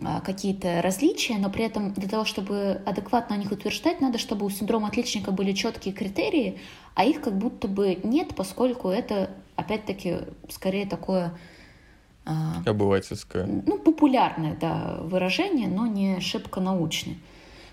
а, 0.00 0.20
какие-то 0.20 0.80
различия, 0.80 1.36
но 1.38 1.50
при 1.50 1.64
этом 1.64 1.92
для 1.92 2.08
того, 2.08 2.24
чтобы 2.24 2.80
адекватно 2.86 3.36
о 3.36 3.38
них 3.38 3.52
утверждать, 3.52 4.00
надо, 4.00 4.18
чтобы 4.18 4.46
у 4.46 4.50
синдрома 4.50 4.88
отличника 4.88 5.32
были 5.32 5.52
четкие 5.52 5.92
критерии, 5.92 6.58
а 6.94 7.04
их 7.04 7.20
как 7.20 7.36
будто 7.36 7.68
бы 7.68 7.98
нет, 8.02 8.34
поскольку 8.34 8.88
это, 8.88 9.30
опять-таки, 9.56 10.18
скорее 10.48 10.86
такое... 10.86 11.34
А, 12.24 12.62
Обывательское. 12.64 13.46
Ну, 13.46 13.78
популярное, 13.78 14.56
да, 14.58 15.00
выражение, 15.02 15.68
но 15.68 15.86
не 15.86 16.20
шибко 16.20 16.60
научное. 16.60 17.16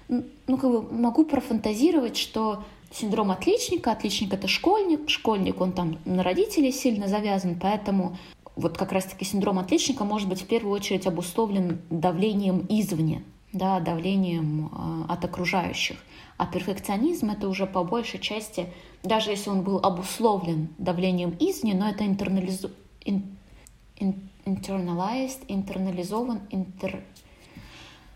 Ну, 0.10 0.58
как 0.58 0.72
бы 0.72 0.82
могу 0.92 1.24
профантазировать, 1.24 2.18
что 2.18 2.66
синдром 2.92 3.32
отличника, 3.32 3.92
отличник 3.92 4.34
это 4.34 4.48
школьник, 4.48 5.10
школьник, 5.10 5.62
он 5.62 5.72
там 5.72 5.98
на 6.06 6.24
родителей 6.24 6.72
сильно 6.72 7.08
завязан, 7.08 7.58
поэтому 7.60 8.18
вот 8.56 8.78
как 8.78 8.92
раз-таки 8.92 9.26
синдром 9.26 9.60
отличника 9.60 10.04
может 10.04 10.28
быть 10.28 10.42
в 10.42 10.46
первую 10.46 10.74
очередь 10.74 11.08
обусловлен 11.08 11.82
давлением 11.90 12.66
извне, 12.70 13.24
да, 13.54 13.80
давлением 13.80 14.68
э, 14.68 15.12
от 15.12 15.24
окружающих. 15.24 15.98
А 16.38 16.46
перфекционизм 16.46 17.32
это 17.32 17.48
уже 17.48 17.66
по 17.66 17.84
большей 17.84 18.20
части, 18.20 18.68
даже 19.04 19.32
если 19.32 19.50
он 19.50 19.62
был 19.62 19.78
обусловлен 19.78 20.70
давлением 20.78 21.36
извне, 21.40 21.74
но 21.74 21.90
это 21.90 22.06
интернализу... 22.06 22.72
ин... 23.06 23.38
ин... 23.98 24.30
интернализован, 24.46 26.42
интер... 26.50 27.04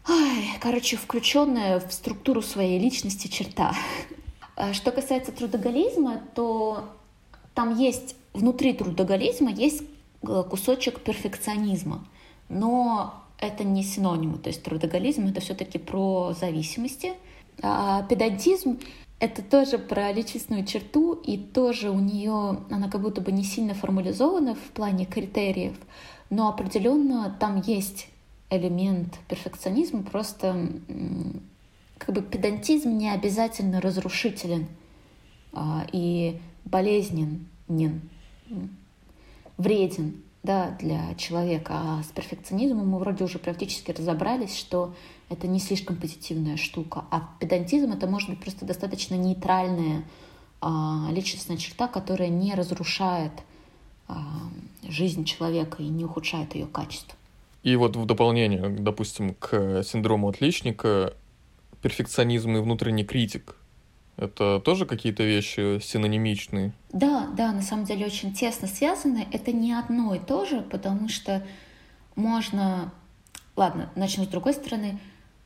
Ой, 0.08 0.46
короче, 0.60 0.98
включенная 0.98 1.80
в 1.80 1.92
структуру 1.94 2.42
своей 2.42 2.80
личности 2.80 3.28
черта. 3.28 3.74
А 4.56 4.74
что 4.74 4.92
касается 4.92 5.32
трудоголизма, 5.32 6.22
то 6.36 6.86
там 7.54 7.78
есть 7.78 8.16
внутри 8.34 8.74
трудоголизма 8.74 9.52
есть 9.52 9.84
Э, 10.26 10.44
кусочек 10.50 11.02
перфекционизма. 11.02 12.06
Но 12.50 13.14
это 13.40 13.64
не 13.64 13.84
синонимы. 13.84 14.38
То 14.38 14.50
есть 14.50 14.64
трудоголизм— 14.64 15.28
это 15.28 15.42
все-таки 15.42 15.78
про 15.78 16.34
зависимости. 16.40 17.14
А 17.62 18.04
педантизм— 18.04 18.80
это 19.20 19.42
тоже 19.42 19.78
про 19.78 20.12
личностную 20.12 20.66
черту, 20.66 21.14
и 21.14 21.38
тоже 21.38 21.90
у 21.90 22.00
нее 22.00 22.60
она 22.70 22.90
как 22.90 23.02
будто 23.02 23.22
бы 23.22 23.32
не 23.32 23.44
сильно 23.44 23.74
формализована 23.74 24.56
в 24.56 24.72
плане 24.74 25.06
критериев, 25.06 25.76
но 26.30 26.50
определенно 26.50 27.36
там 27.40 27.62
есть 27.62 28.08
элемент 28.50 29.20
перфекционизма, 29.28 30.04
просто 30.04 30.70
как 32.06 32.16
бы 32.16 32.22
педантизм 32.22 32.98
не 32.98 33.10
обязательно 33.10 33.80
разрушителен 33.80 34.68
а, 35.54 35.86
и 35.92 36.40
болезненен, 36.66 37.48
вреден 39.58 40.22
да, 40.44 40.76
для 40.80 41.16
человека. 41.16 41.74
А 41.74 42.04
с 42.04 42.08
перфекционизмом 42.08 42.90
мы 42.90 43.00
вроде 43.00 43.24
уже 43.24 43.40
практически 43.40 43.92
разобрались, 43.92 44.56
что 44.58 44.94
это 45.30 45.48
не 45.48 45.60
слишком 45.60 45.96
позитивная 45.96 46.58
штука. 46.58 47.06
А 47.10 47.30
педантизм 47.40 47.94
это 47.94 48.06
может 48.06 48.30
быть 48.30 48.42
просто 48.42 48.66
достаточно 48.66 49.16
нейтральная 49.16 50.04
а, 50.60 51.08
личностная 51.10 51.58
черта, 51.58 51.88
которая 51.88 52.28
не 52.28 52.54
разрушает 52.54 53.32
а, 54.10 54.26
жизнь 54.88 55.24
человека 55.24 55.82
и 55.82 55.88
не 55.88 56.04
ухудшает 56.04 56.54
ее 56.56 56.66
качество. 56.66 57.18
И 57.64 57.78
вот 57.78 57.96
в 57.96 58.06
дополнение, 58.06 58.68
допустим, 58.68 59.36
к 59.36 59.84
синдрому 59.84 60.28
отличника, 60.28 61.14
перфекционизм 61.84 62.56
и 62.56 62.62
внутренний 62.62 63.04
критик— 63.04 63.56
это 64.18 64.60
тоже 64.60 64.86
какие-то 64.86 65.24
вещи 65.24 65.80
синонимичные? 65.80 66.74
Да, 66.92 67.28
да, 67.36 67.52
на 67.52 67.62
самом 67.62 67.86
деле 67.86 68.06
очень 68.06 68.34
тесно 68.34 68.68
связаны. 68.68 69.28
Это 69.32 69.52
не 69.52 69.74
одно 69.74 70.16
и 70.16 70.20
то 70.20 70.46
же, 70.46 70.62
потому 70.62 71.10
что 71.10 71.46
можно... 72.16 72.92
Ладно, 73.56 73.92
начну 73.96 74.24
с 74.24 74.28
другой 74.28 74.54
стороны. 74.54 75.00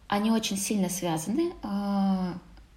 Они 0.07 0.31
очень 0.31 0.57
сильно 0.57 0.89
связаны 0.89 1.53
э, 1.63 2.33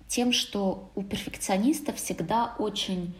тем, 0.08 0.32
что 0.32 0.90
у 0.96 1.02
перфекциониста 1.02 1.92
всегда 1.92 2.54
очень 2.58 3.14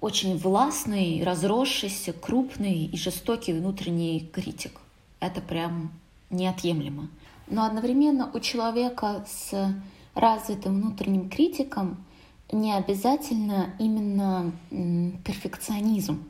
очень 0.00 0.38
властный, 0.38 1.22
разросшийся, 1.22 2.14
крупный 2.14 2.86
и 2.86 2.96
жестокий 2.96 3.52
внутренний 3.52 4.30
критик. 4.32 4.80
Это 5.20 5.42
прям 5.42 5.92
неотъемлемо. 6.30 7.08
Но 7.50 7.64
одновременно 7.64 8.30
у 8.32 8.40
человека 8.40 9.24
с 9.28 9.52
развитым 10.14 10.80
внутренним 10.80 11.28
критиком 11.28 12.04
не 12.50 12.72
обязательно 12.72 13.74
именно 13.78 14.52
перфекционизм 15.24 16.24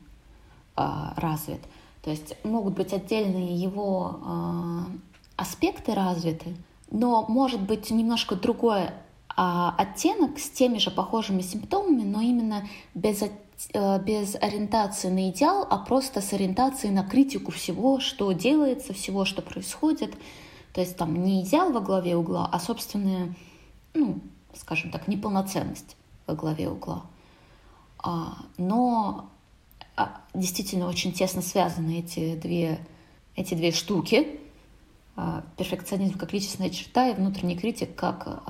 а, 0.77 1.15
развит. 1.17 1.61
То 2.03 2.11
есть 2.11 2.37
могут 2.45 2.75
быть 2.75 2.93
отдельные 2.93 3.55
его 3.55 4.21
а, 4.23 4.87
аспекты 5.37 5.95
развиты, 5.95 6.57
но 6.91 7.25
может 7.29 7.61
быть 7.61 7.91
немножко 7.91 8.37
другой 8.37 8.91
а, 9.29 9.75
оттенок 9.79 10.39
с 10.39 10.51
теми 10.51 10.79
же 10.79 10.91
похожими 10.91 11.41
симптомами, 11.41 12.03
но 12.03 12.21
именно 12.21 12.67
без 12.95 13.23
Э, 13.75 13.99
без 14.03 14.37
ориентации 14.37 15.09
на 15.09 15.29
идеал, 15.31 15.67
а 15.69 15.77
просто 15.79 16.23
с 16.23 16.33
ориентацией 16.33 16.93
на 16.95 17.05
критику 17.05 17.53
всего, 17.53 18.01
что 18.01 18.33
делается, 18.33 18.95
всего, 18.95 19.25
что 19.25 19.43
происходит. 19.43 20.15
То 20.73 20.81
есть 20.81 20.97
там 20.97 21.23
не 21.23 21.43
идеал 21.43 21.73
во 21.73 21.81
главе 21.81 22.17
угла, 22.17 22.49
а 22.51 22.61
собственная, 22.61 23.35
ну, 23.95 24.21
скажем 24.55 24.91
так, 24.91 25.09
неполноценность 25.09 25.97
во 26.27 26.35
главе 26.35 26.69
угла. 26.69 27.05
А, 27.99 28.37
но 28.57 29.29
а, 29.97 30.21
действительно 30.33 30.87
очень 30.87 31.13
тесно 31.13 31.43
связаны 31.43 31.99
эти 31.99 32.37
две, 32.37 32.79
эти 33.37 33.55
две 33.55 33.73
штуки. 33.73 34.41
А, 35.17 35.45
перфекционизм 35.57 36.19
как 36.19 36.33
личностная 36.33 36.71
черта 36.71 37.09
и 37.09 37.15
внутренний 37.15 37.57
критик 37.57 37.95
как 37.95 38.43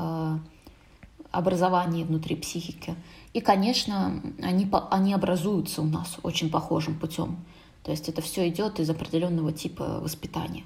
образование 1.33 2.05
внутри 2.05 2.35
психики. 2.35 2.97
И, 3.33 3.41
конечно, 3.41 4.21
они, 4.43 4.69
они 4.91 5.15
образуются 5.15 5.81
у 5.81 5.85
нас 5.85 6.19
очень 6.25 6.51
похожим 6.51 6.99
путем. 6.99 7.45
То 7.85 7.93
есть 7.93 8.09
это 8.09 8.21
все 8.21 8.49
идет 8.49 8.81
из 8.81 8.91
определенного 8.91 9.53
типа 9.53 10.01
воспитания. 10.01 10.65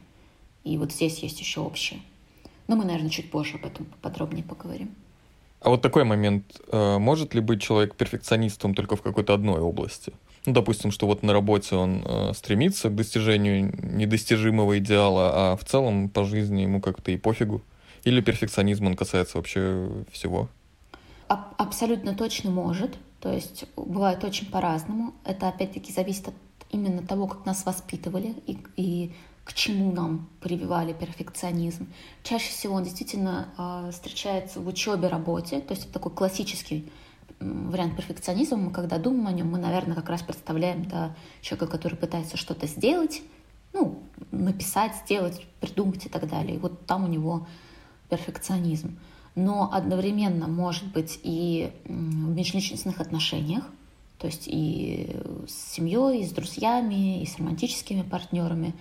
И 0.65 0.79
вот 0.79 0.93
здесь 0.93 1.19
есть 1.19 1.41
еще 1.41 1.61
общее. 1.61 2.01
Но 2.67 2.77
мы, 2.77 2.85
наверное, 2.85 3.11
чуть 3.11 3.31
позже 3.31 3.57
об 3.57 3.67
этом 3.67 3.87
подробнее 4.01 4.45
поговорим. 4.45 4.95
А 5.61 5.71
вот 5.71 5.83
такой 5.83 6.05
момент. 6.05 6.61
Э, 6.73 6.99
может 6.99 7.35
ли 7.35 7.41
быть 7.41 7.63
человек 7.63 7.95
перфекционистом 7.95 8.75
только 8.75 8.97
в 8.97 9.03
какой-то 9.03 9.35
одной 9.35 9.61
области? 9.61 10.13
Ну, 10.47 10.53
допустим, 10.53 10.91
что 10.91 11.07
вот 11.07 11.23
на 11.23 11.33
работе 11.33 11.75
он 11.75 12.03
э, 12.05 12.33
стремится 12.35 12.91
к 12.91 12.95
достижению 12.95 13.75
недостижимого 13.97 14.79
идеала, 14.79 15.53
а 15.53 15.57
в 15.57 15.65
целом 15.65 16.09
по 16.11 16.25
жизни 16.25 16.63
ему 16.63 16.81
как-то 16.81 17.11
и 17.13 17.17
пофигу. 17.17 17.63
Или 18.05 18.21
перфекционизм, 18.21 18.87
он 18.87 18.95
касается 18.95 19.39
вообще 19.39 19.89
всего? 20.13 20.49
абсолютно 21.29 22.15
точно 22.15 22.51
может. 22.51 22.97
То 23.21 23.33
есть 23.33 23.65
бывает 23.77 24.23
очень 24.23 24.51
по-разному. 24.51 25.15
Это 25.25 25.49
опять-таки 25.49 25.93
зависит 25.93 26.29
от 26.29 26.35
именно 26.71 27.03
того, 27.03 27.27
как 27.27 27.47
нас 27.47 27.65
воспитывали 27.65 28.35
и, 28.47 28.59
и 28.77 29.13
к 29.45 29.53
чему 29.53 29.93
нам 29.93 30.29
прививали 30.41 30.93
перфекционизм. 30.93 31.87
Чаще 32.23 32.51
всего 32.51 32.75
он 32.75 32.85
действительно 32.85 33.49
э, 33.59 33.91
встречается 33.93 34.61
в 34.61 34.69
учебе, 34.69 35.09
работе. 35.09 35.61
То 35.61 35.75
есть 35.75 35.85
это 35.85 35.95
такой 35.95 36.13
классический 36.13 36.91
вариант 37.41 37.97
перфекционизма. 37.97 38.57
Мы 38.57 38.71
когда 38.71 38.99
думаем 38.99 39.27
о 39.27 39.33
нем, 39.33 39.51
мы, 39.51 39.59
наверное, 39.59 39.95
как 39.95 40.09
раз 40.09 40.23
представляем 40.23 40.85
да, 40.87 41.15
человека, 41.43 41.67
который 41.71 41.97
пытается 41.97 42.37
что-то 42.37 42.67
сделать, 42.67 43.23
ну, 43.73 44.03
написать, 44.31 44.95
сделать, 45.05 45.47
придумать 45.61 46.07
и 46.07 46.09
так 46.09 46.29
далее. 46.29 46.57
И 46.57 46.59
вот 46.59 46.87
там 46.87 47.05
у 47.05 47.09
него 47.09 47.47
перфекционизм 48.09 48.99
но 49.35 49.71
одновременно 49.73 50.47
может 50.47 50.85
быть 50.93 51.19
и 51.23 51.73
в 51.85 51.91
межличностных 51.91 53.01
отношениях, 53.01 53.65
то 54.19 54.27
есть 54.29 54.45
и 54.47 55.11
с 55.49 55.75
семьей, 55.75 56.21
и 56.21 56.27
с 56.27 56.31
друзьями, 56.31 57.23
и 57.23 57.27
с 57.27 57.39
романтическими 57.39 58.03
партнерами. 58.03 58.75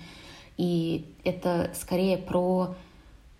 И 0.57 1.05
это 1.23 1.71
скорее 1.73 2.17
про, 2.17 2.75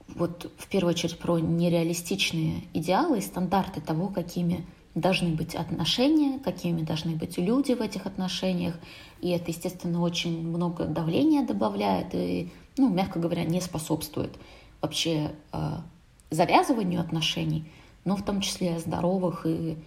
вот 0.07 0.51
в 0.57 0.67
первую 0.67 0.93
очередь, 0.93 1.19
про 1.19 1.39
нереалистичные 1.39 2.63
идеалы 2.73 3.19
и 3.19 3.21
стандарты 3.21 3.81
того, 3.81 4.07
какими 4.07 4.65
должны 4.95 5.29
быть 5.29 5.55
отношения, 5.55 6.39
какими 6.39 6.81
должны 6.81 7.15
быть 7.15 7.37
люди 7.37 7.73
в 7.73 7.81
этих 7.81 8.05
отношениях. 8.05 8.75
И 9.21 9.29
это, 9.29 9.51
естественно, 9.51 10.01
очень 10.01 10.47
много 10.47 10.85
давления 10.85 11.45
добавляет 11.45 12.13
и, 12.13 12.51
ну, 12.77 12.89
мягко 12.89 13.19
говоря, 13.19 13.43
не 13.43 13.61
способствует 13.61 14.35
вообще 14.81 15.31
а, 15.51 15.83
завязыванию 16.29 17.01
отношений, 17.01 17.65
но 18.05 18.15
в 18.15 18.23
том 18.23 18.41
числе 18.41 18.79
здоровых 18.79 19.45
и 19.45 19.77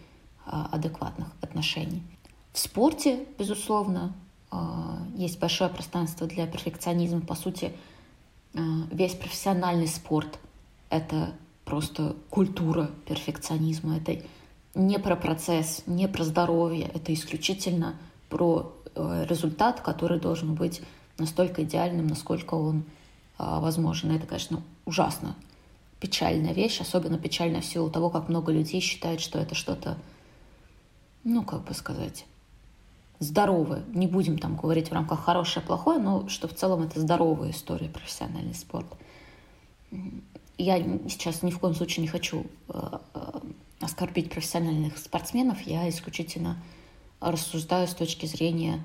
а, 0.45 0.69
адекватных 0.73 1.29
отношений. 1.41 2.03
В 2.53 2.59
спорте, 2.59 3.27
безусловно, 3.39 4.15
есть 5.17 5.39
большое 5.39 5.71
пространство 5.71 6.27
для 6.27 6.47
перфекционизма. 6.47 7.21
По 7.21 7.35
сути, 7.35 7.73
а, 8.55 8.61
весь 8.91 9.15
профессиональный 9.15 9.89
спорт— 9.89 10.39
это 10.91 11.33
просто 11.65 12.17
культура 12.31 12.91
перфекционизма. 13.07 13.97
Это 13.97 14.23
не 14.75 14.99
про 14.99 15.17
процесс, 15.17 15.83
не 15.87 16.07
про 16.07 16.25
здоровье, 16.25 16.91
это 16.95 17.13
исключительно 17.13 17.97
про 18.29 18.73
э, 18.95 19.27
результат, 19.29 19.81
который 19.81 20.21
должен 20.21 20.55
быть 20.55 20.83
настолько 21.19 21.65
идеальным, 21.65 22.07
насколько 22.07 22.55
он 22.55 22.85
возможен. 23.39 24.11
Это, 24.13 24.27
конечно, 24.27 24.63
ужасно 24.85 25.35
печальная 26.01 26.53
вещь, 26.53 26.81
особенно 26.81 27.19
печальная 27.19 27.61
в 27.61 27.65
силу 27.65 27.91
того, 27.91 28.11
как 28.11 28.29
много 28.29 28.53
людей 28.53 28.81
считают, 28.81 29.21
что 29.21 29.39
это 29.39 29.55
что-то, 29.55 29.99
ну, 31.25 31.43
как 31.43 31.65
бы 31.65 31.75
сказать, 31.75 32.27
здоровое. 33.19 33.83
Не 33.89 34.07
будем 34.07 34.39
там 34.39 34.57
говорить 34.57 34.91
в 34.91 34.93
рамках 34.93 35.25
хорошее, 35.25 35.65
плохое, 35.65 35.99
но 35.99 36.29
что 36.29 36.49
в 36.49 36.55
целом 36.55 36.83
это 36.83 37.01
здоровая 37.01 37.51
история, 37.51 37.89
профессиональный 37.89 38.55
спорт. 38.55 38.87
Я 40.59 40.79
сейчас 41.09 41.43
ни 41.43 41.51
в 41.51 41.59
коем 41.59 41.75
случае 41.75 42.03
не 42.03 42.09
хочу 42.09 42.47
э, 42.69 42.99
э, 43.15 43.41
оскорбить 43.81 44.31
профессиональных 44.31 44.97
спортсменов, 44.97 45.61
я 45.63 45.89
исключительно 45.89 46.57
рассуждаю 47.21 47.87
с 47.87 47.95
точки 47.95 48.27
зрения 48.27 48.85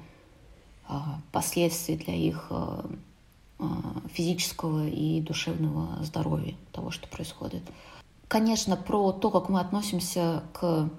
э, 0.90 0.94
последствий 1.32 1.96
для 1.98 2.16
их 2.16 2.52
физического 4.12 4.88
и 4.88 5.22
душевного 5.22 6.04
здоровья 6.04 6.56
того, 6.72 6.90
что 6.90 7.08
происходит. 7.08 7.62
Конечно, 8.28 8.76
про 8.76 9.12
то, 9.12 9.30
как 9.30 9.50
мы 9.50 9.60
относимся 9.60 10.44
к 10.52 10.90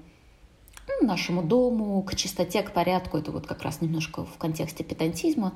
ну, 0.89 1.07
нашему 1.07 1.43
дому, 1.43 2.03
к 2.03 2.14
чистоте, 2.14 2.62
к 2.62 2.72
порядку, 2.72 3.18
это 3.18 3.33
вот 3.33 3.47
как 3.47 3.62
раз 3.62 3.80
немножко 3.80 4.24
в 4.24 4.37
контексте 4.39 4.85
педантизма, 4.85 5.53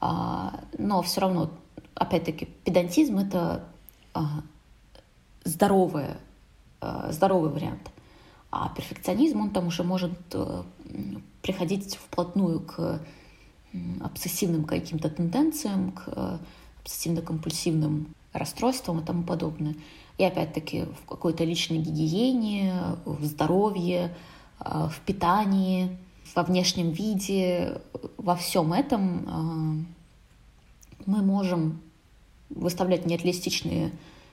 а, 0.00 0.60
но 0.78 1.02
все 1.02 1.20
равно, 1.20 1.50
опять-таки, 1.94 2.46
педантизм— 2.64 3.18
это 3.18 3.64
а, 4.12 4.42
здоровый, 5.44 6.06
здоровый 7.10 7.50
вариант. 7.50 7.90
А 8.50 8.68
перфекционизм, 8.68 9.40
он 9.40 9.50
там 9.50 9.66
уже 9.66 9.82
может 9.82 10.12
э, 10.32 10.62
приходить 11.42 11.96
вплотную 11.96 12.60
к 12.60 13.00
обсессивным 14.00 14.64
каким-то 14.64 15.10
тенденциям, 15.10 15.90
к 15.90 16.38
обсессивно-компульсивным 16.84 18.06
расстройствам 18.32 19.00
и 19.00 19.04
тому 19.04 19.24
подобное. 19.24 19.74
И 20.18 20.24
опять-таки 20.24 20.82
в 20.84 21.08
какой-то 21.08 21.42
личной 21.42 21.78
гигиене, 21.78 22.72
в 23.04 23.24
здоровье, 23.24 24.14
в 24.64 24.94
питании, 25.06 25.96
во 26.34 26.42
внешнем 26.42 26.90
виде, 26.90 27.80
во 28.16 28.34
всем 28.36 28.72
этом 28.72 29.86
мы 31.06 31.22
можем 31.22 31.80
выставлять 32.50 33.06
нереалистичные 33.06 33.92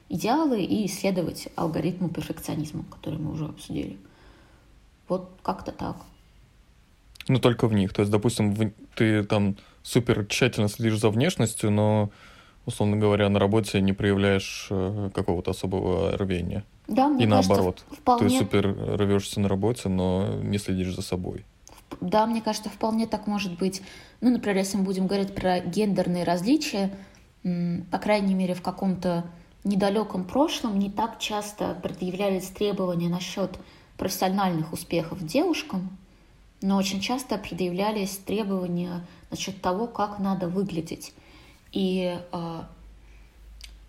идеалы 0.09 0.63
и 0.63 0.85
исследовать 0.85 1.47
алгоритмы 1.55 2.09
перфекционизма, 2.09 2.83
которые 2.89 3.21
мы 3.21 3.31
уже 3.31 3.45
обсудили. 3.45 3.97
Вот 5.07 5.29
как-то 5.41 5.71
так. 5.71 5.97
Ну, 7.27 7.39
только 7.39 7.67
в 7.67 7.73
них. 7.73 7.93
То 7.93 8.01
есть, 8.01 8.11
допустим, 8.11 8.53
в... 8.53 8.71
ты 8.95 9.23
там 9.23 9.55
супер 9.83 10.25
тщательно 10.25 10.67
следишь 10.67 10.99
за 10.99 11.09
внешностью, 11.09 11.71
но, 11.71 12.11
условно 12.65 12.97
говоря, 12.97 13.29
на 13.29 13.39
работе 13.39 13.81
не 13.81 13.93
проявляешь 13.93 14.67
э, 14.69 15.09
какого-то 15.13 15.51
особого 15.51 16.17
рвения. 16.17 16.63
Да, 16.87 17.07
мне 17.07 17.25
И 17.25 17.27
кажется, 17.27 17.49
наоборот. 17.49 17.85
вполне... 17.91 18.29
Ты 18.29 18.37
супер 18.37 18.75
рвешься 18.97 19.39
на 19.39 19.47
работе, 19.47 19.89
но 19.89 20.39
не 20.41 20.57
следишь 20.57 20.95
за 20.95 21.01
собой. 21.01 21.45
Да, 21.99 22.25
мне 22.25 22.41
кажется, 22.41 22.69
вполне 22.69 23.07
так 23.07 23.27
может 23.27 23.57
быть. 23.57 23.81
Ну, 24.21 24.29
например, 24.29 24.57
если 24.57 24.77
мы 24.77 24.83
будем 24.83 25.07
говорить 25.07 25.35
про 25.35 25.59
гендерные 25.59 26.23
различия, 26.23 26.91
по 27.43 27.97
крайней 27.97 28.33
мере, 28.33 28.53
в 28.53 28.61
каком-то 28.61 29.25
недалеком 29.63 30.23
прошлом 30.23 30.79
не 30.79 30.89
так 30.89 31.19
часто 31.19 31.77
предъявлялись 31.81 32.47
требования 32.47 33.09
насчет 33.09 33.57
профессиональных 33.97 34.73
успехов 34.73 35.23
девушкам, 35.25 35.97
но 36.61 36.77
очень 36.77 37.01
часто 37.01 37.37
предъявлялись 37.37 38.17
требования 38.17 39.05
насчет 39.29 39.61
того, 39.61 39.87
как 39.87 40.19
надо 40.19 40.47
выглядеть. 40.47 41.13
И, 41.71 42.17
а, 42.31 42.67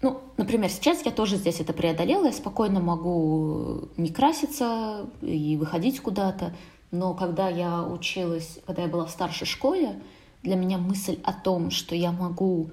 ну, 0.02 0.20
например, 0.36 0.68
сейчас 0.68 1.06
я 1.06 1.12
тоже 1.12 1.36
здесь 1.36 1.60
это 1.60 1.72
преодолела, 1.72 2.26
я 2.26 2.32
спокойно 2.32 2.80
могу 2.80 3.88
не 3.96 4.10
краситься 4.10 5.06
и 5.22 5.56
выходить 5.56 6.00
куда-то, 6.00 6.54
но 6.90 7.14
когда 7.14 7.48
я 7.48 7.84
училась, 7.84 8.58
когда 8.66 8.82
я 8.82 8.88
была 8.88 9.06
в 9.06 9.10
старшей 9.10 9.46
школе, 9.46 10.00
для 10.42 10.56
меня 10.56 10.76
мысль 10.76 11.20
о 11.22 11.32
том, 11.32 11.70
что 11.70 11.94
я 11.94 12.10
могу 12.10 12.70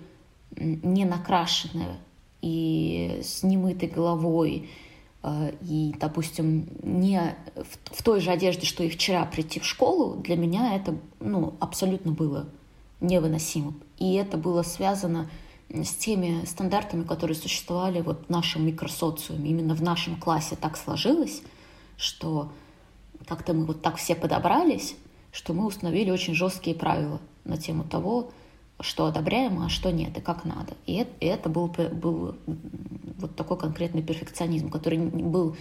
не 0.56 1.06
накрашенная 1.06 1.98
и 2.42 3.22
с 3.24 3.44
немытой 3.44 3.90
головой, 3.90 4.70
э, 5.22 5.54
и, 5.62 5.94
допустим, 6.00 6.68
не 6.82 7.36
в, 7.92 8.04
той 8.04 8.22
же 8.22 8.32
одежде, 8.32 8.66
что 8.66 8.84
и 8.84 8.90
вчера 8.90 9.24
прийти 9.26 9.60
в 9.60 9.66
школу, 9.66 10.16
для 10.16 10.36
меня 10.36 10.76
это 10.76 10.98
ну, 11.20 11.54
абсолютно 11.60 12.12
было 12.12 12.48
невыносимо. 13.02 13.74
И 14.00 14.16
это 14.16 14.38
было 14.38 14.64
связано 14.64 15.26
с 15.26 15.49
теми 15.70 16.46
стандартами, 16.46 17.04
которые 17.04 17.36
существовали 17.36 18.02
вот 18.02 18.26
в 18.28 18.30
нашем 18.30 18.66
микросоциуме. 18.66 19.50
Именно 19.50 19.76
в 19.76 19.82
нашем 19.82 20.20
классе 20.20 20.56
так 20.56 20.78
сложилось, 20.78 21.42
что 21.98 22.52
как-то 23.28 23.54
мы 23.54 23.66
вот 23.66 23.82
так 23.82 23.98
все 23.98 24.16
подобрались, 24.16 24.96
что 25.32 25.54
мы 25.54 25.66
установили 25.66 26.10
очень 26.10 26.34
жесткие 26.34 26.76
правила 26.76 27.20
на 27.46 27.58
тему 27.58 27.84
того, 27.84 28.32
что 28.80 29.06
одобряемо, 29.06 29.66
а 29.66 29.70
что 29.70 29.92
нет, 29.92 30.18
и 30.18 30.22
как 30.22 30.46
надо. 30.46 30.74
И 30.86 30.96
это, 30.96 31.12
и 31.20 31.26
это 31.26 31.50
был, 31.50 31.68
был 31.68 32.36
вот 33.18 33.36
такой 33.36 33.58
конкретный 33.58 34.02
перфекционизм, 34.02 34.70
который 34.70 34.98
был 34.98 35.56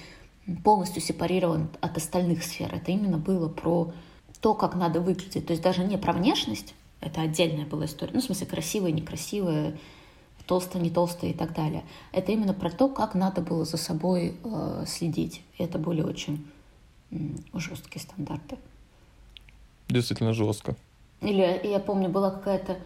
полностью 0.65 1.03
сепарирован 1.03 1.69
от 1.81 1.97
остальных 1.97 2.45
сфер. 2.45 2.75
Это 2.75 2.93
именно 2.93 3.19
было 3.19 3.49
про 3.49 3.93
то, 4.41 4.55
как 4.55 4.75
надо 4.77 5.01
выглядеть. 5.01 5.47
То 5.47 5.53
есть 5.53 5.63
даже 5.63 5.85
не 5.85 5.99
про 5.99 6.13
внешность, 6.13 6.75
это 7.01 7.21
отдельная 7.21 7.67
была 7.67 7.85
история, 7.85 8.13
ну, 8.15 8.21
в 8.21 8.25
смысле, 8.25 8.47
красивая, 8.47 8.93
некрасивая, 8.93 9.77
толстая, 10.49 10.83
не 10.83 10.91
толстая 10.91 11.31
и 11.31 11.35
так 11.35 11.55
далее. 11.55 11.85
Это 12.11 12.33
именно 12.33 12.55
про 12.55 12.71
то, 12.71 12.89
как 12.89 13.15
надо 13.15 13.43
было 13.43 13.65
за 13.65 13.77
собой 13.77 14.35
э, 14.43 14.85
следить. 14.87 15.43
И 15.59 15.63
это 15.63 15.79
были 15.79 16.03
очень 16.03 16.45
э, 17.11 17.17
жесткие 17.55 18.03
стандарты. 18.03 18.57
Действительно 19.89 20.33
жестко. 20.33 20.75
Или 21.21 21.61
я 21.65 21.79
помню, 21.79 22.09
была 22.09 22.31
какая-то 22.31 22.79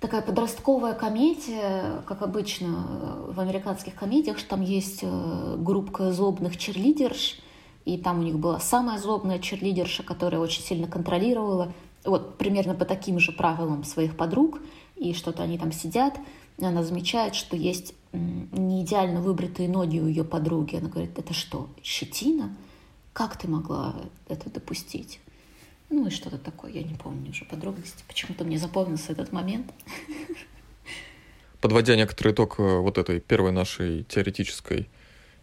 такая 0.00 0.20
подростковая 0.22 0.94
комедия, 0.94 2.02
как 2.06 2.22
обычно 2.22 2.86
э, 2.86 3.32
в 3.32 3.40
американских 3.40 3.94
комедиях, 3.94 4.38
что 4.38 4.50
там 4.50 4.60
есть 4.60 5.00
э, 5.02 5.56
группа 5.58 6.12
злобных 6.12 6.58
черлидерш, 6.58 7.38
и 7.86 7.96
там 7.96 8.20
у 8.20 8.22
них 8.22 8.38
была 8.38 8.60
самая 8.60 8.98
злобная 8.98 9.38
черлидерша, 9.38 10.02
которая 10.02 10.40
очень 10.40 10.62
сильно 10.62 10.86
контролировала, 10.86 11.72
вот 12.04 12.36
примерно 12.36 12.74
по 12.74 12.84
таким 12.84 13.18
же 13.18 13.32
правилам 13.32 13.84
своих 13.84 14.16
подруг, 14.16 14.60
и 14.96 15.14
что-то 15.14 15.42
они 15.42 15.58
там 15.58 15.72
сидят, 15.72 16.18
она 16.58 16.82
замечает, 16.82 17.34
что 17.34 17.56
есть 17.56 17.94
не 18.12 18.82
идеально 18.82 19.20
выбритые 19.20 19.68
ноги 19.68 19.98
у 19.98 20.06
ее 20.06 20.24
подруги. 20.24 20.76
Она 20.76 20.88
говорит, 20.88 21.18
это 21.18 21.34
что, 21.34 21.68
щетина? 21.82 22.56
Как 23.12 23.38
ты 23.38 23.48
могла 23.48 23.94
это 24.28 24.50
допустить? 24.50 25.20
Ну 25.88 26.06
и 26.06 26.10
что-то 26.10 26.38
такое, 26.38 26.72
я 26.72 26.82
не 26.82 26.94
помню 26.94 27.30
уже 27.30 27.44
подробности. 27.44 28.02
Почему-то 28.08 28.44
мне 28.44 28.58
запомнился 28.58 29.12
этот 29.12 29.32
момент. 29.32 29.72
Подводя 31.60 31.96
некоторый 31.96 32.32
итог 32.32 32.58
э, 32.58 32.78
вот 32.78 32.98
этой 32.98 33.20
первой 33.20 33.52
нашей 33.52 34.04
теоретической 34.04 34.88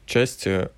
части, 0.06 0.70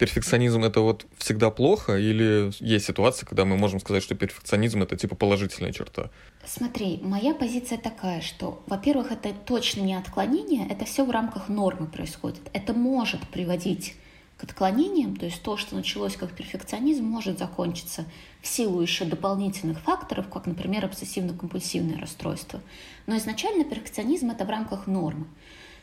перфекционизм 0.00 0.64
это 0.64 0.80
вот 0.80 1.06
всегда 1.18 1.50
плохо 1.50 1.98
или 1.98 2.50
есть 2.58 2.86
ситуации, 2.86 3.26
когда 3.26 3.44
мы 3.44 3.58
можем 3.58 3.80
сказать, 3.80 4.02
что 4.02 4.14
перфекционизм 4.14 4.82
это 4.82 4.96
типа 4.96 5.14
положительная 5.14 5.72
черта? 5.72 6.08
Смотри, 6.46 7.00
моя 7.02 7.34
позиция 7.34 7.76
такая, 7.76 8.22
что, 8.22 8.62
во-первых, 8.66 9.12
это 9.12 9.34
точно 9.44 9.82
не 9.82 9.94
отклонение, 9.94 10.66
это 10.70 10.86
все 10.86 11.04
в 11.04 11.10
рамках 11.10 11.50
нормы 11.50 11.86
происходит. 11.86 12.40
Это 12.54 12.72
может 12.72 13.20
приводить 13.28 13.94
к 14.38 14.44
отклонениям, 14.44 15.16
то 15.16 15.26
есть 15.26 15.42
то, 15.42 15.58
что 15.58 15.76
началось 15.76 16.16
как 16.16 16.34
перфекционизм, 16.34 17.04
может 17.04 17.38
закончиться 17.38 18.06
в 18.40 18.46
силу 18.46 18.80
еще 18.80 19.04
дополнительных 19.04 19.80
факторов, 19.80 20.30
как, 20.30 20.46
например, 20.46 20.86
обсессивно-компульсивное 20.86 22.00
расстройство. 22.00 22.62
Но 23.06 23.18
изначально 23.18 23.64
перфекционизм— 23.64 24.30
это 24.32 24.46
в 24.46 24.48
рамках 24.48 24.86
нормы. 24.86 25.26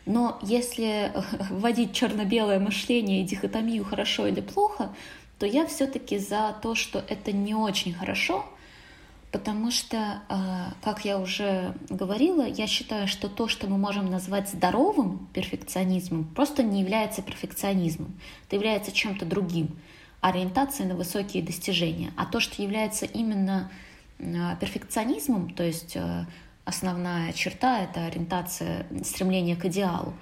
Но 0.08 0.40
если 0.42 1.12
вводить 1.52 1.94
черно-белое 1.94 2.60
мышление 2.60 3.22
и 3.22 3.26
дихотомию 3.26 3.86
хорошо 3.86 4.26
или 4.26 4.42
плохо, 4.42 4.90
то 5.38 5.46
я 5.46 5.68
все-таки 5.68 6.18
за 6.18 6.56
то, 6.64 6.74
что 6.74 7.04
это 7.08 7.32
не 7.32 7.54
очень 7.54 7.94
хорошо— 7.94 8.44
потому 9.32 9.72
что, 9.72 10.22
а, 10.30 10.74
как 10.82 11.06
я 11.06 11.20
уже 11.20 11.76
говорила, 11.90 12.48
я 12.48 12.66
считаю, 12.68 13.08
что 13.08 13.28
то, 13.28 13.48
что 13.48 13.68
мы 13.68 13.78
можем 13.78 14.10
назвать 14.10 14.50
здоровым 14.50 15.28
перфекционизмом, 15.34 16.26
просто 16.26 16.64
не 16.64 16.82
является 16.82 17.22
перфекционизмом, 17.22 18.20
это 18.48 18.56
является 18.56 18.92
чем-то 18.92 19.26
другим, 19.26 19.78
ориентацией 20.22 20.90
на 20.90 20.96
высокие 20.96 21.44
достижения. 21.44 22.12
А 22.18 22.26
то, 22.26 22.40
что 22.40 22.62
является 22.62 23.06
именно 23.06 23.70
а, 24.20 24.56
перфекционизмом, 24.56 25.52
то 25.52 25.64
есть 25.64 25.98
а, 25.98 26.26
основная 26.68 27.32
черта— 27.32 27.80
это 27.84 28.06
ориентация, 28.06 28.86
стремление 29.04 29.56
к 29.56 29.66
идеалу, 29.66 30.14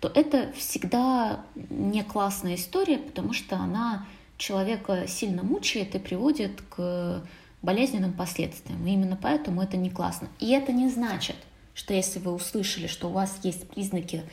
то 0.00 0.10
это 0.12 0.52
всегда 0.56 1.44
не 1.54 2.02
классная 2.02 2.56
история, 2.56 2.98
потому 2.98 3.32
что 3.32 3.56
она 3.56 4.04
человека 4.36 5.06
сильно 5.06 5.44
мучает 5.44 5.94
и 5.94 6.00
приводит 6.00 6.60
к 6.70 7.22
болезненным 7.62 8.12
последствиям. 8.12 8.84
И 8.84 8.90
именно 8.90 9.16
поэтому 9.20 9.62
это 9.62 9.76
не 9.76 9.90
классно. 9.90 10.28
И 10.40 10.50
это 10.50 10.72
не 10.72 10.90
значит, 10.90 11.36
что 11.72 11.94
если 11.94 12.18
вы 12.18 12.32
услышали, 12.32 12.88
что 12.88 13.08
у 13.08 13.12
вас 13.12 13.38
есть 13.44 13.68
признаки 13.70 14.24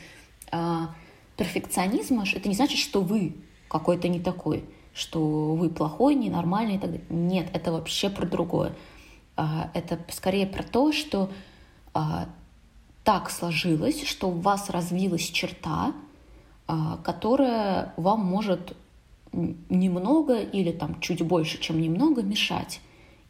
э, 0.51 0.78
перфекционизма, 1.38 2.24
это 2.34 2.49
не 2.49 2.55
значит, 2.55 2.80
что 2.80 3.01
вы 3.01 3.36
какой-то 3.67 4.07
не 4.07 4.20
такой, 4.20 4.65
что 4.95 5.53
вы 5.53 5.70
плохой, 5.70 6.15
ненормальный 6.15 6.78
и 6.78 6.80
так 6.80 6.89
далее. 6.89 7.05
Нет, 7.09 7.47
это 7.53 7.72
вообще 7.72 8.09
про 8.09 8.26
другое. 8.26 8.74
Э, 9.38 9.70
это 9.76 9.99
скорее 10.09 10.47
про 10.47 10.63
то, 10.63 10.91
что 10.91 11.30
так 13.04 13.32
сложилось, 13.32 14.04
что 14.04 14.30
у 14.30 14.40
вас 14.40 14.70
развилась 14.70 15.30
черта, 15.30 15.94
э, 16.68 16.74
которая 17.04 17.94
вам 17.98 18.20
может 18.24 18.76
немного 19.32 20.40
или 20.42 20.72
там 20.72 21.00
чуть 21.00 21.22
больше, 21.24 21.60
чем 21.60 21.82
немного 21.82 22.22
мешать. 22.22 22.82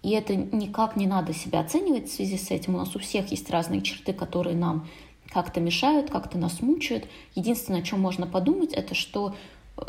И 0.02 0.12
это 0.12 0.36
никак 0.36 0.96
не 0.96 1.08
надо 1.08 1.34
себя 1.34 1.60
оценивать 1.60 2.10
в 2.10 2.14
связи 2.14 2.38
с 2.38 2.52
этим. 2.52 2.76
У 2.76 2.78
нас 2.78 2.96
у 2.96 3.00
всех 3.00 3.32
есть 3.32 3.50
разные 3.50 3.82
черты, 3.82 4.14
которые 4.14 4.56
нам 4.56 4.88
как-то 5.30 5.60
мешают, 5.60 6.10
как-то 6.10 6.38
нас 6.38 6.62
мучают. 6.62 7.06
Единственное, 7.36 7.82
о 7.82 7.84
чем 7.84 8.02
можно 8.02 8.28
подумать, 8.28 8.74
это 8.74 8.96
что, 8.96 9.36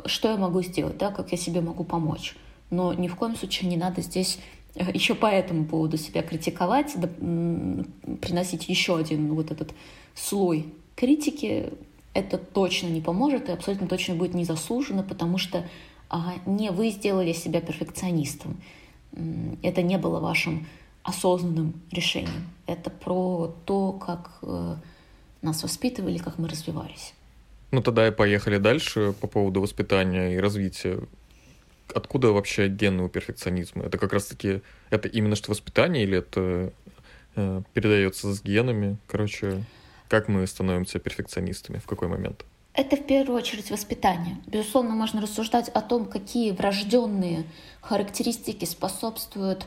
что 0.07 0.31
я 0.31 0.37
могу 0.37 0.63
сделать, 0.63 0.99
да, 0.99 1.11
как 1.11 1.33
я 1.33 1.39
себе 1.39 1.61
могу 1.61 1.85
помочь. 1.85 2.37
Но 2.71 2.93
ни 2.93 3.09
в 3.09 3.17
коем 3.17 3.37
случае 3.37 3.71
не 3.71 3.77
надо 3.77 4.03
здесь 4.03 4.39
э, 4.39 4.60
еще 4.75 5.15
по 5.15 5.27
этому 5.27 5.65
поводу 5.65 5.97
себя 5.97 6.23
критиковать, 6.23 6.93
да, 6.97 7.09
приносить 8.21 8.69
еще 8.69 8.97
один 8.97 9.35
вот 9.35 9.51
этот 9.51 9.73
слой 10.15 10.67
критики. 10.97 11.73
Это 12.13 12.39
точно 12.39 12.89
не 12.89 13.01
поможет 13.01 13.49
и 13.49 13.53
абсолютно 13.53 13.87
точно 13.87 14.15
будет 14.15 14.35
незаслуженно, 14.35 15.03
потому 15.03 15.39
что 15.39 15.69
а, 16.09 16.35
не 16.45 16.71
вы 16.71 16.91
сделали 16.91 17.33
себя 17.33 17.61
перфекционистом 17.61 18.61
это 19.63 19.83
не 19.83 19.99
было 19.99 20.21
вашим 20.21 20.67
осознанным 21.03 21.75
решением. 21.91 22.49
Это 22.67 22.91
про 22.91 23.55
то, 23.65 23.93
как, 23.93 24.31
э, 24.43 24.77
нас 25.43 25.63
воспитывали, 25.63 26.19
как 26.19 26.39
мы 26.39 26.49
развивались. 26.49 27.15
Ну 27.71 27.83
тогда 27.83 28.09
и 28.09 28.11
поехали 28.11 28.59
дальше 28.59 29.15
по 29.21 29.27
поводу 29.27 29.61
воспитания 29.61 30.35
и 30.35 30.39
развития. 30.39 31.01
Откуда 31.93 32.33
вообще 32.33 32.69
гены 32.69 33.05
у 33.05 33.09
перфекционизма? 33.09 33.85
Это 33.85 33.99
как 33.99 34.13
раз-таки, 34.13 34.63
это 34.91 35.09
именно 35.09 35.37
что 35.37 35.51
воспитание 35.51 36.05
или 36.05 36.19
это 36.19 36.73
э, 37.37 37.63
передается 37.75 38.33
с 38.33 38.43
генами? 38.43 38.97
Короче, 39.07 39.65
как 40.09 40.29
мы 40.29 40.47
становимся 40.47 40.99
перфекционистами, 40.99 41.79
в 41.79 41.87
какой 41.87 42.09
момент? 42.09 42.45
Это 42.75 42.97
в 42.97 43.05
первую 43.05 43.37
очередь 43.37 43.71
воспитание. 43.71 44.37
Безусловно, 44.47 44.95
можно 44.95 45.21
рассуждать 45.21 45.69
о 45.69 45.81
том, 45.81 46.07
какие 46.07 46.53
врожденные 46.53 47.45
характеристики 47.81 48.65
способствуют 48.65 49.67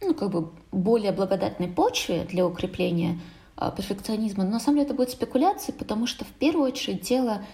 ну, 0.00 0.14
как 0.14 0.30
бы 0.30 0.50
более 0.70 1.12
благодатной 1.12 1.68
почве 1.68 2.24
для 2.24 2.46
укрепления 2.46 3.18
а, 3.56 3.70
перфекционизма. 3.70 4.44
Но 4.44 4.50
на 4.50 4.60
самом 4.60 4.78
деле 4.78 4.86
это 4.86 4.94
будет 4.94 5.10
спекуляция, 5.10 5.74
потому 5.74 6.06
что 6.06 6.24
в 6.24 6.28
первую 6.28 6.66
очередь 6.66 7.02
дело 7.02 7.44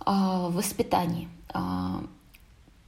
а, 0.00 0.48
в 0.48 0.54
воспитании. 0.54 1.28
А, 1.52 2.02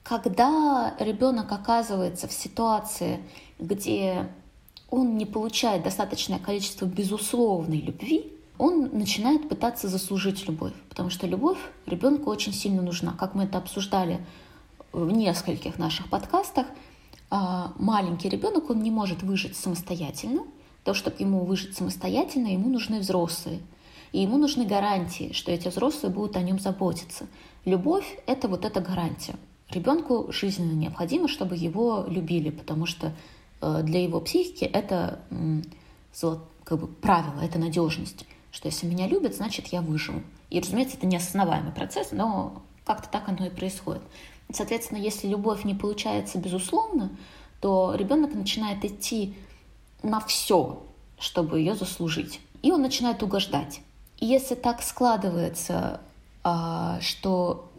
когда 0.09 0.95
ребенок 1.01 1.51
оказывается 1.51 2.29
в 2.29 2.33
ситуации, 2.33 3.19
где 3.59 4.29
он 4.89 5.17
не 5.17 5.27
получает 5.27 5.83
достаточное 5.83 6.39
количество 6.39 6.85
безусловной 6.85 7.81
любви, 7.81 8.33
он 8.57 8.91
начинает 8.93 9.49
пытаться 9.49 9.89
заслужить 9.89 10.47
любовь, 10.47 10.73
потому 10.89 11.11
что 11.11 11.27
любовь 11.27 11.59
ребенку 11.87 12.31
очень 12.31 12.53
сильно 12.53 12.83
нужна. 12.83 13.15
Как 13.19 13.35
мы 13.35 13.45
это 13.45 13.59
обсуждали 13.59 14.25
в 14.93 15.11
нескольких 15.11 15.77
наших 15.77 16.09
подкастах, 16.09 16.67
а, 17.29 17.73
маленький 17.77 18.29
ребенок, 18.29 18.71
он 18.71 18.83
не 18.85 18.93
может 18.93 19.25
выжить 19.25 19.57
самостоятельно. 19.57 20.45
То, 20.85 20.95
чтобы 20.95 21.17
ему 21.19 21.45
выжить 21.45 21.77
самостоятельно, 21.77 22.47
ему 22.47 22.69
нужны 22.69 23.01
взрослые. 23.01 23.61
И 24.13 24.21
ему 24.23 24.39
нужны 24.39 24.67
гарантии, 24.67 25.33
что 25.33 25.51
эти 25.51 25.67
взрослые 25.67 26.15
будут 26.15 26.37
о 26.37 26.43
нем 26.43 26.61
заботиться. 26.61 27.27
Любовь— 27.65 28.21
это 28.29 28.47
вот 28.47 28.65
эта 28.65 28.81
гарантия. 28.81 29.35
Ребенку 29.71 30.31
жизненно 30.33 30.73
необходимо, 30.73 31.29
чтобы 31.29 31.57
его 31.57 32.05
любили, 32.09 32.51
потому 32.51 32.87
что 32.87 33.13
э, 33.61 33.83
для 33.83 34.03
его 34.03 34.21
психики 34.21 34.65
это 34.65 35.21
как 36.65 36.81
бы 36.81 36.87
правило, 36.87 37.41
это 37.41 37.59
надежность 37.59 38.25
что 38.57 38.69
если 38.69 38.87
меня 38.87 39.07
любят, 39.07 39.37
значит, 39.37 39.67
я 39.67 39.83
выживу. 39.83 40.23
И, 40.49 40.59
разумеется, 40.59 40.97
это 40.97 41.07
неосознаваемый 41.07 41.73
процесс, 41.73 42.09
но 42.11 42.63
как-то 42.87 43.07
так 43.11 43.29
оно 43.29 43.45
и 43.45 43.51
происходит. 43.51 44.01
Соответственно, 44.51 44.97
если 44.99 45.29
любовь 45.29 45.65
не 45.65 45.75
получается 45.75 46.39
безусловно, 46.39 47.11
то 47.61 47.95
ребенок 47.95 48.35
начинает 48.35 48.83
идти 48.83 49.35
на 50.03 50.21
все, 50.21 50.83
чтобы 51.19 51.59
ее 51.59 51.75
заслужить. 51.75 52.41
И 52.63 52.73
он 52.73 52.81
начинает 52.81 53.23
угождать. 53.23 53.83
И 54.21 54.25
если 54.25 54.55
так 54.55 54.83
складывается, 54.83 56.01
а, 56.43 56.99
что 57.03 57.71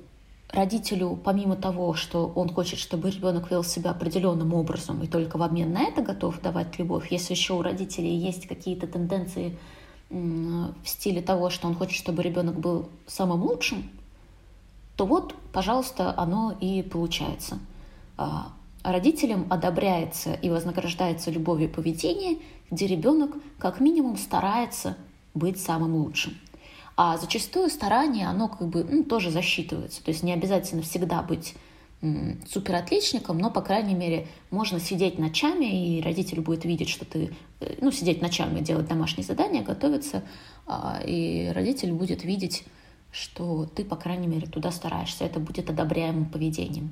родителю, 0.50 1.20
помимо 1.24 1.56
того, 1.56 1.94
что 1.94 2.32
он 2.36 2.54
хочет, 2.54 2.80
чтобы 2.80 3.10
ребенок 3.10 3.52
вел 3.52 3.64
себя 3.64 3.92
определенным 3.92 4.54
образом 4.54 5.04
и 5.04 5.08
только 5.08 5.38
в 5.38 5.44
обмен 5.44 5.74
на 5.74 5.84
это 5.84 6.02
готов 6.02 6.42
давать 6.42 6.78
любовь, 6.80 7.12
если 7.12 7.34
еще 7.34 7.54
у 7.54 7.62
родителей 7.62 8.16
есть 8.16 8.48
какие-то 8.48 8.88
тенденции 8.88 9.58
в 10.10 10.74
стиле 10.86 11.22
того, 11.22 11.50
что 11.50 11.68
он 11.68 11.76
хочет, 11.76 11.98
чтобы 11.98 12.24
ребенок 12.24 12.58
был 12.60 12.88
самым 13.08 13.44
лучшим, 13.44 13.90
то 14.96 15.06
вот, 15.06 15.36
пожалуйста, 15.52 16.14
оно 16.18 16.56
и 16.60 16.82
получается. 16.82 17.60
А, 18.18 18.54
родителям 18.84 19.46
одобряется 19.50 20.34
и 20.34 20.50
вознаграждается 20.50 21.30
любовью 21.30 21.70
поведение, 21.70 22.40
где 22.72 22.88
ребенок 22.88 23.32
как 23.60 23.80
минимум 23.80 24.18
старается 24.18 24.96
быть 25.34 25.62
самым 25.62 25.96
лучшим. 25.96 26.34
А 26.98 27.18
зачастую 27.18 27.70
старание, 27.70 28.28
оно 28.28 28.48
как 28.50 28.68
бы 28.68 28.84
ну, 28.84 29.04
тоже 29.04 29.30
засчитывается. 29.30 30.04
То 30.04 30.10
есть 30.10 30.24
не 30.24 30.34
обязательно 30.34 30.82
всегда 30.82 31.22
быть 31.22 31.54
суперотличником, 32.48 33.40
но, 33.40 33.50
по 33.50 33.62
крайней 33.62 33.96
мере, 33.96 34.28
можно 34.52 34.80
сидеть 34.80 35.18
ночами, 35.18 35.98
и 35.98 36.02
родитель 36.02 36.42
будет 36.42 36.64
видеть, 36.64 36.90
что 36.90 37.06
ты, 37.06 37.34
э, 37.60 37.76
ну, 37.82 37.92
сидеть 37.92 38.22
ночами, 38.22 38.60
делать 38.60 38.88
домашние 38.88 39.26
задания, 39.26 39.64
готовиться, 39.64 40.24
а, 40.68 41.02
и 41.04 41.50
родитель 41.50 41.92
будет 41.94 42.24
видеть, 42.24 42.66
что 43.12 43.66
ты, 43.66 43.84
по 43.84 43.96
крайней 43.96 44.28
мере, 44.28 44.46
туда 44.46 44.72
стараешься. 44.72 45.24
Это 45.24 45.40
будет 45.40 45.70
одобряемым 45.72 46.26
поведением. 46.26 46.92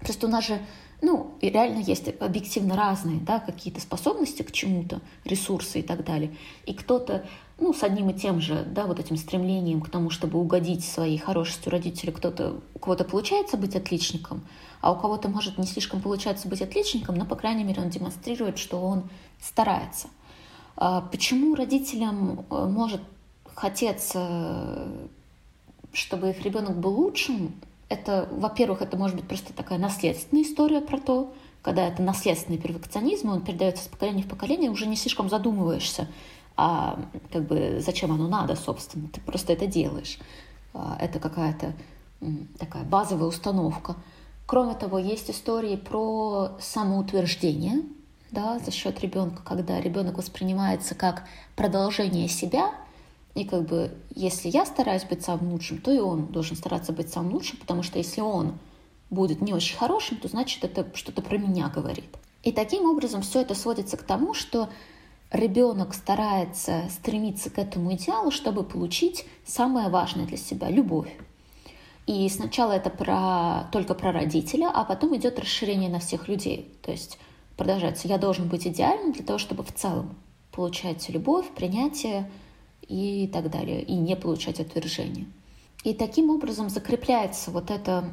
Просто 0.00 0.26
у 0.26 0.30
нас 0.30 0.46
же, 0.46 0.58
ну, 1.02 1.34
реально 1.42 1.80
есть 1.80 2.08
объективно 2.20 2.74
разные, 2.74 3.20
да, 3.20 3.38
какие-то 3.38 3.80
способности 3.80 4.42
к 4.42 4.52
чему-то, 4.52 5.00
ресурсы 5.24 5.80
и 5.80 5.82
так 5.82 6.04
далее. 6.04 6.34
И 6.64 6.72
кто-то 6.72 7.26
ну, 7.62 7.72
с 7.72 7.84
одним 7.84 8.10
и 8.10 8.12
тем 8.12 8.40
же, 8.40 8.64
да, 8.66 8.86
вот 8.86 8.98
этим 8.98 9.16
стремлением 9.16 9.80
к 9.80 9.88
тому, 9.88 10.10
чтобы 10.10 10.40
угодить 10.40 10.84
своей 10.84 11.16
хорошестью 11.16 11.70
родителю, 11.70 12.12
кто-то, 12.12 12.60
у 12.74 12.78
кого-то 12.80 13.04
получается 13.04 13.56
быть 13.56 13.76
отличником, 13.76 14.42
а 14.80 14.92
у 14.92 14.96
кого-то 14.96 15.28
может 15.28 15.58
не 15.58 15.66
слишком 15.66 16.00
получается 16.00 16.48
быть 16.48 16.60
отличником, 16.60 17.14
но, 17.14 17.24
по 17.24 17.36
крайней 17.36 17.62
мере, 17.62 17.80
он 17.80 17.88
демонстрирует, 17.88 18.58
что 18.58 18.82
он 18.82 19.04
старается. 19.40 20.08
А 20.76 21.02
почему 21.02 21.54
родителям 21.54 22.44
э, 22.50 22.66
может 22.66 23.00
хотеться, 23.54 24.88
чтобы 25.92 26.30
их 26.30 26.42
ребенок 26.42 26.76
был 26.76 26.94
лучшим? 26.94 27.54
Это, 27.88 28.28
во-первых, 28.32 28.82
это 28.82 28.96
может 28.96 29.14
быть 29.14 29.28
просто 29.28 29.52
такая 29.52 29.78
наследственная 29.78 30.42
история 30.42 30.80
про 30.80 30.98
то, 30.98 31.32
когда 31.62 31.86
это 31.86 32.02
наследственный 32.02 32.58
перфекционизм, 32.58 33.28
он 33.28 33.42
передается 33.42 33.84
с 33.84 33.86
поколения 33.86 34.24
в 34.24 34.28
поколение, 34.28 34.70
уже 34.70 34.86
не 34.86 34.96
слишком 34.96 35.28
задумываешься, 35.28 36.08
а 36.56 36.98
как 37.32 37.46
бы 37.46 37.80
зачем 37.84 38.12
оно 38.12 38.28
надо, 38.28 38.56
собственно, 38.56 39.08
ты 39.08 39.20
просто 39.20 39.52
это 39.52 39.66
делаешь. 39.66 40.18
А, 40.74 40.96
это 41.00 41.18
какая-то 41.18 41.74
такая 42.58 42.84
базовая 42.84 43.26
установка. 43.26 43.96
Кроме 44.46 44.74
того, 44.74 44.98
есть 44.98 45.30
истории 45.30 45.76
про 45.76 46.52
самоутверждение 46.60 47.82
да, 48.32 48.58
за 48.58 48.70
счет 48.70 49.00
ребенка, 49.00 49.42
когда 49.44 49.80
ребенок 49.80 50.16
воспринимается 50.18 50.94
как 50.94 51.24
продолжение 51.54 52.28
себя, 52.28 52.72
и 53.34 53.44
как 53.44 53.66
бы 53.66 53.94
если 54.14 54.48
я 54.48 54.66
стараюсь 54.66 55.04
быть 55.04 55.22
самым 55.22 55.52
лучшим, 55.52 55.78
то 55.78 55.90
и 55.90 55.98
он 55.98 56.26
должен 56.26 56.56
стараться 56.56 56.92
быть 56.92 57.10
самым 57.10 57.34
лучшим, 57.34 57.58
потому 57.58 57.82
что 57.82 57.98
если 57.98 58.20
он 58.20 58.58
будет 59.10 59.42
не 59.42 59.52
очень 59.52 59.76
хорошим, 59.76 60.16
то 60.16 60.28
значит 60.28 60.64
это 60.64 60.86
что-то 60.94 61.22
про 61.22 61.38
меня 61.38 61.68
говорит. 61.68 62.16
И 62.42 62.52
таким 62.52 62.86
образом 62.86 63.22
все 63.22 63.42
это 63.42 63.54
сводится 63.54 63.96
к 63.96 64.02
тому, 64.02 64.34
что 64.34 64.68
ребенок 65.32 65.94
старается 65.94 66.84
стремиться 66.90 67.50
к 67.50 67.58
этому 67.58 67.94
идеалу, 67.94 68.30
чтобы 68.30 68.62
получить 68.62 69.26
самое 69.44 69.88
важное 69.88 70.26
для 70.26 70.36
себя– 70.36 70.68
любовь. 70.70 71.12
И 72.06 72.28
сначала 72.28 72.72
это 72.72 72.90
про, 72.90 73.68
только 73.72 73.94
про 73.94 74.12
родителя, 74.12 74.70
а 74.72 74.84
потом 74.84 75.16
идет 75.16 75.38
расширение 75.38 75.88
на 75.88 76.00
всех 76.00 76.28
людей. 76.28 76.76
То 76.82 76.90
есть 76.90 77.18
продолжается 77.56 78.08
«я 78.08 78.18
должен 78.18 78.48
быть 78.48 78.66
идеальным 78.66 79.12
для 79.12 79.24
того, 79.24 79.38
чтобы 79.38 79.62
в 79.62 79.72
целом 79.72 80.14
получать 80.50 81.08
любовь, 81.08 81.48
принятие 81.54 82.30
и 82.82 83.28
так 83.32 83.50
далее, 83.50 83.82
и 83.82 83.94
не 83.94 84.16
получать 84.16 84.60
отвержение». 84.60 85.26
И 85.84 85.94
таким 85.94 86.30
образом 86.30 86.68
закрепляется 86.68 87.50
вот 87.50 87.70
эта 87.70 88.04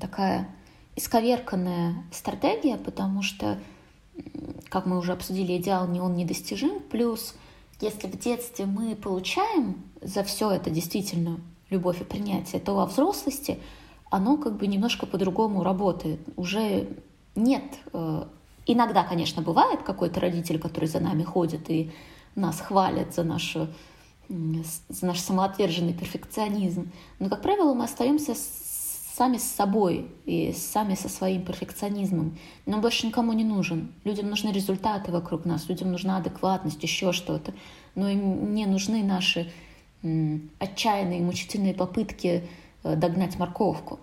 такая 0.00 0.48
исковерканная 0.96 2.04
стратегия, 2.12 2.76
потому 2.76 3.22
что 3.22 3.58
как 4.68 4.86
мы 4.86 4.98
уже 4.98 5.12
обсудили, 5.12 5.56
идеал 5.56 5.86
не 5.88 6.00
он 6.00 6.16
недостижим. 6.16 6.80
Плюс, 6.90 7.34
если 7.80 8.08
в 8.08 8.18
детстве 8.18 8.66
мы 8.66 8.96
получаем 8.96 9.82
за 10.00 10.24
все 10.24 10.50
это 10.50 10.70
действительно 10.70 11.40
любовь 11.70 12.00
и 12.00 12.04
принятие, 12.04 12.60
то 12.60 12.74
во 12.74 12.86
взрослости 12.86 13.58
оно 14.10 14.36
как 14.36 14.56
бы 14.56 14.66
немножко 14.66 15.06
по-другому 15.06 15.62
работает. 15.62 16.20
Уже 16.36 16.88
нет... 17.34 17.64
Э, 17.92 18.24
иногда, 18.66 19.04
конечно, 19.04 19.42
бывает 19.42 19.82
какой-то 19.82 20.20
родитель, 20.20 20.58
который 20.58 20.88
за 20.88 21.00
нами 21.00 21.22
ходит 21.22 21.70
и 21.70 21.90
нас 22.34 22.60
хвалит 22.60 23.14
за 23.14 23.24
нашу 23.24 23.68
за 24.28 25.06
наш 25.06 25.20
самоотверженный 25.20 25.92
перфекционизм. 25.92 26.90
Но, 27.18 27.28
как 27.28 27.42
правило, 27.42 27.74
мы 27.74 27.84
остаемся 27.84 28.34
сами 29.16 29.38
с 29.38 29.44
собой 29.44 30.10
и 30.24 30.52
сами 30.52 30.94
со 30.94 31.08
своим 31.08 31.44
перфекционизмом. 31.44 32.36
Нам 32.66 32.80
больше 32.80 33.06
никому 33.06 33.32
не 33.32 33.44
нужен. 33.44 33.92
Людям 34.04 34.28
нужны 34.28 34.50
результаты 34.50 35.12
вокруг 35.12 35.44
нас, 35.44 35.68
людям 35.68 35.92
нужна 35.92 36.16
адекватность, 36.16 36.82
еще 36.82 37.12
что-то. 37.12 37.54
Но 37.94 38.08
им 38.08 38.54
не 38.54 38.66
нужны 38.66 39.04
наши 39.04 39.52
отчаянные, 40.58 41.20
мучительные 41.20 41.74
попытки 41.74 42.48
э, 42.82 42.96
догнать 42.96 43.38
морковку. 43.38 44.00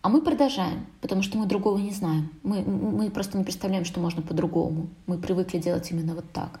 А 0.00 0.08
мы 0.08 0.22
продолжаем, 0.22 0.86
потому 1.00 1.22
что 1.22 1.38
мы 1.38 1.46
другого 1.46 1.78
не 1.78 1.92
знаем. 1.92 2.32
Мы, 2.42 2.62
мы 2.62 3.10
просто 3.10 3.36
не 3.36 3.44
представляем, 3.44 3.84
что 3.84 4.00
можно 4.00 4.22
по-другому. 4.22 4.88
Мы 5.06 5.18
привыкли 5.18 5.58
делать 5.58 5.90
именно 5.90 6.14
вот 6.14 6.24
так. 6.32 6.60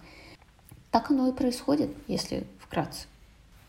Так 0.90 1.10
оно 1.10 1.28
и 1.28 1.32
происходит, 1.32 1.90
если 2.06 2.46
вкратце. 2.60 3.06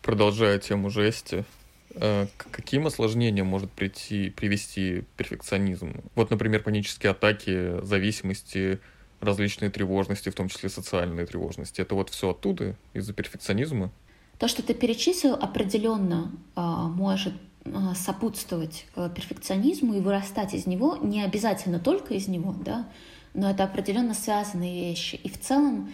Продолжая 0.01 0.59
тему 0.59 0.89
жести, 0.89 1.45
к 1.93 2.29
каким 2.51 2.87
осложнениям 2.87 3.47
может 3.47 3.71
прийти, 3.71 4.29
привести 4.29 5.03
перфекционизм? 5.17 6.01
Вот, 6.15 6.29
например, 6.29 6.63
панические 6.63 7.11
атаки, 7.11 7.83
зависимости, 7.83 8.79
различные 9.21 9.69
тревожности, 9.69 10.29
в 10.29 10.35
том 10.35 10.47
числе 10.49 10.69
социальные 10.69 11.25
тревожности. 11.25 11.81
Это 11.81 11.95
вот 11.95 12.09
все 12.09 12.31
оттуда, 12.31 12.75
из-за 12.93 13.13
перфекционизма? 13.13 13.91
То, 14.37 14.47
что 14.47 14.63
ты 14.63 14.73
перечислил, 14.73 15.33
определенно 15.33 16.31
а, 16.55 16.87
может 16.87 17.33
а, 17.65 17.93
сопутствовать 17.93 18.85
а, 18.95 19.09
перфекционизму 19.09 19.95
и 19.95 19.99
вырастать 19.99 20.53
из 20.53 20.65
него, 20.65 20.97
не 20.97 21.21
обязательно 21.23 21.79
только 21.79 22.13
из 22.13 22.27
него, 22.27 22.55
да, 22.63 22.87
но 23.33 23.49
это 23.49 23.65
определенно 23.65 24.13
связанные 24.13 24.89
вещи. 24.89 25.15
И 25.15 25.29
в 25.29 25.39
целом 25.39 25.91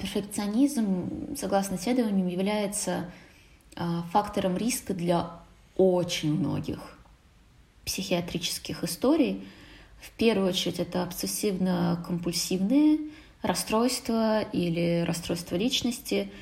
перфекционизм, 0.00 1.36
согласно 1.36 1.76
исследованиям, 1.76 2.26
является 2.28 3.10
фактором 4.12 4.56
риска 4.56 4.94
для 4.94 5.30
очень 5.76 6.34
многих 6.34 6.78
психиатрических 7.84 8.84
историй. 8.84 9.46
В 10.00 10.10
первую 10.12 10.48
очередь 10.48 10.80
это 10.80 11.02
обсессивно-компульсивные 11.02 13.10
расстройства 13.42 14.40
или 14.40 15.04
расстройства 15.06 15.56
личности– 15.56 16.32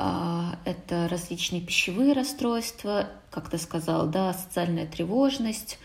а, 0.00 0.56
это 0.64 1.08
различные 1.08 1.60
пищевые 1.60 2.12
расстройства, 2.12 3.08
как 3.30 3.50
ты 3.50 3.58
сказал, 3.58 4.06
да, 4.06 4.32
социальная 4.32 4.86
тревожность, 4.86 5.78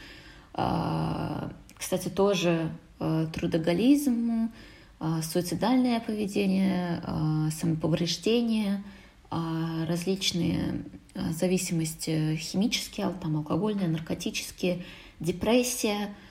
а, 0.53 1.49
кстати, 1.75 2.09
тоже 2.09 2.69
а, 2.99 3.25
трудоголизм, 3.27 4.51
суицидальное 5.21 5.99
поведение, 5.99 7.03
самоповреждение, 7.59 8.81
различные 9.87 10.85
зависимости 11.31 12.35
химические, 12.35 13.13
там, 13.21 13.37
алкогольные, 13.37 13.87
наркотические, 13.87 14.83
депрессия– 15.19 16.15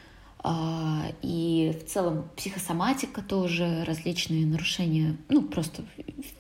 а, 0.45 1.13
и 1.23 1.73
в 1.81 1.89
целом 1.89 2.29
психосоматика 2.37 3.23
тоже, 3.23 3.85
различные 3.85 4.45
нарушения, 4.45 5.17
ну, 5.29 5.43
просто 5.43 5.85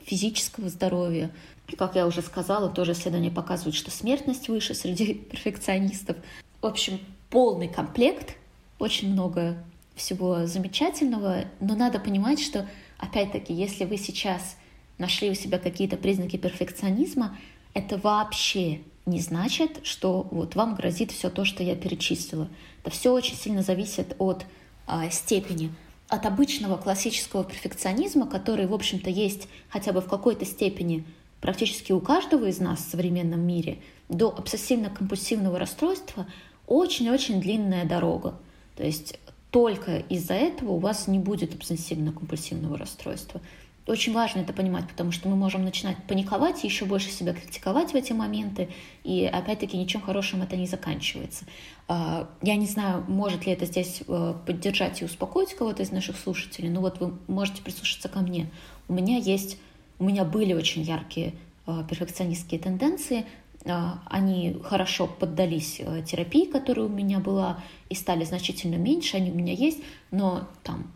физического 0.04 0.68
здоровья. 0.68 1.30
И, 1.68 1.76
как 1.76 1.94
я 1.94 2.06
уже 2.06 2.20
сказала, 2.20 2.68
тоже 2.68 2.92
исследования 2.92 3.30
показывают, 3.30 3.76
что 3.76 3.92
смертность 3.92 4.48
выше 4.48 4.74
среди 4.74 5.14
перфекционистов. 5.30 6.16
В 6.60 6.66
общем, 6.66 6.98
полный 7.30 7.68
комплект, 7.68 8.36
очень 8.80 9.12
много 9.12 9.62
всего 9.94 10.46
замечательного, 10.46 11.44
но 11.60 11.76
надо 11.76 12.00
понимать, 12.00 12.40
что, 12.40 12.68
опять-таки, 12.98 13.54
если 13.54 13.84
вы 13.84 13.98
сейчас 13.98 14.56
нашли 15.02 15.30
у 15.30 15.34
себя 15.34 15.58
какие-то 15.58 15.96
признаки 15.96 16.36
перфекционизма, 16.36 17.36
это 17.74 17.98
вообще 17.98 18.80
не 19.04 19.20
значит, 19.20 19.80
что 19.82 20.28
вот 20.30 20.54
вам 20.54 20.76
грозит 20.76 21.10
все 21.10 21.28
то, 21.28 21.44
что 21.44 21.64
я 21.64 21.74
перечислила. 21.74 22.48
Это 22.82 22.90
все 22.92 23.12
очень 23.12 23.34
сильно 23.34 23.62
зависит 23.62 24.14
от 24.18 24.46
а, 24.86 25.10
степени. 25.10 25.74
От 26.08 26.24
обычного 26.24 26.76
классического 26.76 27.42
перфекционизма, 27.42 28.28
который, 28.28 28.66
в 28.66 28.74
общем-то, 28.74 29.10
есть 29.10 29.48
хотя 29.68 29.92
бы 29.92 30.00
в 30.00 30.06
какой-то 30.06 30.44
степени 30.44 31.04
практически 31.40 31.90
у 31.90 32.00
каждого 32.00 32.46
из 32.46 32.60
нас 32.60 32.78
в 32.78 32.90
современном 32.90 33.40
мире, 33.40 33.78
до 34.08 34.28
обсессивно-компульсивного 34.30 35.58
расстройства 35.58 36.26
очень-очень 36.68 37.40
длинная 37.40 37.84
дорога. 37.84 38.38
То 38.76 38.84
есть 38.84 39.18
только 39.50 39.98
из-за 40.08 40.34
этого 40.34 40.72
у 40.72 40.78
вас 40.78 41.08
не 41.08 41.18
будет 41.18 41.54
обсессивно-компульсивного 41.54 42.76
расстройства. 42.76 43.40
Очень 43.86 44.12
важно 44.12 44.40
это 44.40 44.52
понимать, 44.52 44.86
потому 44.86 45.10
что 45.10 45.28
мы 45.28 45.34
можем 45.34 45.64
начинать 45.64 45.96
паниковать, 46.06 46.62
еще 46.62 46.84
больше 46.84 47.10
себя 47.10 47.32
критиковать 47.32 47.92
в 47.92 47.96
эти 47.96 48.12
моменты, 48.12 48.68
и 49.02 49.24
опять-таки 49.24 49.76
ничем 49.76 50.00
хорошим 50.00 50.42
это 50.42 50.54
не 50.56 50.68
заканчивается. 50.68 51.46
А, 51.88 52.28
я 52.42 52.54
не 52.54 52.66
знаю, 52.66 53.04
может 53.08 53.44
ли 53.44 53.52
это 53.52 53.66
здесь 53.66 54.02
э, 54.06 54.34
поддержать 54.46 55.02
и 55.02 55.04
успокоить 55.04 55.54
кого-то 55.54 55.82
из 55.82 55.90
наших 55.90 56.16
слушателей, 56.16 56.68
но 56.68 56.80
вот 56.80 57.00
вы 57.00 57.12
можете 57.26 57.60
прислушаться 57.60 58.08
ко 58.08 58.20
мне. 58.20 58.48
У 58.86 58.92
меня 58.92 59.16
есть, 59.16 59.58
у 59.98 60.04
меня 60.04 60.24
были 60.24 60.52
очень 60.52 60.82
яркие 60.82 61.34
э, 61.66 61.82
перфекционистские 61.88 62.60
тенденции, 62.60 63.26
а, 63.64 64.00
они 64.06 64.60
хорошо 64.62 65.08
поддались 65.08 65.80
э, 65.80 66.02
терапии, 66.02 66.46
которая 66.46 66.86
у 66.86 66.88
меня 66.88 67.18
была, 67.18 67.60
и 67.88 67.96
стали 67.96 68.22
значительно 68.24 68.76
меньше, 68.76 69.16
они 69.16 69.32
у 69.32 69.34
меня 69.34 69.52
есть, 69.52 69.80
но 70.12 70.48
там 70.62 70.92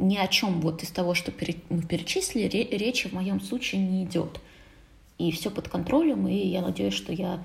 ни 0.00 0.16
о 0.16 0.26
чем 0.28 0.60
вот 0.60 0.82
из 0.82 0.90
того, 0.90 1.14
что 1.14 1.32
мы 1.68 1.82
перечислили, 1.82 2.68
речи 2.70 3.08
в 3.08 3.12
моем 3.12 3.40
случае 3.40 3.82
не 3.82 4.04
идет. 4.04 4.40
И 5.18 5.30
все 5.32 5.50
под 5.50 5.68
контролем, 5.68 6.26
и 6.26 6.34
я 6.34 6.62
надеюсь, 6.62 6.94
что 6.94 7.12
я 7.12 7.44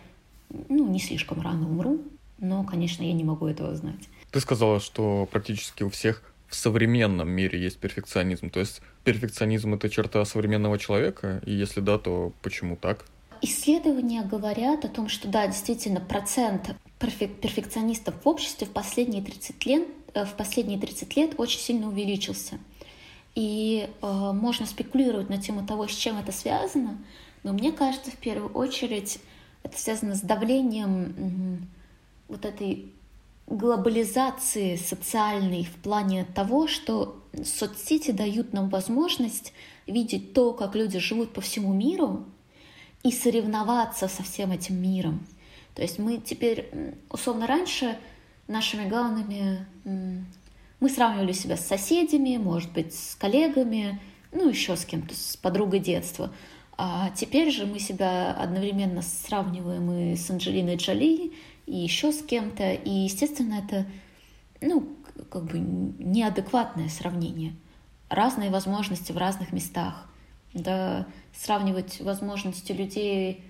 ну, 0.69 0.87
не 0.87 0.99
слишком 0.99 1.41
рано 1.41 1.69
умру, 1.69 2.01
но, 2.37 2.63
конечно, 2.63 3.03
я 3.03 3.13
не 3.13 3.23
могу 3.23 3.47
этого 3.47 3.75
знать. 3.75 4.09
Ты 4.31 4.39
сказала, 4.39 4.79
что 4.79 5.27
практически 5.31 5.83
у 5.83 5.89
всех 5.89 6.23
в 6.47 6.55
современном 6.55 7.29
мире 7.29 7.61
есть 7.61 7.79
перфекционизм. 7.79 8.49
То 8.49 8.59
есть 8.59 8.81
перфекционизм— 9.03 9.73
это 9.75 9.89
черта 9.89 10.23
современного 10.25 10.77
человека? 10.77 11.41
И 11.45 11.53
если 11.53 11.81
да, 11.81 11.97
то 11.97 12.31
почему 12.41 12.75
так? 12.75 13.05
Исследования 13.41 14.23
говорят 14.23 14.85
о 14.85 14.89
том, 14.89 15.09
что 15.09 15.27
да, 15.27 15.47
действительно, 15.47 15.99
процент 15.99 16.75
перфекционистов 16.99 18.15
в 18.23 18.27
обществе 18.27 18.65
в 18.65 18.71
последние 18.71 19.21
30 19.21 19.65
лет 19.65 19.87
в 20.23 20.33
последние 20.35 20.79
30 20.79 21.15
лет 21.17 21.33
очень 21.37 21.59
сильно 21.59 21.87
увеличился. 21.87 22.59
И 23.35 23.89
э, 24.01 24.31
можно 24.31 24.65
спекулировать 24.65 25.29
на 25.29 25.37
тему 25.37 25.65
того, 25.67 25.87
с 25.87 25.95
чем 25.95 26.17
это 26.17 26.31
связано, 26.31 26.97
но 27.43 27.51
мне 27.51 27.73
кажется, 27.73 28.11
в 28.11 28.15
первую 28.15 28.51
очередь, 28.53 29.19
это 29.63 29.77
связано 29.77 30.15
с 30.15 30.21
давлением 30.21 31.13
э, 31.17 31.57
вот 32.29 32.45
этой 32.45 32.93
глобализации 33.47 34.77
социальной 34.77 35.65
в 35.65 35.75
плане 35.75 36.25
того, 36.33 36.67
что 36.67 37.21
соцсети 37.43 38.11
дают 38.11 38.53
нам 38.53 38.69
возможность 38.69 39.53
видеть 39.85 40.33
то, 40.33 40.53
как 40.53 40.75
люди 40.75 40.99
живут 40.99 41.33
по 41.33 41.41
всему 41.41 41.73
миру, 41.73 42.25
и 43.03 43.11
соревноваться 43.11 44.07
со 44.07 44.23
всем 44.23 44.51
этим 44.51 44.81
миром. 44.81 45.27
То 45.75 45.83
есть 45.83 45.99
мы 45.99 46.17
теперь, 46.17 46.71
условно, 47.11 47.45
раньше 47.45 47.99
нашими 48.47 48.87
главными... 48.87 49.65
Мы 50.81 50.89
сравнивали 50.89 51.31
себя 51.31 51.55
с 51.55 51.65
соседями, 51.65 52.37
может 52.37 52.71
быть, 52.73 52.93
с 52.93 53.15
коллегами, 53.15 53.99
ну, 54.33 54.49
еще 54.49 54.75
с 54.75 54.83
кем-то, 54.85 55.15
с 55.15 55.37
подругой 55.37 55.79
детства. 55.79 56.31
А 56.77 57.09
теперь 57.11 57.49
же 57.51 57.65
мы 57.65 57.79
себя 57.79 58.33
одновременно 58.33 59.01
сравниваем 59.01 59.91
и 59.91 60.15
с 60.15 60.29
Анджелиной 60.29 60.75
Джоли, 60.75 61.31
и 61.65 61.75
еще 61.75 62.11
с 62.11 62.21
кем-то. 62.21 62.73
И, 62.73 62.89
естественно, 62.89 63.63
это, 63.65 63.85
ну, 64.59 64.89
как 65.31 65.45
бы 65.45 65.59
неадекватное 65.59 66.89
сравнение. 66.89 67.55
Разные 68.09 68.49
возможности 68.49 69.13
в 69.13 69.17
разных 69.17 69.53
местах. 69.53 70.09
Да, 70.53 71.07
сравнивать 71.33 72.01
возможности 72.01 72.73
людей 72.73 73.43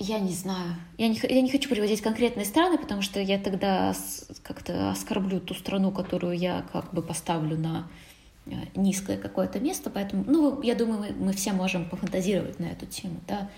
я 0.00 0.18
не 0.18 0.32
знаю. 0.32 0.76
Я 0.96 1.08
не, 1.08 1.20
я 1.22 1.42
не 1.42 1.50
хочу 1.50 1.68
приводить 1.68 2.00
конкретные 2.00 2.46
страны, 2.46 2.78
потому 2.78 3.02
что 3.02 3.20
я 3.20 3.38
тогда 3.38 3.94
как-то 4.42 4.90
оскорблю 4.90 5.40
ту 5.40 5.54
страну, 5.54 5.92
которую 5.92 6.38
я 6.38 6.64
как 6.72 6.92
бы 6.94 7.02
поставлю 7.02 7.58
на 7.58 7.86
э, 8.46 8.52
низкое 8.74 9.18
какое-то 9.18 9.60
место. 9.60 9.90
Поэтому, 9.90 10.24
ну, 10.26 10.62
я 10.62 10.74
думаю, 10.74 11.00
мы, 11.00 11.26
мы 11.26 11.32
все 11.34 11.52
можем 11.52 11.84
пофантазировать 11.84 12.58
на 12.58 12.66
эту 12.66 12.86
тему, 12.86 13.20
да, 13.28 13.50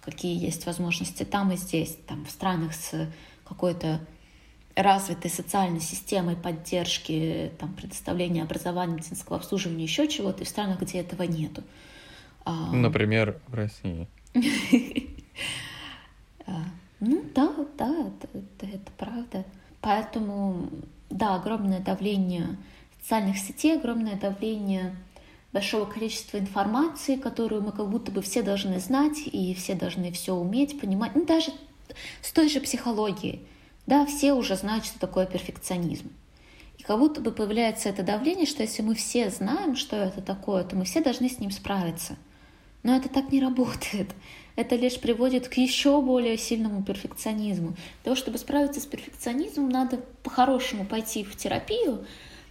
какие 0.00 0.42
есть 0.42 0.64
возможности 0.64 1.24
там 1.24 1.52
и 1.52 1.56
здесь, 1.56 1.98
там, 2.08 2.24
в 2.24 2.30
странах 2.30 2.72
с 2.72 3.10
какой-то 3.46 4.00
развитой 4.74 5.30
социальной 5.30 5.80
системой 5.80 6.36
поддержки, 6.36 7.52
там, 7.58 7.74
предоставления 7.74 8.42
образования, 8.42 8.94
медицинского 8.94 9.36
обслуживания, 9.36 9.84
еще 9.84 10.08
чего-то, 10.08 10.42
и 10.42 10.46
в 10.46 10.48
странах, 10.48 10.80
где 10.80 11.00
этого 11.00 11.24
нету. 11.24 11.62
А, 12.46 12.72
Например, 12.72 13.38
в 13.46 13.54
России. 13.54 14.08
А, 16.46 16.64
ну 17.00 17.24
да, 17.34 17.52
да, 17.76 17.94
это, 18.22 18.66
это 18.66 18.92
правда. 18.96 19.44
Поэтому, 19.80 20.68
да, 21.10 21.36
огромное 21.36 21.80
давление 21.80 22.56
социальных 23.00 23.38
сетей, 23.38 23.76
огромное 23.76 24.16
давление 24.16 24.94
большого 25.52 25.84
количества 25.84 26.38
информации, 26.38 27.16
которую 27.16 27.62
мы 27.62 27.72
как 27.72 27.88
будто 27.88 28.10
бы 28.10 28.22
все 28.22 28.42
должны 28.42 28.80
знать, 28.80 29.18
и 29.26 29.54
все 29.54 29.74
должны 29.74 30.12
все 30.12 30.34
уметь, 30.34 30.80
понимать. 30.80 31.14
Ну, 31.14 31.26
даже 31.26 31.52
с 32.22 32.32
той 32.32 32.48
же 32.48 32.60
психологией. 32.60 33.46
Да, 33.86 34.06
все 34.06 34.32
уже 34.32 34.56
знают, 34.56 34.84
что 34.84 34.98
такое 34.98 35.26
перфекционизм. 35.26 36.10
И 36.78 36.82
как 36.82 36.98
будто 36.98 37.20
бы 37.20 37.32
появляется 37.32 37.88
это 37.88 38.02
давление, 38.02 38.46
что 38.46 38.62
если 38.62 38.82
мы 38.82 38.94
все 38.94 39.28
знаем, 39.30 39.76
что 39.76 39.96
это 39.96 40.22
такое, 40.22 40.64
то 40.64 40.76
мы 40.76 40.84
все 40.84 41.02
должны 41.02 41.28
с 41.28 41.38
ним 41.38 41.50
справиться. 41.50 42.16
Но 42.82 42.96
это 42.96 43.08
так 43.08 43.30
не 43.30 43.40
работает 43.40 44.10
это 44.56 44.76
лишь 44.76 45.00
приводит 45.00 45.48
к 45.48 45.54
еще 45.54 46.00
более 46.02 46.36
сильному 46.36 46.82
перфекционизму. 46.82 47.68
Для 47.68 48.04
того, 48.04 48.16
чтобы 48.16 48.38
справиться 48.38 48.80
с 48.80 48.86
перфекционизмом, 48.86 49.68
надо 49.68 50.00
по-хорошему 50.22 50.84
пойти 50.84 51.24
в 51.24 51.36
терапию, 51.36 52.04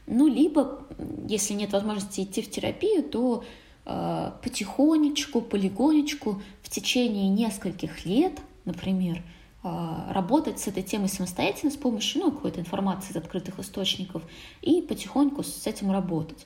ну, 0.07 0.27
либо, 0.27 0.79
если 1.27 1.53
нет 1.53 1.71
возможности 1.73 2.21
идти 2.21 2.41
в 2.41 2.49
терапию, 2.49 3.03
то 3.03 3.43
э, 3.85 4.31
потихонечку, 4.43 5.41
полигонечку 5.41 6.41
в 6.63 6.69
течение 6.69 7.29
нескольких 7.29 8.05
лет, 8.05 8.39
например, 8.65 9.21
э, 9.63 9.67
работать 10.09 10.59
с 10.59 10.67
этой 10.67 10.81
темой 10.81 11.07
самостоятельно 11.07 11.71
с 11.71 11.77
помощью 11.77 12.21
ну, 12.21 12.31
какой-то 12.31 12.59
информации 12.59 13.11
из 13.11 13.15
открытых 13.15 13.59
источников 13.59 14.23
и 14.61 14.81
потихоньку 14.81 15.43
с 15.43 15.67
этим 15.67 15.91
работать. 15.91 16.45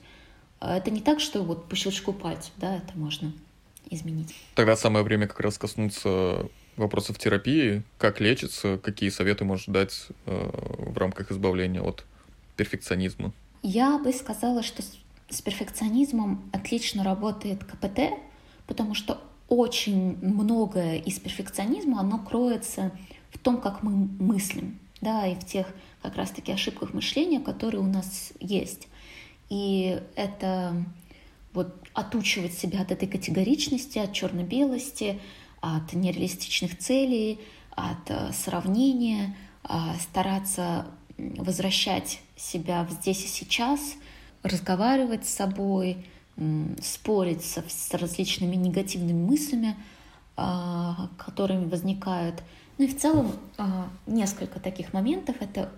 Это 0.60 0.90
не 0.90 1.00
так, 1.00 1.20
что 1.20 1.42
вот 1.42 1.68
по 1.68 1.76
щелчку 1.76 2.12
пальцев, 2.12 2.52
да, 2.56 2.76
это 2.76 2.96
можно 2.96 3.32
изменить. 3.90 4.34
Тогда 4.54 4.76
самое 4.76 5.04
время 5.04 5.26
как 5.26 5.40
раз 5.40 5.58
коснуться 5.58 6.48
вопросов 6.76 7.18
терапии, 7.18 7.82
как 7.98 8.20
лечиться, 8.20 8.78
какие 8.78 9.08
советы 9.08 9.44
можешь 9.44 9.66
дать 9.66 10.08
э, 10.26 10.50
в 10.78 10.96
рамках 10.98 11.30
избавления 11.30 11.80
от 11.80 12.04
перфекционизма? 12.56 13.32
Я 13.62 13.98
бы 13.98 14.12
сказала, 14.12 14.62
что 14.62 14.82
с, 14.82 14.98
с 15.30 15.42
перфекционизмом 15.42 16.48
отлично 16.52 17.02
работает 17.02 17.64
КПТ, 17.64 18.10
потому 18.66 18.94
что 18.94 19.20
очень 19.48 20.18
многое 20.22 20.98
из 20.98 21.18
перфекционизма, 21.18 22.00
оно 22.00 22.18
кроется 22.18 22.92
в 23.30 23.38
том, 23.38 23.60
как 23.60 23.82
мы 23.82 23.92
мыслим, 23.92 24.78
да, 25.00 25.26
и 25.26 25.34
в 25.34 25.44
тех 25.44 25.66
как 26.02 26.16
раз-таки 26.16 26.52
ошибках 26.52 26.92
мышления, 26.94 27.40
которые 27.40 27.80
у 27.80 27.86
нас 27.86 28.32
есть. 28.40 28.88
И 29.48 30.00
это 30.16 30.84
вот 31.56 31.74
отучивать 31.94 32.54
себя 32.54 32.82
от 32.82 32.92
этой 32.92 33.08
категоричности, 33.08 33.98
от 33.98 34.12
черно-белости, 34.12 35.20
от 35.60 35.92
нереалистичных 35.92 36.78
целей, 36.78 37.40
от 37.70 38.08
э, 38.10 38.32
сравнения, 38.32 39.34
а, 39.64 39.94
стараться 39.98 40.86
возвращать 41.18 42.20
себя 42.36 42.84
в 42.84 42.90
здесь 42.92 43.24
и 43.24 43.28
сейчас, 43.28 43.80
разговаривать 44.42 45.26
с 45.26 45.34
собой, 45.34 46.04
спорить 46.82 47.42
с, 47.42 47.94
различными 47.94 48.54
негативными 48.54 49.26
мыслями, 49.26 49.74
а, 50.36 51.08
которыми 51.16 51.64
возникают. 51.64 52.42
Ну 52.76 52.84
и 52.84 52.88
в 52.88 52.98
целом 52.98 53.32
а, 53.56 53.88
несколько 54.06 54.60
таких 54.60 54.92
моментов. 54.92 55.36
Это 55.40 55.72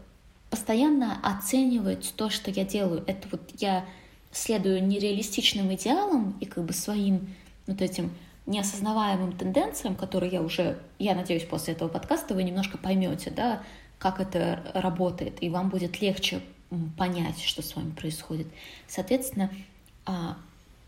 постоянно 0.50 1.18
оценивать 1.22 2.12
то, 2.16 2.28
что 2.28 2.50
я 2.50 2.64
делаю. 2.64 3.04
Это 3.06 3.28
вот 3.30 3.52
я 3.58 3.84
следую 4.32 4.86
нереалистичным 4.86 5.74
идеалам 5.74 6.36
и 6.40 6.46
как 6.46 6.64
бы 6.64 6.72
своим 6.72 7.34
вот 7.66 7.80
этим 7.82 8.10
неосознаваемым 8.46 9.32
тенденциям, 9.32 9.94
которые 9.94 10.32
я 10.32 10.42
уже, 10.42 10.78
я 10.98 11.14
надеюсь, 11.14 11.44
после 11.44 11.74
этого 11.74 11.88
подкаста 11.88 12.34
вы 12.34 12.42
немножко 12.42 12.78
поймете, 12.78 13.30
да, 13.30 13.62
как 13.98 14.20
это 14.20 14.62
работает, 14.74 15.42
и 15.42 15.50
вам 15.50 15.68
будет 15.68 16.00
легче 16.00 16.40
понять, 16.96 17.40
что 17.42 17.62
с 17.62 17.74
вами 17.76 17.90
происходит. 17.90 18.46
Соответственно, 18.86 19.50
а, 20.06 20.36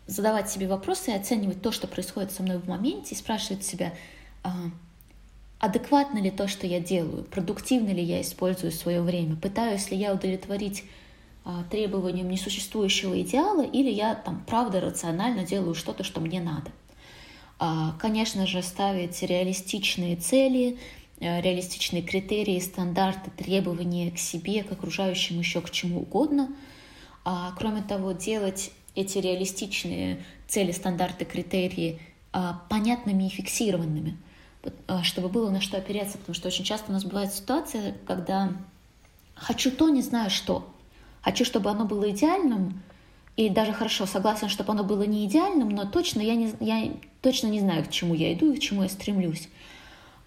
задавать 0.07 0.51
себе 0.51 0.69
вопросы 0.69 1.11
и 1.11 1.15
оценивать 1.15 1.63
то, 1.63 1.73
что 1.73 1.87
происходит 1.87 2.33
со 2.33 2.43
мной 2.43 2.59
в 2.59 2.69
моменте, 2.69 3.15
и 3.15 3.19
спрашивать 3.19 3.65
себя, 3.65 3.95
а, 4.43 4.53
адекватно 5.59 6.19
ли 6.19 6.31
то, 6.31 6.49
что 6.49 6.67
я 6.67 6.81
делаю, 6.81 7.25
продуктивно 7.25 7.91
ли 7.91 8.03
я 8.03 8.21
использую 8.23 8.73
свое 8.73 9.03
время, 9.03 9.37
пытаюсь 9.37 9.91
ли 9.91 9.97
я 9.97 10.13
удовлетворить 10.13 10.85
требованиям 11.71 12.29
несуществующего 12.29 13.21
идеала, 13.23 13.63
или 13.63 13.91
я 13.91 14.15
там 14.15 14.45
правда 14.47 14.81
рационально 14.81 15.45
делаю 15.45 15.75
что-то, 15.75 16.05
что 16.05 16.21
мне 16.21 16.41
надо. 16.41 16.71
Конечно 17.99 18.47
же, 18.47 18.63
ставить 18.63 19.23
реалистичные 19.23 20.17
цели, 20.17 20.79
Э, 21.21 21.43
реалистичные 21.43 22.03
критерии, 22.03 22.59
стандарты, 22.61 23.31
требования 23.31 24.11
к 24.11 24.19
себе, 24.19 24.65
к 24.65 24.73
окружающим, 24.73 25.39
еще 25.39 25.61
к 25.61 25.71
чему 25.71 26.01
угодно. 26.01 26.49
А, 27.27 27.55
кроме 27.59 27.83
того, 27.83 28.13
делать 28.13 28.73
эти 28.95 29.19
реалистичные 29.19 30.25
цели, 30.49 30.73
стандарты, 30.73 31.27
критерии 31.27 32.01
а, 32.33 32.63
понятными 32.71 33.25
и 33.25 33.29
фиксированными, 33.29 34.17
а, 34.87 35.03
чтобы 35.03 35.29
было 35.29 35.51
на 35.51 35.61
что 35.61 35.77
опереться, 35.77 36.17
потому 36.17 36.35
что 36.35 36.49
очень 36.49 36.65
часто 36.65 36.91
у 36.91 36.95
нас 36.95 37.05
бывает 37.05 37.35
ситуация, 37.35 37.95
когда 38.07 38.55
хочу 39.35 39.71
то, 39.71 39.91
не 39.91 40.01
знаю 40.01 40.31
что. 40.31 40.67
Хочу, 41.23 41.45
чтобы 41.45 41.71
оно 41.71 41.85
было 41.85 42.11
идеальным, 42.11 42.83
и 43.37 43.49
даже 43.49 43.73
хорошо, 43.73 44.07
согласен, 44.07 44.49
чтобы 44.49 44.73
оно 44.73 44.85
было 44.85 45.03
не 45.03 45.27
идеальным, 45.27 45.69
но 45.71 45.85
точно 45.85 46.21
я, 46.21 46.35
не, 46.35 46.53
я 46.61 46.93
точно 47.23 47.47
не 47.47 47.61
знаю, 47.61 47.85
к 47.85 47.91
чему 47.91 48.15
я 48.15 48.33
иду 48.33 48.53
и 48.53 48.57
к 48.57 48.61
чему 48.61 48.83
я 48.83 48.89
стремлюсь. 48.89 49.49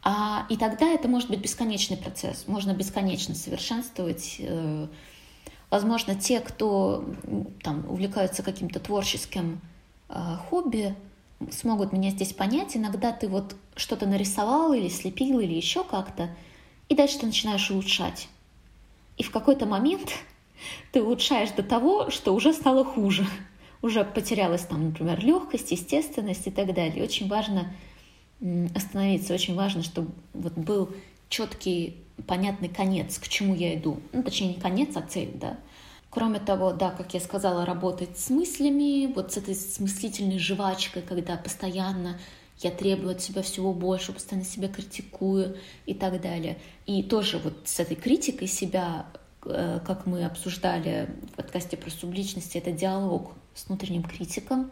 А, 0.04 0.46
и 0.50 0.58
тогда 0.58 0.88
это 0.88 1.08
может 1.08 1.30
быть 1.30 1.40
бесконечный 1.40 1.98
процесс, 1.98 2.46
можно 2.48 2.74
бесконечно 2.74 3.36
совершенствовать. 3.36 4.38
Э, 4.40 4.88
возможно, 5.70 6.16
те, 6.16 6.40
кто 6.42 7.06
там, 7.62 7.86
увлекаются 7.90 8.44
каким-то 8.44 8.80
творческим 8.80 9.62
э, 10.10 10.16
хобби, 10.50 10.96
смогут 11.52 11.94
меня 11.94 12.10
здесь 12.10 12.34
понять. 12.34 12.76
Иногда 12.76 13.12
ты 13.12 13.28
вот 13.28 13.56
что-то 13.76 14.06
нарисовал 14.06 14.74
или 14.74 14.90
слепил, 14.90 15.40
или 15.40 15.54
еще 15.54 15.84
как-то, 15.84 16.30
и 16.90 16.96
дальше 16.96 17.20
ты 17.20 17.26
начинаешь 17.26 17.70
улучшать. 17.72 18.28
И 19.18 19.24
в 19.24 19.32
какой-то 19.32 19.66
момент 19.66 20.12
ты 20.92 21.02
улучшаешь 21.02 21.52
до 21.52 21.64
того, 21.64 22.10
что 22.10 22.34
уже 22.34 22.54
стало 22.54 22.84
хуже. 22.84 23.26
Уже 23.82 24.04
потерялась 24.06 24.62
там, 24.62 24.86
например, 24.90 25.20
легкость, 25.24 25.72
естественность 25.72 26.48
и 26.48 26.52
так 26.52 26.74
далее. 26.74 27.04
очень 27.04 27.28
важно 27.28 27.74
остановиться. 28.76 29.34
Очень 29.34 29.56
важно, 29.56 29.84
чтобы 29.84 30.12
вот 30.34 30.54
был 30.54 30.90
четкий, 31.30 31.98
понятный 32.28 32.70
конец, 32.70 33.18
к 33.18 33.28
чему 33.28 33.56
я 33.56 33.76
иду. 33.76 34.00
Ну, 34.12 34.24
точнее, 34.24 34.50
не 34.50 34.62
конец, 34.62 34.96
а 34.96 35.02
цель, 35.02 35.32
да. 35.34 35.58
Кроме 36.10 36.40
того, 36.40 36.74
да, 36.74 36.92
как 36.92 37.14
я 37.16 37.20
сказала, 37.20 37.66
работать 37.66 38.20
с 38.20 38.30
мыслями, 38.30 39.12
вот 39.14 39.34
с 39.34 39.38
этой 39.38 39.56
смыслительной 39.56 40.38
жвачкой, 40.38 41.02
когда 41.02 41.38
постоянно 41.38 42.20
я 42.60 42.70
требую 42.70 43.16
от 43.16 43.22
себя 43.22 43.42
всего 43.42 43.74
больше, 43.74 44.14
постоянно 44.14 44.46
себя 44.46 44.68
критикую 44.68 45.58
и 45.88 45.96
так 45.96 46.22
далее. 46.22 46.60
И 46.86 47.02
тоже 47.02 47.40
вот 47.40 47.56
с 47.66 47.80
этой 47.80 47.96
критикой 47.96 48.48
себя, 48.48 49.08
как 49.44 50.06
мы 50.06 50.26
обсуждали 50.26 51.10
в 51.32 51.36
подкасте 51.36 51.78
про 51.78 51.90
субличности, 51.90 52.58
это 52.58 52.72
диалог 52.72 53.34
с 53.54 53.68
внутренним 53.68 54.04
критиком, 54.04 54.72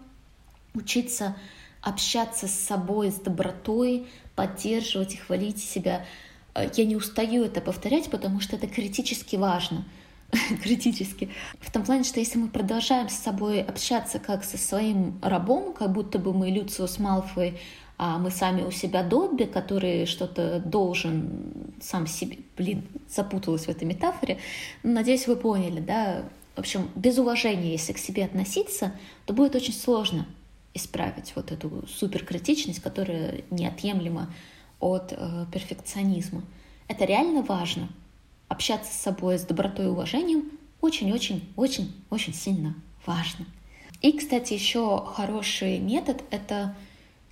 учиться 0.74 1.36
общаться 1.82 2.48
с 2.48 2.52
собой, 2.54 3.12
с 3.12 3.16
добротой, 3.16 4.08
поддерживать 4.36 5.16
и 5.16 5.18
хвалить 5.18 5.64
себя. 5.64 6.06
Э, 6.54 6.70
я 6.76 6.86
не 6.86 6.96
устаю 6.96 7.44
это 7.44 7.62
повторять, 7.62 8.10
потому 8.10 8.40
что 8.40 8.56
это 8.56 8.68
критически 8.68 9.36
важно. 9.36 9.86
критически. 10.64 11.30
В 11.60 11.72
том 11.72 11.84
плане, 11.84 12.04
что 12.04 12.20
если 12.20 12.38
мы 12.38 12.48
продолжаем 12.48 13.10
с 13.10 13.16
собой 13.16 13.62
общаться 13.62 14.20
как 14.20 14.46
со 14.46 14.58
своим 14.58 15.20
рабом, 15.22 15.74
как 15.74 15.92
будто 15.92 16.20
бы 16.20 16.34
мы 16.34 16.50
Люциус 16.50 17.00
Малфой, 17.00 17.60
а 18.04 18.18
мы 18.18 18.32
сами 18.32 18.64
у 18.64 18.72
себя 18.72 19.04
Добби, 19.04 19.46
который 19.46 20.08
что-то 20.08 20.60
должен 20.60 21.76
сам 21.80 22.08
себе... 22.08 22.40
Блин, 22.58 22.88
запуталась 23.08 23.66
в 23.66 23.70
этой 23.70 23.84
метафоре. 23.84 24.40
Надеюсь, 24.82 25.28
вы 25.28 25.36
поняли, 25.36 25.82
да? 25.82 26.24
В 26.56 26.60
общем, 26.62 26.90
без 26.96 27.20
уважения, 27.20 27.74
если 27.74 27.94
к 27.94 28.00
себе 28.00 28.26
относиться, 28.26 28.94
то 29.28 29.34
будет 29.34 29.54
очень 29.54 29.76
сложно 29.76 30.26
исправить 30.74 31.34
вот 31.36 31.52
эту 31.52 31.88
суперкритичность, 31.88 32.82
которая 32.82 33.44
неотъемлема 33.52 34.34
от 34.80 35.14
э, 35.16 35.46
перфекционизма. 35.54 36.42
Это 36.88 37.06
реально 37.06 37.44
важно. 37.44 37.88
Общаться 38.48 38.92
с 38.92 39.00
собой 39.00 39.38
с 39.38 39.44
добротой 39.44 39.86
и 39.86 39.90
уважением 39.90 40.50
очень-очень-очень-очень 40.82 42.34
сильно 42.34 42.74
важно. 43.06 43.46
И, 44.02 44.12
кстати, 44.12 44.54
еще 44.54 45.06
хороший 45.06 45.78
метод— 45.78 46.24
это 46.32 46.76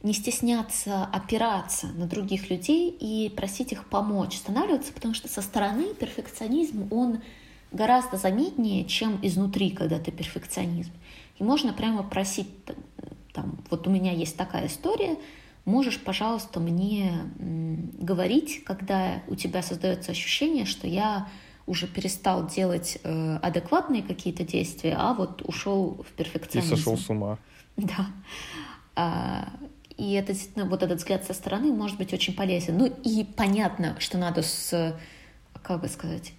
не 0.02 0.14
стесняться 0.14 1.06
опираться 1.06 1.88
на 1.88 2.08
других 2.08 2.50
людей 2.50 2.89
и 2.89 3.30
просить 3.30 3.72
их 3.72 3.86
помочь 3.86 4.36
останавливаться, 4.36 4.93
потому 4.93 5.14
что 5.14 5.28
со 5.28 5.41
стороны 5.41 5.93
перфекционизм, 5.93 6.88
он 6.91 7.22
гораздо 7.72 8.18
заметнее, 8.18 8.86
чем 8.86 9.20
изнутри, 9.22 9.72
когда 9.72 10.00
ты 10.00 10.12
перфекционизм. 10.12 10.91
И 11.38 11.43
можно 11.43 11.74
прямо 11.74 12.04
просить 12.04 12.47
там, 13.34 13.58
вот 13.70 13.88
у 13.88 13.89
меня 13.89 14.12
есть 14.14 14.38
такая 14.38 14.68
история, 14.68 15.18
можешь, 15.66 16.00
пожалуйста, 16.00 16.60
мне 16.60 17.14
говорить, 17.38 18.64
когда 18.64 19.22
у 19.28 19.36
тебя 19.36 19.62
создается 19.62 20.12
ощущение, 20.12 20.66
что 20.66 20.88
я 20.88 21.28
уже 21.68 21.86
перестал 21.86 22.47
делать 22.47 22.97
э, 23.04 23.38
адекватные 23.43 24.02
какие-то 24.02 24.43
действия, 24.43 24.95
а 24.97 25.14
вот 25.14 25.43
ушел 25.47 26.04
в 26.08 26.12
перфекционизм. 26.14 26.74
И 26.74 26.78
сошел 26.78 26.97
с 26.97 27.10
ума. 27.10 27.38
Да. 27.78 28.08
А, 28.95 29.54
и 30.00 30.14
это, 30.14 30.34
вот 30.56 30.82
этот 30.82 31.00
взгляд 31.00 31.26
со 31.26 31.34
стороны 31.34 31.74
может 31.74 31.97
быть 31.97 32.14
очень 32.14 32.34
полезен. 32.34 32.78
Ну 32.78 32.86
и 33.04 33.26
понятно, 33.36 34.00
что 34.00 34.18
надо 34.18 34.41
с, 34.41 34.97
как 35.62 35.82
бы 35.82 35.89
сказать, 35.89 36.32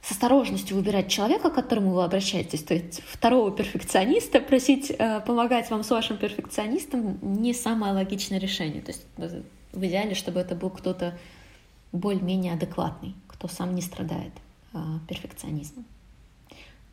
с 0.00 0.12
осторожностью 0.12 0.76
выбирать 0.76 1.08
человека, 1.08 1.50
к 1.50 1.54
которому 1.54 1.90
вы 1.90 2.04
обращаетесь, 2.04 2.62
то 2.62 2.74
есть 2.74 3.02
второго 3.06 3.50
перфекциониста, 3.50 4.40
просить 4.40 4.90
э, 4.90 5.20
помогать 5.26 5.70
вам 5.70 5.82
с 5.82 5.90
вашим 5.90 6.16
перфекционистом 6.16 7.18
не 7.22 7.54
самое 7.54 7.92
логичное 7.92 8.38
решение. 8.38 8.82
То 8.82 8.92
есть 8.92 9.04
э, 9.16 9.42
в 9.72 9.84
идеале, 9.84 10.14
чтобы 10.14 10.38
это 10.38 10.54
был 10.54 10.70
кто-то 10.70 11.18
более-менее 11.90 12.52
адекватный, 12.52 13.14
кто 13.26 13.48
сам 13.48 13.74
не 13.74 13.82
страдает 13.82 14.32
э, 14.74 14.78
перфекционизмом. 15.08 15.86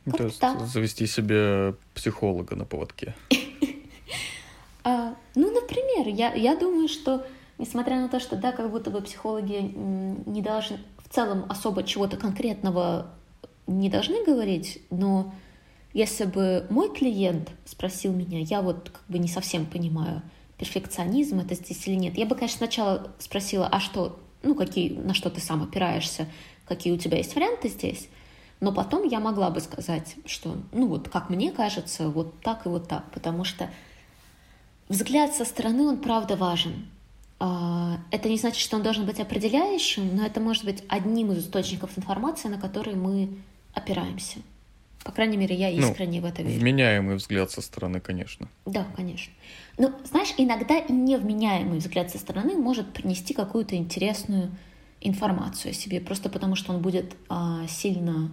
Как 0.05 0.18
то 0.18 0.24
есть 0.24 0.39
так. 0.39 0.59
завести 0.66 1.05
себе 1.05 1.76
психолога 1.93 2.55
на 2.55 2.66
поводке. 2.66 3.14
А, 4.84 5.15
ну, 5.36 5.51
например, 5.51 6.07
я, 6.07 6.34
я 6.34 6.55
думаю, 6.55 6.88
что 6.88 7.25
несмотря 7.57 7.99
на 7.99 8.09
то, 8.09 8.19
что 8.19 8.36
да, 8.36 8.51
как 8.51 8.71
будто 8.71 8.89
бы 8.89 9.01
психологи 9.01 9.73
не 10.25 10.41
должны, 10.41 10.79
в 10.97 11.13
целом 11.13 11.45
особо 11.49 11.84
чего-то 11.84 12.17
конкретного 12.17 13.11
не 13.67 13.89
должны 13.89 14.23
говорить, 14.25 14.82
но 14.89 15.34
если 15.93 16.25
бы 16.25 16.65
мой 16.69 16.93
клиент 16.93 17.51
спросил 17.65 18.13
меня, 18.13 18.39
я 18.39 18.61
вот 18.61 18.89
как 18.89 19.03
бы 19.07 19.19
не 19.19 19.27
совсем 19.27 19.65
понимаю, 19.65 20.21
перфекционизм 20.57 21.39
это 21.39 21.55
здесь 21.55 21.88
или 21.88 21.95
нет. 21.95 22.17
Я 22.17 22.25
бы, 22.25 22.36
конечно, 22.36 22.57
сначала 22.57 23.11
спросила, 23.19 23.67
а 23.67 23.79
что, 23.79 24.19
ну, 24.43 24.55
какие, 24.55 24.93
на 24.93 25.13
что 25.13 25.29
ты 25.29 25.41
сам 25.41 25.63
опираешься, 25.63 26.27
какие 26.65 26.93
у 26.93 26.97
тебя 26.97 27.17
есть 27.17 27.36
варианты 27.36 27.67
здесь, 27.67 28.09
но 28.59 28.71
потом 28.71 29.07
я 29.07 29.19
могла 29.19 29.49
бы 29.49 29.59
сказать, 29.59 30.15
что, 30.25 30.55
ну, 30.71 30.88
вот, 30.88 31.09
как 31.09 31.29
мне 31.29 31.51
кажется, 31.51 32.09
вот 32.09 32.39
так 32.41 32.65
и 32.65 32.69
вот 32.69 32.88
так, 32.88 33.11
потому 33.11 33.43
что 33.43 33.69
взгляд 34.91 35.33
со 35.33 35.45
стороны, 35.45 35.87
он 35.87 35.97
правда 35.97 36.35
важен. 36.35 36.87
А, 37.39 37.97
это 38.11 38.29
не 38.29 38.37
значит, 38.37 38.59
что 38.59 38.77
он 38.77 38.83
должен 38.83 39.05
быть 39.05 39.19
определяющим, 39.19 40.15
но 40.15 40.25
это 40.25 40.39
может 40.39 40.63
быть 40.63 40.83
одним 40.87 41.31
из 41.31 41.39
источников 41.39 41.97
информации, 41.97 42.49
на 42.49 42.59
который 42.59 42.95
мы 42.95 43.29
опираемся. 43.73 44.39
По 45.03 45.11
крайней 45.11 45.37
мере, 45.37 45.55
я 45.55 45.71
ну, 45.71 45.89
искренне 45.89 46.21
ну, 46.21 46.27
в 46.27 46.29
это 46.29 46.43
верю. 46.43 46.59
Вменяемый 46.59 47.15
взгляд 47.15 47.49
со 47.49 47.61
стороны, 47.61 47.99
конечно. 47.99 48.47
Да, 48.67 48.85
конечно. 48.95 49.33
Но, 49.79 49.91
знаешь, 50.03 50.33
иногда 50.37 50.77
и 50.77 50.93
невменяемый 50.93 51.79
взгляд 51.79 52.11
со 52.11 52.19
стороны 52.19 52.55
может 52.55 52.93
принести 52.93 53.33
какую-то 53.33 53.75
интересную 53.75 54.51
информацию 54.99 55.71
о 55.71 55.73
себе, 55.73 55.99
просто 55.99 56.29
потому 56.29 56.55
что 56.55 56.73
он 56.73 56.81
будет 56.83 57.15
а, 57.29 57.65
сильно 57.67 58.31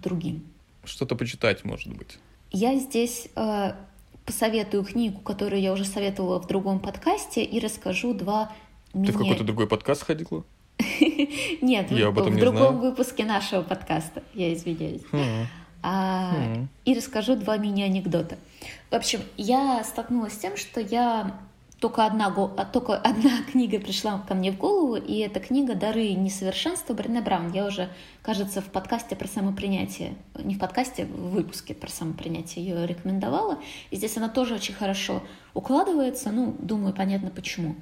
другим. 0.00 0.46
Что-то 0.84 1.16
почитать, 1.16 1.64
может 1.64 1.94
быть. 1.94 2.18
Я 2.50 2.78
здесь 2.78 3.28
а, 3.34 3.76
посоветую 4.26 4.84
книгу, 4.84 5.20
которую 5.20 5.62
я 5.62 5.72
уже 5.72 5.84
советовала 5.84 6.40
в 6.40 6.46
другом 6.46 6.80
подкасте, 6.80 7.42
и 7.42 7.60
расскажу 7.60 8.12
два... 8.12 8.52
Ты 8.92 9.12
в 9.12 9.18
какой-то 9.18 9.44
другой 9.44 9.66
подкаст 9.66 10.02
ходила? 10.02 10.44
Нет, 11.62 11.90
я 11.90 12.10
в, 12.10 12.14
в 12.14 12.38
другом 12.38 12.80
выпуске 12.80 13.24
нашего 13.24 13.62
подкаста, 13.62 14.22
я 14.34 14.52
извиняюсь. 14.52 15.02
Хм. 15.10 15.46
А, 15.82 16.32
хм. 16.34 16.68
И 16.84 16.94
расскажу 16.94 17.36
два 17.36 17.56
мини-анекдота. 17.56 18.36
В 18.90 18.94
общем, 18.94 19.20
я 19.36 19.82
столкнулась 19.84 20.34
с 20.34 20.38
тем, 20.38 20.56
что 20.56 20.80
я 20.80 21.38
только 21.80 22.06
одна, 22.06 22.28
а, 22.28 22.64
только 22.64 22.96
одна 22.96 23.42
книга 23.52 23.78
пришла 23.78 24.18
ко 24.26 24.34
мне 24.34 24.50
в 24.52 24.58
голову, 24.58 24.96
и 24.96 25.18
это 25.18 25.40
книга 25.40 25.74
«Дары 25.74 26.12
несовершенства» 26.14 26.94
Брене 26.94 27.20
Браун. 27.20 27.52
Я 27.52 27.66
уже, 27.66 27.90
кажется, 28.22 28.60
в 28.62 28.66
подкасте 28.66 29.14
про 29.14 29.28
самопринятие, 29.28 30.14
не 30.34 30.54
в 30.54 30.58
подкасте, 30.58 31.04
в 31.04 31.30
выпуске 31.30 31.74
про 31.74 31.90
самопринятие 31.90 32.64
ее 32.64 32.86
рекомендовала. 32.86 33.58
И 33.90 33.96
здесь 33.96 34.16
она 34.16 34.28
тоже 34.28 34.54
очень 34.54 34.74
хорошо 34.74 35.22
укладывается, 35.52 36.30
ну, 36.30 36.56
думаю, 36.58 36.94
понятно 36.94 37.30
почему. 37.30 37.76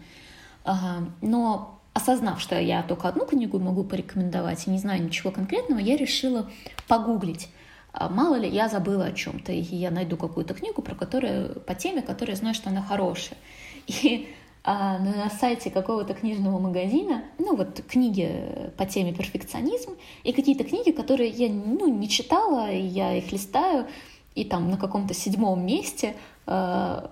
Но 1.21 1.81
осознав, 1.93 2.41
что 2.41 2.59
я 2.59 2.83
только 2.83 3.09
одну 3.09 3.27
книгу 3.27 3.59
могу 3.59 3.85
порекомендовать 3.85 4.67
и 4.67 4.71
не 4.71 4.79
знаю 4.79 5.03
ничего 5.05 5.31
конкретного, 5.31 5.79
я 5.79 5.97
решила 5.97 6.51
погуглить. 6.89 7.49
А 7.93 8.09
мало 8.09 8.35
ли, 8.35 8.49
я 8.49 8.69
забыла 8.69 9.07
о 9.07 9.13
чем-то, 9.13 9.53
и 9.53 9.61
я 9.61 9.93
найду 9.93 10.17
какую-то 10.17 10.53
книгу, 10.53 10.83
про 10.83 10.97
которую, 10.97 11.61
по 11.61 11.77
теме, 11.77 12.03
которая 12.03 12.37
знаю, 12.37 12.53
что 12.53 12.71
она 12.71 12.83
хорошая. 12.83 13.39
И 13.87 14.29
а, 14.67 14.99
на 14.99 15.29
сайте 15.29 15.71
какого-то 15.71 16.15
книжного 16.15 16.59
магазина, 16.59 17.25
ну 17.39 17.55
вот 17.55 17.83
книги 17.87 18.73
по 18.79 18.87
теме 18.87 19.13
перфекционизм, 19.13 19.91
и 20.23 20.33
какие-то 20.33 20.65
книги, 20.65 20.91
которые 20.91 21.29
я 21.29 21.51
ну, 21.51 21.87
не 21.87 22.09
читала, 22.09 22.73
я 22.73 23.15
их 23.15 23.31
листаю, 23.31 23.87
и 24.35 24.43
там 24.45 24.71
на 24.71 24.79
каком-то 24.79 25.13
седьмом 25.13 25.67
месте 25.67 26.17
э, 26.47 27.09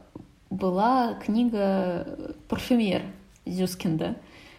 была 0.49 1.13
книга 1.15 2.35
«Парфюмер» 2.49 3.03
Зюскинда. 3.45 4.17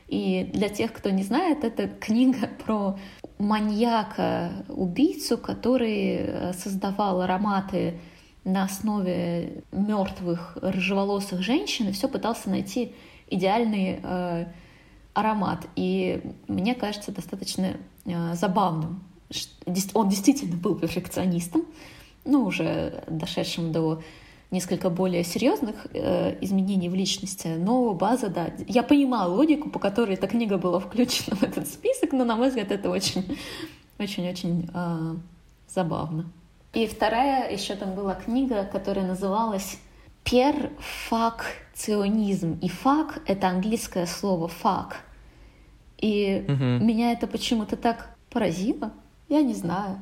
И 0.07 0.51
для 0.53 0.69
тех, 0.69 0.93
кто 0.93 1.09
не 1.09 1.23
знает, 1.23 1.63
это 1.63 1.87
книга 1.87 2.47
про 2.63 2.99
маньяка-убийцу, 3.39 5.39
который 5.39 6.53
создавал 6.53 7.21
ароматы 7.21 7.99
на 8.43 8.63
основе 8.63 9.63
мертвых 9.71 10.57
рыжеволосых 10.61 11.41
женщин 11.41 11.89
и 11.89 11.91
все 11.91 12.07
пытался 12.07 12.49
найти 12.49 12.93
идеальный 13.29 13.99
э, 14.01 14.45
аромат. 15.13 15.65
И 15.75 16.21
мне 16.47 16.75
кажется 16.75 17.11
достаточно 17.11 17.77
э, 18.05 18.33
забавным. 18.35 19.03
Он 19.93 20.09
действительно 20.09 20.57
был 20.57 20.75
перфекционистом, 20.75 21.65
ну, 22.25 22.45
уже 22.45 23.03
дошедшим 23.07 23.71
до 23.71 24.01
несколько 24.51 24.91
более 24.91 25.23
серьезных 25.23 25.87
э, 25.93 26.37
изменений 26.41 26.87
в 26.87 26.93
личности, 26.93 27.47
но 27.57 27.93
база, 27.93 28.29
да. 28.29 28.51
Я 28.67 28.83
понимаю 28.83 29.31
логику, 29.33 29.69
по 29.69 29.79
которой 29.79 30.13
эта 30.13 30.27
книга 30.27 30.59
была 30.59 30.79
включена 30.79 31.35
в 31.35 31.43
этот 31.43 31.67
список, 31.67 32.11
но, 32.11 32.23
на 32.23 32.35
мой 32.35 32.49
взгляд, 32.49 32.71
это 32.71 32.91
очень, 32.91 33.37
очень-очень 33.97 34.69
э, 34.71 35.15
забавно. 35.67 36.31
И 36.73 36.87
вторая 36.87 37.51
еще 37.51 37.75
там 37.75 37.93
была 37.93 38.15
книга, 38.15 38.65
которая 38.65 39.05
называлась 39.05 39.77
«Перфакционизм». 40.23 42.57
И 42.61 42.67
«фак»— 42.67 43.21
это 43.27 43.49
английское 43.49 44.07
слово 44.07 44.47
«фак». 44.47 45.01
И 45.99 46.43
угу. 46.47 46.63
меня 46.83 47.11
это 47.11 47.27
почему-то 47.27 47.77
так 47.77 48.15
поразило. 48.31 48.91
Я 49.29 49.43
не 49.43 49.53
знаю. 49.53 49.99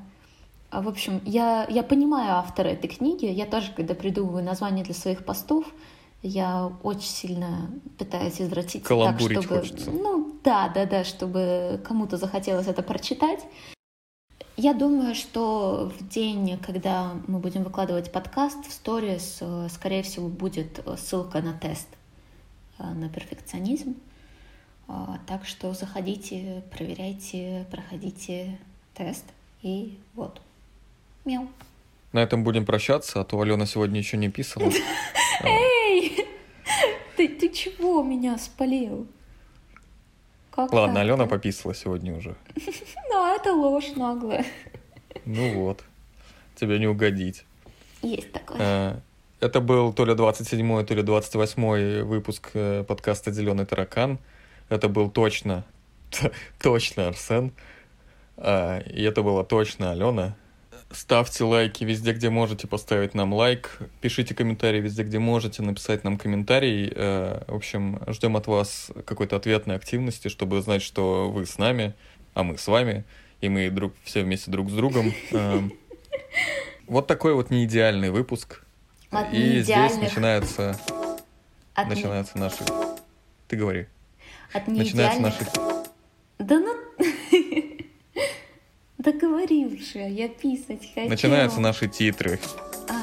А, 0.72 0.82
в 0.82 0.88
общем, 0.88 1.22
я, 1.26 1.68
я 1.70 1.84
понимаю 1.84 2.38
автора 2.38 2.70
этой 2.70 2.88
книги. 2.88 3.26
Я 3.26 3.46
тоже, 3.46 3.74
когда 3.76 3.94
придумываю 3.94 4.44
название 4.44 4.86
для 4.86 4.96
своих 4.96 5.26
постов, 5.26 5.66
я 6.24 6.72
очень 6.84 7.10
сильно 7.10 7.70
пытаюсь 7.98 8.42
извратить 8.42 8.84
так, 8.84 8.88
чтобы... 9.42 9.60
хочется. 9.60 9.92
Ну, 9.92 10.40
да, 10.44 10.72
да, 10.74 10.86
да, 10.86 11.04
чтобы 11.04 11.82
кому-то 11.84 12.18
захотелось 12.18 12.68
это 12.68 12.82
прочитать. 12.82 13.42
Я 14.58 14.74
думаю, 14.74 15.16
что 15.16 15.92
в 15.98 16.08
день, 16.10 16.58
когда 16.60 17.14
мы 17.28 17.40
будем 17.40 17.64
выкладывать 17.64 18.12
подкаст 18.12 18.68
в 18.68 18.72
сторис, 18.72 19.38
э, 19.42 19.68
скорее 19.72 20.04
всего, 20.04 20.28
будет 20.28 20.82
э, 20.86 20.98
ссылка 20.98 21.42
на 21.42 21.54
тест 21.54 21.88
э, 22.78 22.84
на 22.84 23.10
перфекционизм. 23.10 23.96
Так 25.26 25.46
что 25.46 25.74
заходите, 25.74 26.64
проверяйте, 26.76 27.66
проходите 27.72 28.60
тест. 28.94 29.24
И 29.62 29.98
вот. 30.16 30.42
Мяу. 31.24 31.48
На 32.12 32.20
этом 32.20 32.44
будем 32.44 32.66
прощаться, 32.66 33.22
а 33.22 33.24
то 33.24 33.40
Алена 33.40 33.66
сегодня 33.66 34.00
еще 34.00 34.18
не 34.18 34.28
писала. 34.28 34.70
Эй! 35.44 36.28
Ты, 37.16 37.30
ты 37.30 37.50
чего 37.50 38.04
меня 38.04 38.38
спалил? 38.38 39.08
Как 40.52 40.72
Ладно, 40.74 40.96
так 40.96 41.04
Алена 41.04 41.26
пописала 41.28 41.74
сегодня 41.74 42.16
уже. 42.16 42.36
Ну, 43.10 43.36
это 43.36 43.54
ложь 43.54 43.92
наглая. 43.96 44.46
Ну 45.26 45.54
вот, 45.56 45.84
тебе 46.56 46.80
не 46.80 46.88
угодить. 46.88 47.46
Есть 48.02 48.32
такое. 48.32 48.58
А, 48.60 49.00
это 49.40 49.62
был 49.62 49.94
то 49.94 50.06
ли 50.06 50.14
27-й, 50.14 50.86
то 50.86 50.94
ли 50.94 51.04
28-й 51.04 52.04
выпуск 52.04 52.52
э, 52.54 52.84
подкаста 52.84 53.32
«Зеленый 53.32 53.66
таракан». 53.66 54.20
Это 54.70 54.88
был 54.88 55.10
точно, 55.10 55.66
точно 56.62 57.08
Арсен. 57.08 57.52
А, 58.38 58.80
и 58.80 59.04
это 59.04 59.24
была 59.24 59.44
точно 59.44 59.92
Алена. 59.92 60.36
Ставьте 60.94 61.44
лайки 61.44 61.84
везде, 61.84 62.14
где 62.14 62.30
можете 62.30 62.68
поставить 62.68 63.14
нам 63.14 63.34
лайк. 63.34 63.80
Пишите 64.02 64.36
комментарии 64.36 64.82
везде, 64.82 65.04
где 65.04 65.20
можете 65.20 65.62
написать 65.62 66.04
нам 66.04 66.18
комментарий. 66.18 66.92
Э, 66.94 67.44
в 67.48 67.56
общем, 67.56 68.02
ждем 68.08 68.36
от 68.36 68.48
вас 68.48 68.92
какой-то 69.06 69.38
ответной 69.38 69.76
активности, 69.76 70.28
чтобы 70.28 70.62
знать, 70.62 70.82
что 70.82 71.30
вы 71.30 71.46
с 71.46 71.58
нами, 71.58 71.94
а 72.34 72.44
мы 72.44 72.58
с 72.58 72.68
вами, 72.68 73.06
и 73.40 73.50
мы 73.50 73.70
друг, 73.70 73.94
все 74.04 74.24
вместе 74.24 74.52
друг 74.52 74.70
с 74.70 74.74
другом. 74.74 75.14
Э, 75.32 75.62
вот 76.88 77.08
такой 77.08 77.34
вот 77.34 77.50
неидеальный 77.52 78.10
выпуск. 78.10 78.64
От 79.12 79.34
и 79.34 79.62
здесь 79.62 79.98
начинается, 79.98 80.80
от 81.74 81.88
начинается 81.88 82.38
не... 82.38 82.44
наши... 82.44 82.64
Ты 83.48 83.56
говори. 83.56 83.88
От 84.54 84.68
начинается 84.68 85.22
наши... 85.22 85.46
Да 86.40 86.60
ну... 86.60 86.76
Да 89.04 89.12
говори 89.12 89.66
уже, 89.66 90.08
я 90.12 90.30
писать 90.30 90.88
хотела. 90.90 91.10
Начинаются 91.10 91.60
наши 91.60 91.88
титры. 91.88 92.40
А. 92.88 93.02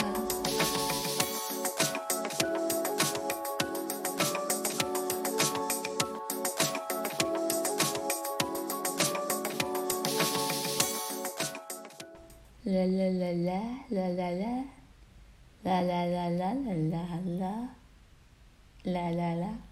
Ла-ла-ла-ла, 12.64 13.62
ла-ла-ла, 13.90 14.64
ла-ла-ла-ла, 15.64 16.52
ла-ла-ла, 16.62 17.70
ла-ла-ла. 18.84 19.67